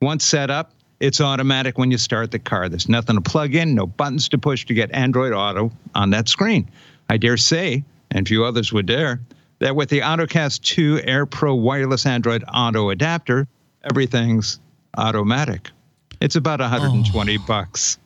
Once 0.00 0.26
set 0.26 0.50
up, 0.50 0.72
it's 1.02 1.20
automatic 1.20 1.78
when 1.78 1.90
you 1.90 1.98
start 1.98 2.30
the 2.30 2.38
car. 2.38 2.68
There's 2.68 2.88
nothing 2.88 3.16
to 3.16 3.20
plug 3.20 3.56
in, 3.56 3.74
no 3.74 3.88
buttons 3.88 4.28
to 4.28 4.38
push 4.38 4.64
to 4.66 4.74
get 4.74 4.92
Android 4.92 5.32
Auto 5.32 5.72
on 5.96 6.10
that 6.10 6.28
screen. 6.28 6.70
I 7.10 7.16
dare 7.16 7.36
say, 7.36 7.82
and 8.12 8.26
few 8.26 8.44
others 8.44 8.72
would 8.72 8.86
dare, 8.86 9.20
that 9.58 9.74
with 9.74 9.88
the 9.88 9.98
Ottocast 9.98 10.62
2 10.62 11.00
Air 11.02 11.26
Pro 11.26 11.56
wireless 11.56 12.06
Android 12.06 12.44
Auto 12.46 12.90
adapter, 12.90 13.48
everything's 13.90 14.60
automatic. 14.96 15.70
It's 16.20 16.36
about 16.36 16.60
120 16.60 17.36
bucks. 17.38 17.98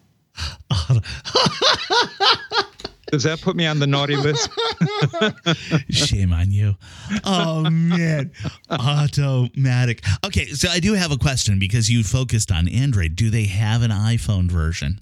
Does 3.13 3.23
that 3.23 3.41
put 3.41 3.55
me 3.57 3.67
on 3.67 3.79
the 3.79 3.87
naughty 3.87 4.17
list? 4.17 4.51
Shame 5.91 6.33
on 6.33 6.51
you. 6.51 6.75
Oh 7.25 7.69
man. 7.71 8.33
Automatic. 8.71 10.05
Okay, 10.25 10.47
so 10.47 10.69
I 10.69 10.81
do 10.81 10.95
have 10.95 11.13
a 11.13 11.17
question 11.17 11.59
because 11.59 11.89
you 11.91 12.03
focused 12.03 12.51
on 12.51 12.69
Android. 12.69 13.17
Do 13.17 13.31
they 13.31 13.45
have 13.45 13.83
an 13.83 13.91
iPhone 13.91 14.51
version? 14.51 15.01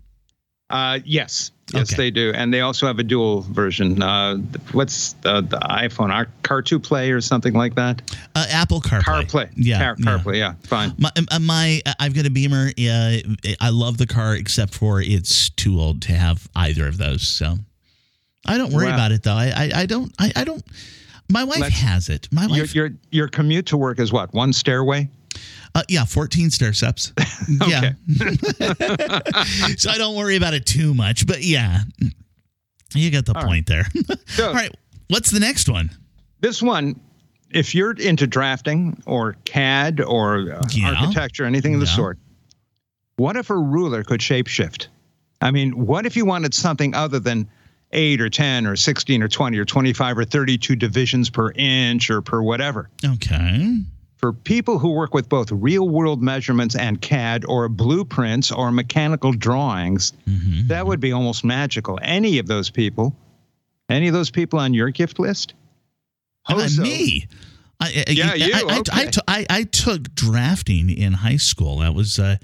Uh, 0.71 0.99
yes, 1.05 1.51
yes, 1.75 1.93
Okay. 1.93 2.03
they 2.05 2.11
do, 2.11 2.33
and 2.35 2.53
they 2.53 2.63
also 2.63 2.87
have 2.87 2.99
a 2.99 3.03
dual 3.03 3.43
version. 3.43 4.03
Uh, 4.03 4.37
what's 4.73 5.13
the, 5.23 5.43
the 5.43 5.59
iPhone? 5.59 6.11
Our 6.11 6.27
Car 6.43 6.63
Two 6.63 6.81
Play 6.81 7.11
or 7.11 7.21
something 7.21 7.53
like 7.53 7.75
that? 7.75 8.01
Uh, 8.35 8.47
Apple 8.51 8.81
CarPlay. 8.81 9.03
CarPlay. 9.03 9.51
Yeah. 9.57 9.79
Car, 9.79 9.97
yeah. 9.99 10.05
CarPlay. 10.19 10.37
Yeah, 10.39 10.55
fine. 10.65 10.95
My, 10.99 11.11
uh, 11.31 11.39
my 11.39 11.83
I've 12.01 12.15
got 12.15 12.25
a 12.27 12.31
Beamer. 12.31 12.69
Uh, 12.79 13.19
I 13.61 13.69
love 13.71 13.99
the 13.99 14.07
car 14.07 14.35
except 14.35 14.75
for 14.75 15.01
it's 15.03 15.51
too 15.51 15.79
old 15.79 16.01
to 16.03 16.13
have 16.13 16.49
either 16.57 16.89
of 16.89 16.97
those. 16.99 17.29
So 17.29 17.57
I 18.47 18.59
don't 18.59 18.73
worry 18.73 18.89
about 18.89 19.13
it 19.13 19.23
though. 19.23 19.33
I 19.35 19.47
I, 19.55 19.71
I 19.83 19.87
don't 19.87 20.13
I, 20.19 20.33
I 20.37 20.45
don't. 20.45 20.63
My 21.31 21.45
wife 21.45 21.61
Let's- 21.61 21.81
has 21.81 22.09
it. 22.11 22.29
My 22.31 22.43
Your, 22.47 22.65
wife. 22.65 22.75
your 22.75 22.91
your 23.11 23.29
commute 23.29 23.67
to 23.67 23.77
work 23.77 23.99
is 23.99 24.13
what? 24.13 24.33
One 24.35 24.53
stairway? 24.53 25.09
Uh, 25.77 25.83
yeah, 25.89 26.05
14 26.05 26.51
stair 26.51 26.73
steps. 26.73 27.13
Yeah. 27.67 27.93
so 29.77 29.91
I 29.91 29.99
don't 29.99 30.17
worry 30.17 30.37
about 30.37 30.55
it 30.55 30.67
too 30.67 30.95
much, 30.95 31.27
but 31.27 31.43
yeah, 31.43 31.81
you 32.95 33.11
get 33.11 33.27
the 33.27 33.37
All 33.37 33.43
point 33.45 33.67
there. 33.67 33.85
So 34.27 34.49
All 34.49 34.55
right, 34.55 34.71
what's 35.09 35.31
the 35.31 35.41
next 35.41 35.69
one? 35.69 35.91
this 36.41 36.63
one, 36.63 37.01
if 37.51 37.75
you're 37.75 37.93
into 37.93 38.27
drafting 38.27 39.03
or 39.07 39.37
CAD 39.45 40.01
or 40.01 40.53
uh, 40.53 40.63
Yeah. 40.71 40.91
architecture, 40.93 41.45
anything 41.45 41.75
of 41.75 41.81
the 41.81 41.87
Yeah. 41.87 41.97
sort, 41.97 42.19
what 43.17 43.37
if 43.37 43.49
a 43.51 43.57
ruler 43.57 44.05
could 44.05 44.21
shapeshift? 44.21 44.89
I 45.41 45.51
mean, 45.51 45.73
what 45.87 46.05
if 46.07 46.17
you 46.17 46.25
wanted 46.27 46.53
something 46.55 46.95
other 46.95 47.19
than 47.19 47.49
eight 47.95 48.21
or 48.21 48.29
10 48.29 48.67
or 48.67 48.77
16 48.77 49.23
or 49.23 49.29
20 49.29 49.59
or 49.59 49.65
25 49.65 50.19
or 50.19 50.25
32 50.25 50.77
divisions 50.77 51.31
per 51.31 51.51
inch 51.55 52.11
or 52.11 52.21
per 52.21 52.43
whatever? 52.43 52.91
Okay. 53.05 53.79
For 54.19 54.33
people 54.33 54.79
who 54.79 54.93
work 54.93 55.13
with 55.13 55.29
both 55.29 55.53
real 55.53 55.89
world 55.89 56.23
measurements 56.23 56.75
and 56.77 57.01
CAD 57.01 57.45
or 57.47 57.69
blueprints 57.69 58.51
or 58.51 58.71
mechanical 58.73 59.33
drawings, 59.33 60.13
Mhm. 60.29 60.69
that 60.69 60.87
would 60.87 61.01
be 61.01 61.13
almost 61.13 61.45
magical. 61.45 61.99
Any 62.03 62.39
of 62.39 62.47
those 62.47 62.71
people, 62.71 63.15
any 63.91 64.09
of 64.09 64.15
those 64.15 64.31
people 64.31 64.59
on 64.59 64.73
your 64.73 64.89
gift 64.91 65.19
list? 65.19 65.53
Hoso- 66.49 66.83
me. 66.83 67.27
I, 67.85 68.05
I, 68.09 68.11
Yeah, 68.11 68.31
I, 68.31 68.35
you, 68.35 68.55
I, 68.55 68.59
I, 68.59 68.79
okay. 68.79 69.11
t- 69.11 69.21
I, 69.29 69.47
I 69.51 69.63
took 69.65 70.15
drafting 70.15 70.91
in 70.91 71.13
high 71.13 71.37
school. 71.37 71.79
That 71.79 71.95
was 71.95 72.19
uh, 72.19 72.37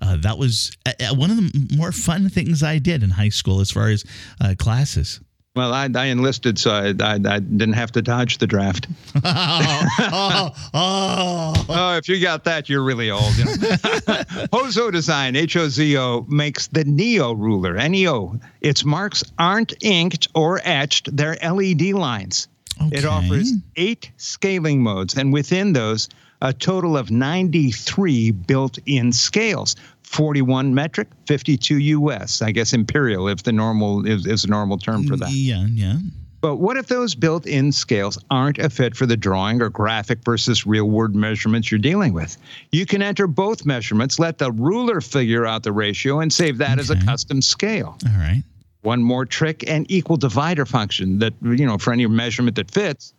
uh, 0.00 0.16
that 0.18 0.38
was 0.38 0.76
uh, 0.86 0.92
uh, 1.00 1.14
one 1.14 1.30
of 1.30 1.36
the 1.36 1.76
more 1.76 1.92
fun 1.92 2.28
things 2.28 2.62
I 2.62 2.78
did 2.78 3.02
in 3.02 3.10
high 3.10 3.28
school 3.30 3.60
as 3.60 3.70
far 3.70 3.88
as 3.88 4.04
uh, 4.40 4.54
classes. 4.58 5.20
Well, 5.56 5.74
I, 5.74 5.88
I 5.92 6.04
enlisted, 6.04 6.56
so 6.56 6.70
I, 6.70 6.94
I, 7.00 7.14
I 7.14 7.40
didn't 7.40 7.72
have 7.72 7.90
to 7.92 8.02
dodge 8.02 8.38
the 8.38 8.46
draft. 8.46 8.86
oh, 9.24 9.84
oh, 9.98 10.50
oh. 10.72 11.66
Oh, 11.68 11.96
if 11.96 12.08
you 12.08 12.20
got 12.20 12.44
that, 12.44 12.68
you're 12.68 12.84
really 12.84 13.10
old. 13.10 13.34
You 13.36 13.46
know? 13.46 14.22
Hozo 14.52 14.92
Design, 14.92 15.34
H 15.34 15.56
O 15.56 15.68
Z 15.68 15.98
O, 15.98 16.24
makes 16.28 16.68
the 16.68 16.84
Neo 16.84 17.32
ruler, 17.32 17.76
N-E-O. 17.76 18.38
Its 18.60 18.84
marks 18.84 19.24
aren't 19.36 19.74
inked 19.82 20.28
or 20.32 20.60
etched, 20.62 21.16
they're 21.16 21.36
LED 21.42 21.90
lines. 21.90 22.46
It 22.92 23.04
offers 23.04 23.52
eight 23.76 24.10
scaling 24.16 24.82
modes, 24.82 25.16
and 25.16 25.32
within 25.32 25.72
those, 25.72 26.08
a 26.40 26.52
total 26.52 26.96
of 26.96 27.10
93 27.10 28.30
built 28.30 28.78
in 28.86 29.12
scales 29.12 29.76
41 30.02 30.74
metric, 30.74 31.08
52 31.26 31.78
US. 31.78 32.40
I 32.40 32.52
guess 32.52 32.72
imperial, 32.72 33.28
if 33.28 33.42
the 33.42 33.52
normal 33.52 34.06
is, 34.06 34.26
is 34.26 34.44
a 34.44 34.48
normal 34.48 34.78
term 34.78 35.04
for 35.04 35.16
that. 35.16 35.30
Yeah, 35.30 35.66
yeah. 35.68 35.98
But 36.40 36.56
what 36.56 36.76
if 36.76 36.86
those 36.86 37.16
built 37.16 37.46
in 37.46 37.72
scales 37.72 38.16
aren't 38.30 38.58
a 38.58 38.70
fit 38.70 38.96
for 38.96 39.06
the 39.06 39.16
drawing 39.16 39.60
or 39.60 39.70
graphic 39.70 40.20
versus 40.24 40.64
real 40.64 40.84
world 40.84 41.16
measurements 41.16 41.70
you're 41.70 41.80
dealing 41.80 42.12
with? 42.12 42.36
You 42.70 42.86
can 42.86 43.02
enter 43.02 43.26
both 43.26 43.66
measurements, 43.66 44.20
let 44.20 44.38
the 44.38 44.52
ruler 44.52 45.00
figure 45.00 45.46
out 45.46 45.64
the 45.64 45.72
ratio, 45.72 46.20
and 46.20 46.32
save 46.32 46.58
that 46.58 46.78
as 46.78 46.90
a 46.90 46.96
custom 47.04 47.42
scale. 47.42 47.98
All 48.06 48.18
right. 48.18 48.44
One 48.82 49.02
more 49.02 49.26
trick 49.26 49.68
an 49.68 49.86
equal 49.88 50.16
divider 50.16 50.64
function 50.64 51.18
that, 51.18 51.34
you 51.42 51.66
know, 51.66 51.78
for 51.78 51.92
any 51.92 52.06
measurement 52.06 52.56
that 52.56 52.70
fits, 52.70 53.12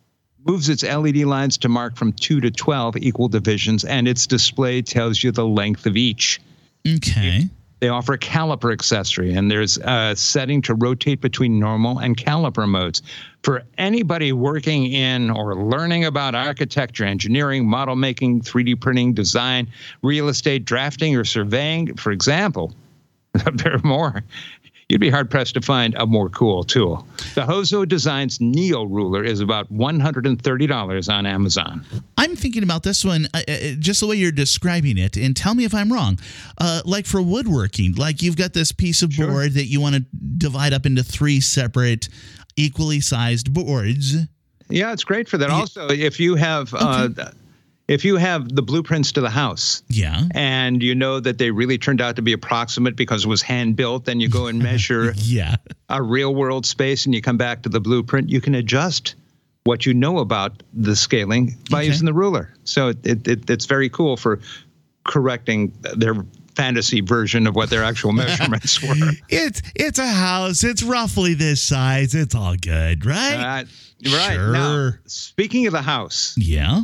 moves 0.46 0.68
its 0.68 0.82
LED 0.82 1.18
lines 1.18 1.58
to 1.58 1.68
mark 1.68 1.96
from 1.96 2.12
2 2.14 2.40
to 2.40 2.50
12 2.50 2.96
equal 2.98 3.28
divisions, 3.28 3.84
and 3.84 4.08
its 4.08 4.26
display 4.26 4.82
tells 4.82 5.22
you 5.22 5.30
the 5.30 5.46
length 5.46 5.86
of 5.86 5.96
each. 5.96 6.40
Okay. 6.86 7.48
They 7.80 7.88
offer 7.88 8.12
a 8.12 8.18
caliper 8.18 8.72
accessory, 8.72 9.32
and 9.32 9.50
there's 9.50 9.78
a 9.78 10.14
setting 10.14 10.60
to 10.62 10.74
rotate 10.74 11.22
between 11.22 11.58
normal 11.58 11.98
and 11.98 12.14
caliper 12.14 12.68
modes. 12.68 13.00
For 13.42 13.62
anybody 13.78 14.32
working 14.32 14.92
in 14.92 15.30
or 15.30 15.56
learning 15.56 16.04
about 16.04 16.34
architecture, 16.34 17.04
engineering, 17.04 17.66
model 17.66 17.96
making, 17.96 18.42
3D 18.42 18.78
printing, 18.80 19.14
design, 19.14 19.66
real 20.02 20.28
estate, 20.28 20.66
drafting, 20.66 21.16
or 21.16 21.24
surveying, 21.24 21.96
for 21.96 22.12
example, 22.12 22.74
there 23.54 23.74
are 23.76 23.82
more 23.82 24.22
you'd 24.90 25.00
be 25.00 25.08
hard 25.10 25.30
pressed 25.30 25.54
to 25.54 25.60
find 25.60 25.94
a 25.94 26.04
more 26.06 26.28
cool 26.28 26.64
tool. 26.64 27.06
The 27.34 27.46
Hozo 27.46 27.84
Designs 27.84 28.40
Neo 28.40 28.84
Ruler 28.84 29.22
is 29.24 29.40
about 29.40 29.72
$130 29.72 31.08
on 31.12 31.26
Amazon. 31.26 31.84
I'm 32.18 32.34
thinking 32.36 32.62
about 32.62 32.82
this 32.82 33.04
one 33.04 33.28
uh, 33.32 33.40
uh, 33.48 33.52
just 33.78 34.00
the 34.00 34.06
way 34.06 34.16
you're 34.16 34.32
describing 34.32 34.98
it, 34.98 35.16
and 35.16 35.36
tell 35.36 35.54
me 35.54 35.64
if 35.64 35.74
I'm 35.74 35.92
wrong. 35.92 36.18
Uh, 36.58 36.82
like 36.84 37.06
for 37.06 37.22
woodworking, 37.22 37.94
like 37.94 38.20
you've 38.20 38.36
got 38.36 38.52
this 38.52 38.72
piece 38.72 39.02
of 39.02 39.12
Sure. 39.12 39.28
board 39.28 39.54
that 39.54 39.66
you 39.66 39.80
want 39.80 39.94
to 39.96 40.04
divide 40.38 40.72
up 40.72 40.86
into 40.86 41.02
three 41.02 41.40
separate, 41.40 42.08
equally 42.56 43.00
sized 43.00 43.52
boards. 43.54 44.16
Yeah, 44.68 44.92
it's 44.92 45.04
great 45.04 45.28
for 45.28 45.36
that. 45.38 45.50
Also, 45.50 45.88
if 45.88 46.20
you 46.20 46.36
have 46.36 46.72
uh, 46.74 47.08
if 47.90 48.04
you 48.04 48.16
have 48.16 48.54
the 48.54 48.62
blueprints 48.62 49.10
to 49.12 49.20
the 49.20 49.28
house 49.30 49.82
Yeah. 49.88 50.22
and 50.30 50.80
you 50.82 50.94
know 50.94 51.18
that 51.18 51.38
they 51.38 51.50
really 51.50 51.76
turned 51.76 52.00
out 52.00 52.14
to 52.16 52.22
be 52.22 52.32
approximate 52.32 52.94
because 52.94 53.24
it 53.24 53.28
was 53.28 53.42
hand 53.42 53.74
built, 53.74 54.04
then 54.04 54.20
you 54.20 54.28
go 54.28 54.46
and 54.46 54.62
measure 54.62 55.12
Yeah. 55.16 55.56
a 55.88 56.00
real 56.00 56.32
world 56.34 56.64
space 56.66 57.04
and 57.04 57.14
you 57.14 57.20
come 57.20 57.36
back 57.36 57.62
to 57.62 57.68
the 57.68 57.80
blueprint, 57.80 58.28
you 58.30 58.40
can 58.40 58.54
adjust 58.54 59.16
what 59.64 59.84
you 59.86 59.92
know 59.92 60.18
about 60.20 60.62
the 60.72 60.94
scaling 60.94 61.56
by 61.68 61.78
Okay. 61.80 61.88
using 61.88 62.06
the 62.06 62.14
ruler. 62.14 62.54
So 62.64 62.88
it, 62.88 63.04
it, 63.06 63.28
it, 63.28 63.50
it's 63.50 63.66
very 63.66 63.88
cool 63.90 64.16
for 64.16 64.38
correcting 65.04 65.72
their 65.96 66.14
fantasy 66.54 67.00
version 67.00 67.46
of 67.46 67.54
what 67.56 67.70
their 67.70 67.82
actual 67.82 68.12
measurements 68.22 68.82
were. 68.82 69.10
It's 69.28 69.62
it's 69.74 69.98
a 69.98 70.06
house. 70.06 70.62
It's 70.64 70.82
roughly 70.82 71.34
this 71.34 71.62
size. 71.62 72.14
It's 72.14 72.34
all 72.34 72.56
good, 72.56 73.04
right? 73.06 73.34
Uh, 73.34 74.10
right. 74.12 74.36
Now, 74.36 74.72
Sure. 74.74 75.00
speaking 75.06 75.66
of 75.66 75.72
the 75.72 75.82
house, 75.82 76.34
yeah. 76.38 76.82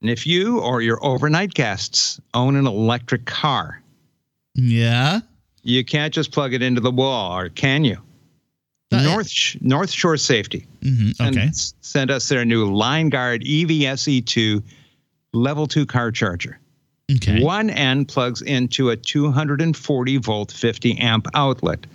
And 0.00 0.10
if 0.10 0.26
you 0.26 0.60
or 0.60 0.80
your 0.82 1.02
overnight 1.04 1.52
guests 1.54 2.20
own 2.34 2.56
an 2.56 2.66
electric 2.66 3.24
car, 3.26 3.82
Yeah. 4.54 5.20
you 5.62 5.84
can't 5.84 6.12
just 6.14 6.32
plug 6.32 6.54
it 6.54 6.62
into 6.62 6.80
the 6.80 6.90
wall, 6.90 7.36
or 7.36 7.48
can 7.48 7.84
you? 7.84 7.98
Uh, 8.92 9.02
North 9.02 9.30
North 9.60 9.90
Shore 9.90 10.16
Safety 10.16 10.66
hmm 10.82 11.10
Okay. 11.20 11.42
s- 11.42 11.74
sent 11.80 12.10
us 12.10 12.28
their 12.28 12.44
new 12.44 12.74
Line 12.74 13.08
Guard 13.08 13.42
E 13.44 13.64
EVSE2 13.64 14.62
level 15.32 15.66
2 15.68 15.86
car 15.86 16.10
charger. 16.10 16.58
Okay. 17.16 17.40
One 17.42 17.70
end 17.70 18.08
plugs 18.08 18.42
into 18.42 18.90
a 18.90 18.96
240 18.96 20.16
volt 20.16 20.50
50 20.52 20.98
amp 20.98 21.26
outlet. 21.34 21.86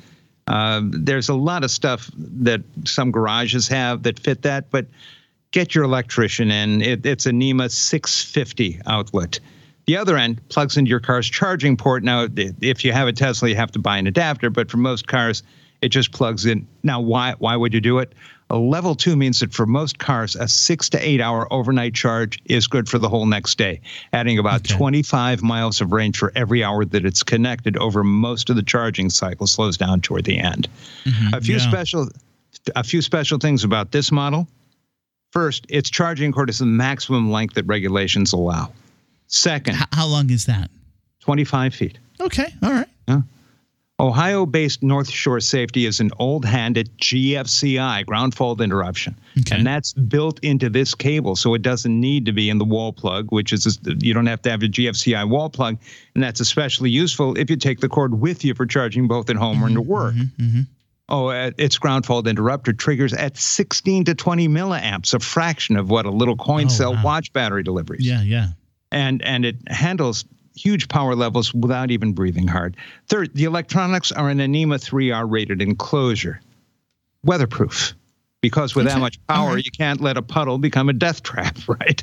Um, 0.47 0.91
there's 0.93 1.28
a 1.28 1.34
lot 1.34 1.64
of 1.66 1.72
stuff 1.72 2.10
that 2.18 2.62
some 2.86 3.12
garages 3.12 3.68
have 3.70 4.03
that 4.03 4.20
fit 4.20 4.43
that, 4.43 4.70
but 4.72 4.86
get 5.56 5.74
your 5.74 5.86
electrician 5.86 6.51
in. 6.51 6.82
It, 6.82 7.06
it's 7.06 7.26
a 7.26 7.32
NEMA 7.32 7.70
650 7.70 8.82
outlet. 8.86 9.39
The 9.86 9.95
other 9.95 10.18
end 10.18 10.41
plugs 10.49 10.76
into 10.76 10.89
your 10.89 10.99
car's 10.99 11.30
charging 11.30 11.78
port. 11.78 12.03
Now, 12.03 12.28
if 12.36 12.84
you 12.84 12.91
have 12.91 13.08
a 13.08 13.14
Tesla, 13.14 13.47
you 13.47 13.56
have 13.56 13.72
to 13.72 13.80
buy 13.80 13.97
an 13.97 14.06
adapter, 14.06 14.49
but 14.49 14.70
for 14.70 14.78
most 14.78 15.08
cars, 15.08 15.43
it 15.82 15.89
just 15.89 16.12
plugs 16.12 16.45
in. 16.45 16.68
Now, 16.84 16.99
why 16.99 17.36
why 17.39 17.56
would 17.56 17.74
you 17.74 17.80
do 17.80 17.99
it? 17.99 18.14
A 18.49 18.58
level 18.58 18.95
two 18.95 19.16
means 19.16 19.39
that 19.39 19.53
for 19.53 19.66
most 19.66 19.97
cars, 19.97 20.36
a 20.36 20.47
six 20.47 20.89
to 20.89 20.99
eight 20.99 21.22
hour 21.22 21.51
overnight 21.53 21.93
charge 21.93 22.41
is 22.45 22.68
good 22.68 22.89
for 22.89 22.99
the 22.99 23.08
whole 23.08 23.26
next 23.26 23.58
day, 23.58 23.80
adding 24.12 24.38
about 24.38 24.62
Okay. 24.62 24.76
25 24.76 25.41
miles 25.41 25.80
of 25.80 25.93
range 25.93 26.18
for 26.18 26.34
every 26.36 26.64
hour 26.64 26.84
that 26.84 27.06
it's 27.06 27.24
connected 27.24 27.78
over 27.78 28.03
most 28.03 28.49
of 28.49 28.56
the 28.58 28.64
charging 28.64 29.10
cycle 29.10 29.47
slows 29.47 29.78
down 29.78 30.01
toward 30.01 30.26
the 30.26 30.38
end. 30.38 30.68
Mm-hmm. 31.06 31.34
a 31.34 31.41
few 31.41 31.56
yeah. 31.58 31.70
special 31.70 32.10
a 32.76 32.84
few 32.84 33.01
special 33.01 33.38
things 33.38 33.64
about 33.64 33.91
this 33.91 34.12
model. 34.12 34.47
First, 35.36 35.66
its 35.68 35.90
charging 35.90 36.32
cord 36.32 36.50
is 36.50 36.60
the 36.60 36.66
maximum 36.66 37.30
length 37.30 37.56
that 37.56 37.66
regulations 37.66 38.32
allow. 38.32 38.72
Second, 39.28 39.76
H- 39.76 39.84
how 39.92 40.08
long 40.08 40.30
is 40.30 40.46
that? 40.46 40.72
25 41.20 41.76
feet. 41.76 41.98
Okay. 42.22 42.54
All 42.64 42.72
right. 42.72 42.88
Ohio 43.98 44.46
based 44.46 44.84
North 44.84 45.10
Shore 45.10 45.40
Safety 45.40 45.86
is 45.86 46.02
an 46.02 46.12
old 46.20 46.44
hand 46.44 46.78
at 46.78 46.88
GFCI, 46.98 48.06
ground 48.06 48.36
fault 48.36 48.60
interruption. 48.60 49.16
Okay. 49.40 49.56
And 49.56 49.66
that's 49.66 49.94
built 49.94 50.38
into 50.42 50.70
this 50.70 50.94
cable, 50.94 51.38
so 51.38 51.54
it 51.54 51.62
doesn't 51.62 51.98
need 51.98 52.26
to 52.26 52.34
be 52.34 52.50
in 52.50 52.58
the 52.58 52.66
wall 52.66 52.92
plug, 52.92 53.32
which 53.32 53.54
is, 53.54 53.80
you 54.02 54.14
don't 54.14 54.26
have 54.26 54.42
to 54.42 54.52
have 54.52 54.64
a 54.64 54.68
GFCI 54.68 55.30
wall 55.30 55.50
plug. 55.50 55.78
And 56.14 56.22
that's 56.22 56.42
especially 56.42 56.90
useful 56.90 57.38
if 57.38 57.50
you 57.50 57.56
take 57.56 57.80
the 57.80 57.88
cord 57.88 58.20
with 58.20 58.44
you 58.44 58.54
for 58.54 58.66
charging 58.66 59.08
both 59.08 59.30
at 59.30 59.38
home 59.38 59.64
or 59.64 59.68
into 59.68 59.82
work. 59.82 60.16
Mm-hmm. 60.16 60.62
Oh, 61.08 61.28
uh, 61.28 61.51
its 61.58 61.78
ground 61.78 62.06
fault 62.06 62.26
interrupter 62.28 62.74
triggers 62.74 63.14
at 63.14 63.38
16 63.38 64.06
to 64.06 64.16
20 64.16 64.47
milliamps, 64.47 65.14
a 65.14 65.20
fraction 65.20 65.78
of 65.78 65.89
what 65.89 66.06
a 66.06 66.10
little 66.12 66.36
coin 66.36 66.66
Oh, 66.66 66.70
cell 66.70 66.93
wow. 66.95 67.03
watch 67.03 67.32
battery 67.32 67.62
delivers 67.62 67.99
Yeah. 68.06 68.24
Yeah. 68.24 68.47
and 68.91 69.22
and 69.22 69.45
it 69.45 69.58
handles 69.68 70.26
huge 70.56 70.88
power 70.88 71.14
levels 71.16 71.53
without 71.53 71.91
even 71.91 72.14
breathing 72.14 72.47
hard. 72.47 72.76
Third, 73.08 73.36
the 73.36 73.43
electronics 73.43 74.12
are 74.12 74.30
an 74.30 74.39
a 74.39 74.47
NEMA 74.47 74.78
3R 74.80 75.30
rated 75.30 75.62
enclosure, 75.62 76.41
weatherproof. 77.24 77.93
Because 78.41 78.76
with 78.76 78.86
that 78.86 78.99
much 78.99 79.20
power, 79.28 79.56
right. 79.56 79.66
you 79.66 79.72
can't 79.72 80.01
let 80.01 80.18
a 80.18 80.22
puddle 80.22 80.60
become 80.60 80.88
a 80.88 80.93
death 80.93 81.24
trap, 81.24 81.58
right? 81.68 82.01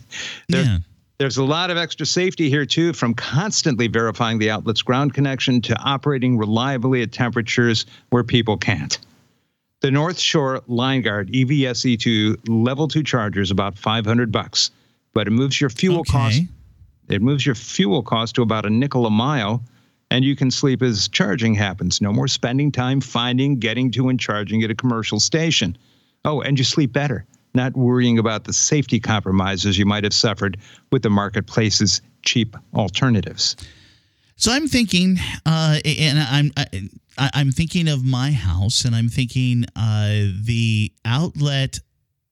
There- 0.49 0.65
yeah. 0.65 0.79
There's 1.23 1.37
a 1.37 1.45
lot 1.45 1.71
of 1.71 1.77
extra 1.77 2.05
safety 2.05 2.51
here, 2.51 2.67
too, 2.67 2.93
from 2.93 3.15
constantly 3.15 3.87
verifying 3.87 4.41
the 4.41 4.51
outlet's 4.51 4.83
ground 4.83 5.15
connection 5.15 5.61
to 5.63 5.79
operating 5.79 6.37
reliably 6.37 7.01
at 7.03 7.13
temperatures 7.13 7.87
where 8.11 8.25
people 8.25 8.57
can't. 8.57 8.99
The 9.83 9.93
North 9.93 10.19
Shore 10.19 10.63
Line 10.67 11.01
Guard 11.01 11.33
E 11.33 11.45
EVSE2 11.45 12.49
level 12.49 12.89
2 12.89 13.05
charger 13.05 13.41
is 13.41 13.53
about 13.53 13.79
500 13.79 14.33
bucks, 14.33 14.73
but 15.15 15.29
it 15.29 15.31
moves 15.31 15.61
your 15.61 15.71
fuel 15.71 16.01
okay. 16.01 16.11
cost 16.11 16.43
it 17.09 17.23
moves 17.23 17.47
your 17.47 17.55
fuel 17.55 18.03
cost 18.03 18.35
to 18.35 18.43
about 18.43 18.67
a 18.67 18.71
nickel 18.71 19.07
a 19.07 19.11
mile, 19.11 19.63
and 20.11 20.25
you 20.25 20.35
can 20.35 20.51
sleep 20.51 20.83
as 20.83 21.07
charging 21.07 21.55
happens. 21.55 22.01
No 22.01 22.13
more 22.13 22.27
spending 22.27 22.73
time 22.73 23.01
finding, 23.01 23.61
getting 23.61 23.93
to, 23.93 24.09
and 24.09 24.19
charging 24.19 24.65
at 24.65 24.73
a 24.73 24.75
commercial 24.75 25.21
station. 25.21 25.79
Oh, 26.25 26.41
and 26.41 26.59
you 26.59 26.65
sleep 26.65 26.93
better, 26.93 27.25
not 27.55 27.77
worrying 27.77 28.19
about 28.19 28.45
the 28.45 28.53
safety 28.53 29.01
compromises 29.01 29.79
you 29.79 29.87
might 29.87 30.05
have 30.05 30.15
suffered 30.15 30.59
with 30.91 31.03
the 31.03 31.11
marketplace's 31.11 32.01
cheap 32.23 32.57
alternatives. 32.75 33.57
So 34.37 34.53
I'm 34.53 34.67
thinking, 34.67 35.19
uh, 35.47 35.79
and 35.85 36.19
I'm 36.19 36.51
I, 36.57 37.31
I'm 37.35 37.53
thinking 37.53 37.89
of 37.89 38.05
my 38.05 38.33
house, 38.33 38.85
and 38.85 38.95
I'm 38.95 39.09
thinking 39.09 39.65
uh, 39.77 40.09
the 40.45 40.93
outlet 41.05 41.79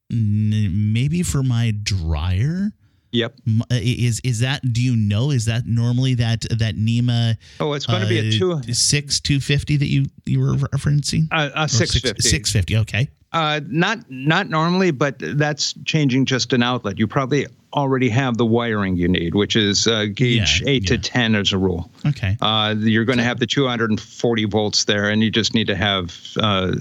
maybe 0.08 1.22
for 1.22 1.42
my 1.42 1.72
dryer. 1.82 2.72
Yep. 3.12 3.34
Uh, 3.62 3.64
Is 3.72 4.20
is 4.24 4.40
that? 4.40 4.60
Do 4.72 4.82
you 4.82 4.94
know? 4.96 5.30
Is 5.30 5.46
that 5.46 5.66
normally 5.66 6.14
that 6.14 6.42
that 6.58 6.76
NEMA 6.76 7.36
Oh, 7.58 7.72
it's 7.72 7.86
going 7.86 8.02
to 8.02 8.08
be 8.08 8.18
a 8.18 8.30
two, 8.38 8.60
six 8.72 9.20
two 9.20 9.40
fifty 9.40 9.76
that 9.76 9.86
you 9.86 10.06
you 10.26 10.40
were 10.40 10.54
referencing? 10.54 11.26
a, 11.32 11.50
a 11.54 11.68
650. 11.68 12.22
Six 12.22 12.52
fifty. 12.52 12.76
Okay. 12.76 13.08
Uh, 13.32 13.60
not 13.68 13.98
not 14.10 14.48
normally, 14.48 14.90
but 14.90 15.16
that's 15.18 15.74
changing 15.84 16.24
just 16.24 16.52
an 16.52 16.62
outlet. 16.62 16.98
You 16.98 17.06
probably 17.06 17.46
already 17.72 18.08
have 18.08 18.36
the 18.36 18.46
wiring 18.46 18.96
you 18.96 19.06
need, 19.06 19.34
which 19.34 19.54
is 19.54 19.86
uh, 19.86 20.06
gauge 20.12 20.60
Yeah, 20.62 20.68
eight 20.68 20.86
to 20.88 20.98
ten 20.98 21.34
as 21.34 21.52
a 21.52 21.58
rule. 21.58 21.90
Okay. 22.06 22.36
Uh, 22.40 22.74
you're 22.76 23.04
going 23.04 23.18
to 23.18 23.24
have 23.24 23.38
the 23.38 23.46
240 23.46 24.44
volts 24.46 24.84
there, 24.84 25.08
and 25.08 25.22
you 25.22 25.30
just 25.30 25.54
need 25.54 25.68
to 25.68 25.76
have. 25.76 26.20
Uh, 26.40 26.76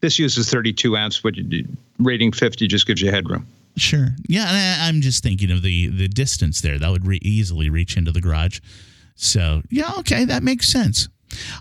this 0.00 0.18
uses 0.18 0.50
32 0.50 0.96
amps, 0.96 1.20
but 1.20 1.34
rating 2.00 2.32
50 2.32 2.66
just 2.66 2.88
gives 2.88 3.00
you 3.00 3.12
headroom. 3.12 3.46
Sure. 3.76 4.08
Yeah, 4.26 4.48
and 4.48 4.56
I, 4.56 4.88
I'm 4.88 5.00
just 5.00 5.22
thinking 5.22 5.50
of 5.50 5.62
the 5.62 5.86
the 5.86 6.08
distance 6.08 6.60
there. 6.60 6.78
That 6.78 6.90
would 6.90 7.06
re- 7.06 7.20
easily 7.22 7.70
reach 7.70 7.96
into 7.96 8.10
the 8.12 8.20
garage. 8.20 8.60
So 9.14 9.62
yeah, 9.70 9.92
okay, 9.98 10.24
that 10.24 10.42
makes 10.42 10.68
sense. 10.68 11.08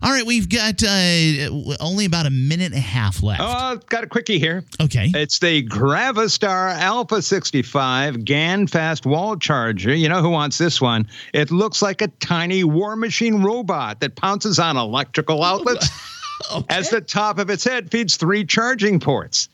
All 0.01 0.11
right, 0.11 0.25
we've 0.25 0.49
got 0.49 0.83
uh, 0.83 1.75
only 1.79 2.05
about 2.05 2.25
a 2.25 2.29
minute 2.29 2.65
and 2.65 2.75
a 2.75 2.79
half 2.79 3.21
left. 3.23 3.41
Oh, 3.43 3.79
got 3.87 4.03
a 4.03 4.07
quickie 4.07 4.39
here. 4.39 4.63
okay. 4.79 5.11
It's 5.13 5.39
the 5.39 5.63
Gravastar 5.67 6.73
Alpha 6.75 7.21
65 7.21 8.25
GAN 8.25 8.67
fast 8.67 9.05
wall 9.05 9.37
charger. 9.37 9.93
You 9.93 10.09
know 10.09 10.21
who 10.21 10.29
wants 10.29 10.57
this 10.57 10.81
one? 10.81 11.07
It 11.33 11.51
looks 11.51 11.81
like 11.81 12.01
a 12.01 12.07
tiny 12.07 12.63
war 12.63 12.95
machine 12.95 13.43
robot 13.43 13.99
that 14.01 14.15
pounces 14.15 14.59
on 14.59 14.77
electrical 14.77 15.43
outlets. 15.43 15.89
As 16.69 16.89
the 16.89 17.01
top 17.01 17.37
of 17.37 17.51
its 17.51 17.63
head 17.63 17.91
feeds 17.91 18.15
three 18.15 18.43
charging 18.43 18.99
ports. 18.99 19.47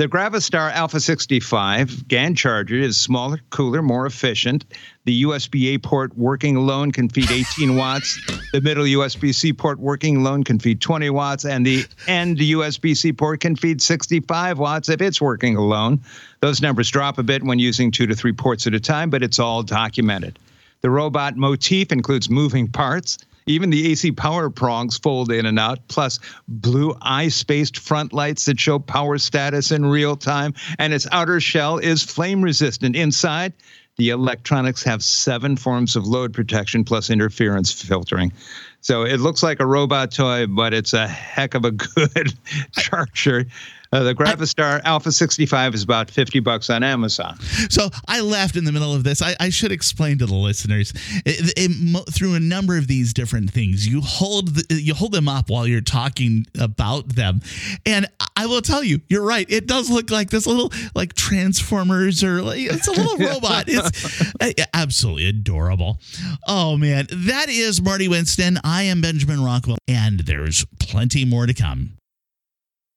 The 0.00 0.08
Gravastar 0.08 0.72
Alpha 0.72 0.98
65 0.98 2.08
GAN 2.08 2.34
charger 2.34 2.76
is 2.76 2.96
smaller, 2.96 3.38
cooler, 3.50 3.82
more 3.82 4.06
efficient. 4.06 4.64
The 5.04 5.24
USB 5.24 5.74
A 5.74 5.78
port 5.78 6.16
working 6.16 6.56
alone 6.56 6.90
can 6.90 7.10
feed 7.10 7.30
18 7.30 7.76
watts. 7.76 8.18
The 8.54 8.62
middle 8.62 8.84
USB 8.84 9.34
C 9.34 9.52
port 9.52 9.78
working 9.78 10.16
alone 10.16 10.42
can 10.42 10.58
feed 10.58 10.80
20 10.80 11.10
watts. 11.10 11.44
And 11.44 11.66
the 11.66 11.84
end 12.08 12.38
USB 12.38 12.96
C 12.96 13.12
port 13.12 13.40
can 13.40 13.56
feed 13.56 13.82
65 13.82 14.58
watts 14.58 14.88
if 14.88 15.02
it's 15.02 15.20
working 15.20 15.56
alone. 15.56 16.00
Those 16.40 16.62
numbers 16.62 16.90
drop 16.90 17.18
a 17.18 17.22
bit 17.22 17.42
when 17.42 17.58
using 17.58 17.90
two 17.90 18.06
to 18.06 18.14
three 18.14 18.32
ports 18.32 18.66
at 18.66 18.72
a 18.72 18.80
time, 18.80 19.10
but 19.10 19.22
it's 19.22 19.38
all 19.38 19.62
documented. 19.62 20.38
The 20.80 20.88
robot 20.88 21.36
motif 21.36 21.92
includes 21.92 22.30
moving 22.30 22.68
parts. 22.68 23.18
Even 23.50 23.70
the 23.70 23.90
AC 23.90 24.12
power 24.12 24.48
prongs 24.48 24.96
fold 24.96 25.32
in 25.32 25.44
and 25.44 25.58
out, 25.58 25.80
plus 25.88 26.20
blue 26.46 26.94
eye 27.02 27.28
spaced 27.28 27.78
front 27.78 28.12
lights 28.12 28.44
that 28.44 28.60
show 28.60 28.78
power 28.78 29.18
status 29.18 29.72
in 29.72 29.84
real 29.86 30.16
time. 30.16 30.54
And 30.78 30.92
its 30.92 31.06
outer 31.10 31.40
shell 31.40 31.78
is 31.78 32.02
flame 32.02 32.42
resistant. 32.42 32.94
Inside, 32.94 33.52
the 33.96 34.10
electronics 34.10 34.82
have 34.84 35.02
seven 35.02 35.56
forms 35.56 35.96
of 35.96 36.06
load 36.06 36.32
protection 36.32 36.84
plus 36.84 37.10
interference 37.10 37.72
filtering. 37.72 38.32
So 38.80 39.02
it 39.02 39.20
looks 39.20 39.42
like 39.42 39.60
a 39.60 39.66
robot 39.66 40.10
toy, 40.12 40.46
but 40.46 40.72
it's 40.72 40.94
a 40.94 41.06
heck 41.06 41.54
of 41.54 41.64
a 41.64 41.70
good 41.72 42.32
charger. 42.72 43.46
Uh, 43.92 44.04
the 44.04 44.14
Gravastar 44.14 44.80
Alpha 44.84 45.10
65 45.10 45.74
is 45.74 45.82
about 45.82 46.10
50 46.10 46.38
bucks 46.40 46.70
on 46.70 46.84
Amazon. 46.84 47.36
So 47.70 47.90
I 48.06 48.20
laughed 48.20 48.54
in 48.54 48.64
the 48.64 48.70
middle 48.70 48.94
of 48.94 49.02
this. 49.02 49.20
I, 49.20 49.34
I 49.40 49.50
should 49.50 49.72
explain 49.72 50.18
to 50.18 50.26
the 50.26 50.34
listeners 50.34 50.92
it, 51.26 51.52
it, 51.56 52.14
through 52.14 52.34
a 52.34 52.40
number 52.40 52.78
of 52.78 52.86
these 52.86 53.12
different 53.12 53.50
things. 53.50 53.88
You 53.88 54.00
hold 54.00 54.54
the, 54.54 54.80
you 54.80 54.94
hold 54.94 55.10
them 55.10 55.28
up 55.28 55.50
while 55.50 55.66
you're 55.66 55.80
talking 55.80 56.46
about 56.58 57.08
them, 57.08 57.40
and 57.84 58.06
I 58.36 58.46
will 58.46 58.62
tell 58.62 58.84
you, 58.84 59.00
you're 59.08 59.24
right. 59.24 59.46
It 59.50 59.66
does 59.66 59.90
look 59.90 60.10
like 60.10 60.30
this 60.30 60.46
little 60.46 60.72
like 60.94 61.14
Transformers 61.14 62.22
or 62.22 62.42
like, 62.42 62.60
it's 62.60 62.86
a 62.86 62.92
little 62.92 63.16
robot. 63.26 63.64
It's 63.66 64.32
absolutely 64.72 65.28
adorable. 65.28 66.00
Oh 66.46 66.76
man, 66.76 67.08
that 67.10 67.48
is 67.48 67.82
Marty 67.82 68.06
Winston. 68.06 68.58
I 68.62 68.84
am 68.84 69.00
Benjamin 69.00 69.42
Rockwell, 69.42 69.78
and 69.88 70.20
there's 70.20 70.64
plenty 70.78 71.24
more 71.24 71.46
to 71.46 71.54
come. 71.54 71.99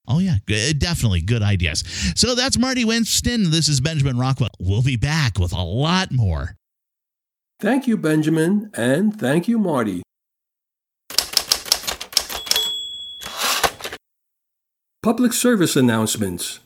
Oh, 0.07 0.19
yeah, 0.19 0.35
good, 0.45 0.75
uh, 0.75 0.79
definitely 0.79 1.21
good 1.21 1.41
ideas. 1.41 1.83
So 2.15 2.35
that's 2.35 2.57
Marty 2.57 2.83
Winston. 2.83 3.51
This 3.51 3.69
is 3.69 3.79
Benjamin 3.79 4.17
Rockwell. 4.17 4.49
We'll 4.59 4.81
be 4.81 4.97
back 4.97 5.39
with 5.39 5.53
a 5.53 5.63
lot 5.63 6.11
more. 6.11 6.55
Thank 7.59 7.87
you, 7.87 7.95
Benjamin, 7.95 8.69
and 8.73 9.17
thank 9.17 9.47
you, 9.47 9.57
Marty. 9.57 10.03
Public 15.01 15.33
service 15.33 15.75
announcements 15.75 16.59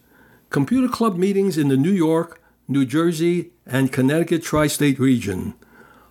Computer 0.50 0.88
Club 0.88 1.18
meetings 1.18 1.58
in 1.58 1.68
the 1.68 1.78
New 1.78 1.92
York, 1.92 2.42
New 2.68 2.86
Jersey, 2.86 3.52
and 3.66 3.92
Connecticut 3.92 4.44
tri 4.44 4.68
state 4.68 5.00
region. 5.00 5.54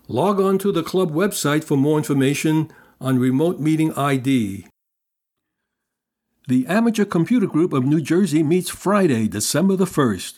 Log 0.09 0.41
on 0.41 0.59
to 0.59 0.70
the 0.70 0.83
club 0.83 1.11
website 1.12 1.64
for 1.64 1.77
more 1.77 1.99
information 1.99 2.70
on 3.01 3.18
remote 3.18 3.59
meeting 3.59 3.93
ID. 3.95 4.66
The 6.49 6.64
Amateur 6.68 7.05
Computer 7.05 7.49
Group 7.49 7.72
of 7.72 7.84
New 7.84 8.01
Jersey 8.01 8.44
meets 8.44 8.70
Friday, 8.70 9.26
December 9.26 9.74
the 9.74 9.84
1st, 9.84 10.34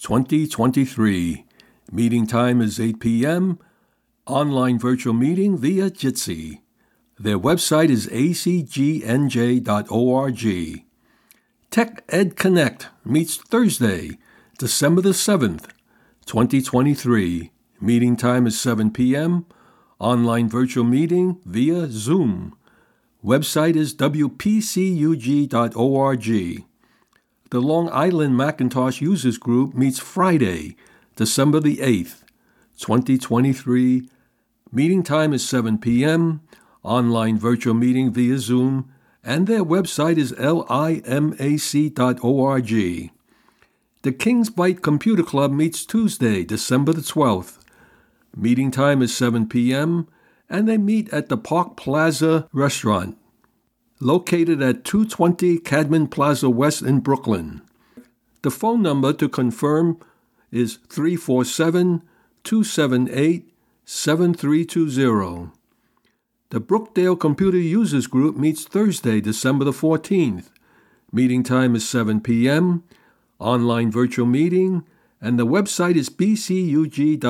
2023. 0.00 1.44
Meeting 1.92 2.26
time 2.26 2.62
is 2.62 2.80
8 2.80 2.98
p.m. 2.98 3.58
Online 4.26 4.78
virtual 4.78 5.12
meeting 5.12 5.58
via 5.58 5.90
Jitsi. 5.90 6.62
Their 7.18 7.38
website 7.38 7.90
is 7.90 8.06
acgnj.org. 8.06 9.04
Tech 11.70 12.04
Ed 12.08 12.36
Connect 12.36 12.88
meets 13.04 13.36
Thursday, 13.36 14.16
December 14.58 15.02
the 15.02 15.10
7th, 15.10 15.68
2023. 16.24 17.52
Meeting 17.82 18.16
time 18.16 18.46
is 18.46 18.58
7 18.58 18.90
p.m. 18.92 19.44
Online 19.98 20.48
virtual 20.48 20.84
meeting 20.84 21.38
via 21.44 21.86
Zoom. 21.88 22.56
Website 23.24 23.76
is 23.76 23.94
wpcug.org. 23.94 24.64
The 27.50 27.60
Long 27.60 27.90
Island 27.90 28.36
Macintosh 28.36 29.02
Users 29.02 29.36
Group 29.36 29.74
meets 29.74 29.98
Friday, 29.98 30.76
December 31.16 31.60
the 31.60 31.76
8th, 31.78 32.22
2023. 32.78 34.08
Meeting 34.72 35.02
time 35.02 35.34
is 35.34 35.46
7 35.46 35.76
p.m. 35.76 36.40
Online 36.82 37.38
virtual 37.38 37.74
meeting 37.74 38.10
via 38.10 38.38
Zoom, 38.38 38.90
and 39.22 39.46
their 39.46 39.66
website 39.66 40.16
is 40.16 40.32
limac.org. 40.32 40.70
The 44.02 44.12
Kings 44.12 44.48
Byte 44.48 44.80
Computer 44.80 45.22
Club 45.22 45.52
meets 45.52 45.84
Tuesday, 45.84 46.42
December 46.42 46.94
the 46.94 47.02
12th. 47.02 47.58
Meeting 48.34 48.70
time 48.70 49.02
is 49.02 49.14
7 49.14 49.46
p.m 49.46 50.08
and 50.50 50.68
they 50.68 50.76
meet 50.76 51.08
at 51.10 51.28
the 51.28 51.38
Park 51.38 51.76
Plaza 51.76 52.48
restaurant, 52.52 53.16
located 54.00 54.60
at 54.60 54.84
220 54.84 55.60
Cadman 55.60 56.08
Plaza 56.08 56.50
West 56.50 56.82
in 56.82 56.98
Brooklyn. 56.98 57.62
The 58.42 58.50
phone 58.50 58.82
number 58.82 59.12
to 59.12 59.28
confirm 59.28 60.00
is 60.50 60.78
347 60.88 62.02
278 62.42 63.54
7320. 63.84 65.50
The 66.50 66.60
Brookdale 66.60 67.18
Computer 67.18 67.58
Users 67.58 68.08
Group 68.08 68.36
meets 68.36 68.64
Thursday, 68.64 69.20
December 69.20 69.64
the 69.64 69.70
14th. 69.70 70.50
Meeting 71.12 71.44
time 71.44 71.76
is 71.76 71.88
7 71.88 72.20
p.m. 72.20 72.82
Online 73.38 73.90
virtual 73.90 74.26
meeting, 74.26 74.84
and 75.20 75.38
the 75.38 75.46
website 75.46 75.94
is 75.96 76.10
bcug.com. 76.10 77.20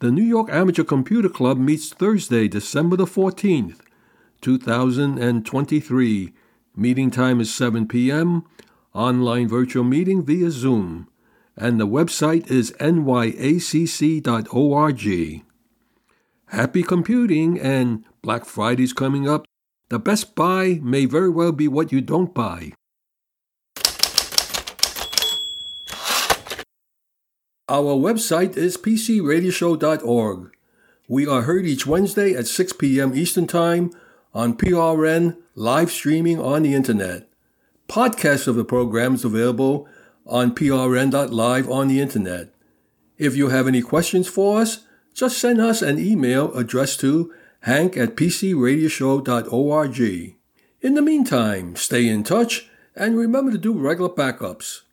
The 0.00 0.12
New 0.12 0.22
York 0.22 0.48
Amateur 0.50 0.84
Computer 0.84 1.28
Club 1.28 1.58
meets 1.58 1.88
Thursday, 1.88 2.46
December 2.46 2.94
the 2.94 3.04
14th, 3.04 3.80
2023. 4.40 6.32
Meeting 6.76 7.10
time 7.10 7.40
is 7.40 7.52
7 7.52 7.88
p.m. 7.88 8.44
Online 8.94 9.48
virtual 9.48 9.82
meeting 9.82 10.24
via 10.24 10.52
Zoom. 10.52 11.08
And 11.56 11.80
the 11.80 11.86
website 11.88 12.48
is 12.48 12.70
nyacc.org. 12.78 13.02
Happy 16.46 16.82
computing 16.84 17.58
and 17.58 18.04
Black 18.22 18.44
Friday's 18.44 18.92
coming 18.92 19.28
up. 19.28 19.46
The 19.88 19.98
best 19.98 20.36
buy 20.36 20.78
may 20.80 21.06
very 21.06 21.30
well 21.30 21.50
be 21.50 21.66
what 21.66 21.90
you 21.90 22.00
don't 22.00 22.32
buy. 22.32 22.70
Our 27.70 27.94
website 27.94 28.56
is 28.56 28.78
pcradioshow.org. 28.78 30.56
We 31.06 31.26
are 31.26 31.42
heard 31.42 31.66
each 31.66 31.86
Wednesday 31.86 32.32
at 32.32 32.46
6 32.46 32.72
p.m. 32.72 33.14
Eastern 33.14 33.46
Time 33.46 33.90
on 34.32 34.56
PRN 34.56 35.36
live 35.54 35.90
streaming 35.90 36.40
on 36.40 36.62
the 36.62 36.72
internet. 36.72 37.28
Podcasts 37.86 38.48
of 38.48 38.56
the 38.56 38.64
program 38.64 39.16
is 39.16 39.22
available 39.22 39.86
on 40.24 40.54
prn.live 40.54 41.70
on 41.70 41.88
the 41.88 42.00
internet. 42.00 42.54
If 43.18 43.36
you 43.36 43.50
have 43.50 43.68
any 43.68 43.82
questions 43.82 44.28
for 44.28 44.62
us, 44.62 44.86
just 45.12 45.36
send 45.36 45.60
us 45.60 45.82
an 45.82 45.98
email 45.98 46.54
addressed 46.54 47.00
to 47.00 47.34
hank 47.60 47.98
at 47.98 48.16
pcradioshow.org. 48.16 50.00
In 50.80 50.94
the 50.94 51.02
meantime, 51.02 51.76
stay 51.76 52.08
in 52.08 52.24
touch 52.24 52.70
and 52.96 53.18
remember 53.18 53.52
to 53.52 53.58
do 53.58 53.74
regular 53.74 54.08
backups. 54.08 54.84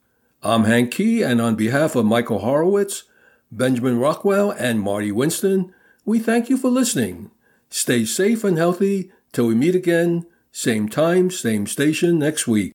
I'm 0.46 0.66
Hank 0.66 0.92
Kee, 0.92 1.24
and 1.24 1.42
on 1.42 1.56
behalf 1.56 1.96
of 1.96 2.06
Michael 2.06 2.38
Horowitz, 2.38 3.06
Benjamin 3.52 3.98
Rockwell, 3.98 4.52
and 4.52 4.80
Marty 4.80 5.12
Winston, 5.12 5.74
we 6.06 6.20
thank 6.20 6.52
you 6.52 6.58
for 6.58 6.70
listening. 6.70 7.32
Stay 7.72 8.06
safe 8.06 8.44
and 8.44 8.56
healthy 8.56 9.12
till 9.34 9.48
we 9.48 9.56
meet 9.56 9.74
again, 9.74 10.28
same 10.52 10.88
time, 10.88 11.32
same 11.32 11.66
station 11.66 12.20
next 12.20 12.48
week. 12.48 12.75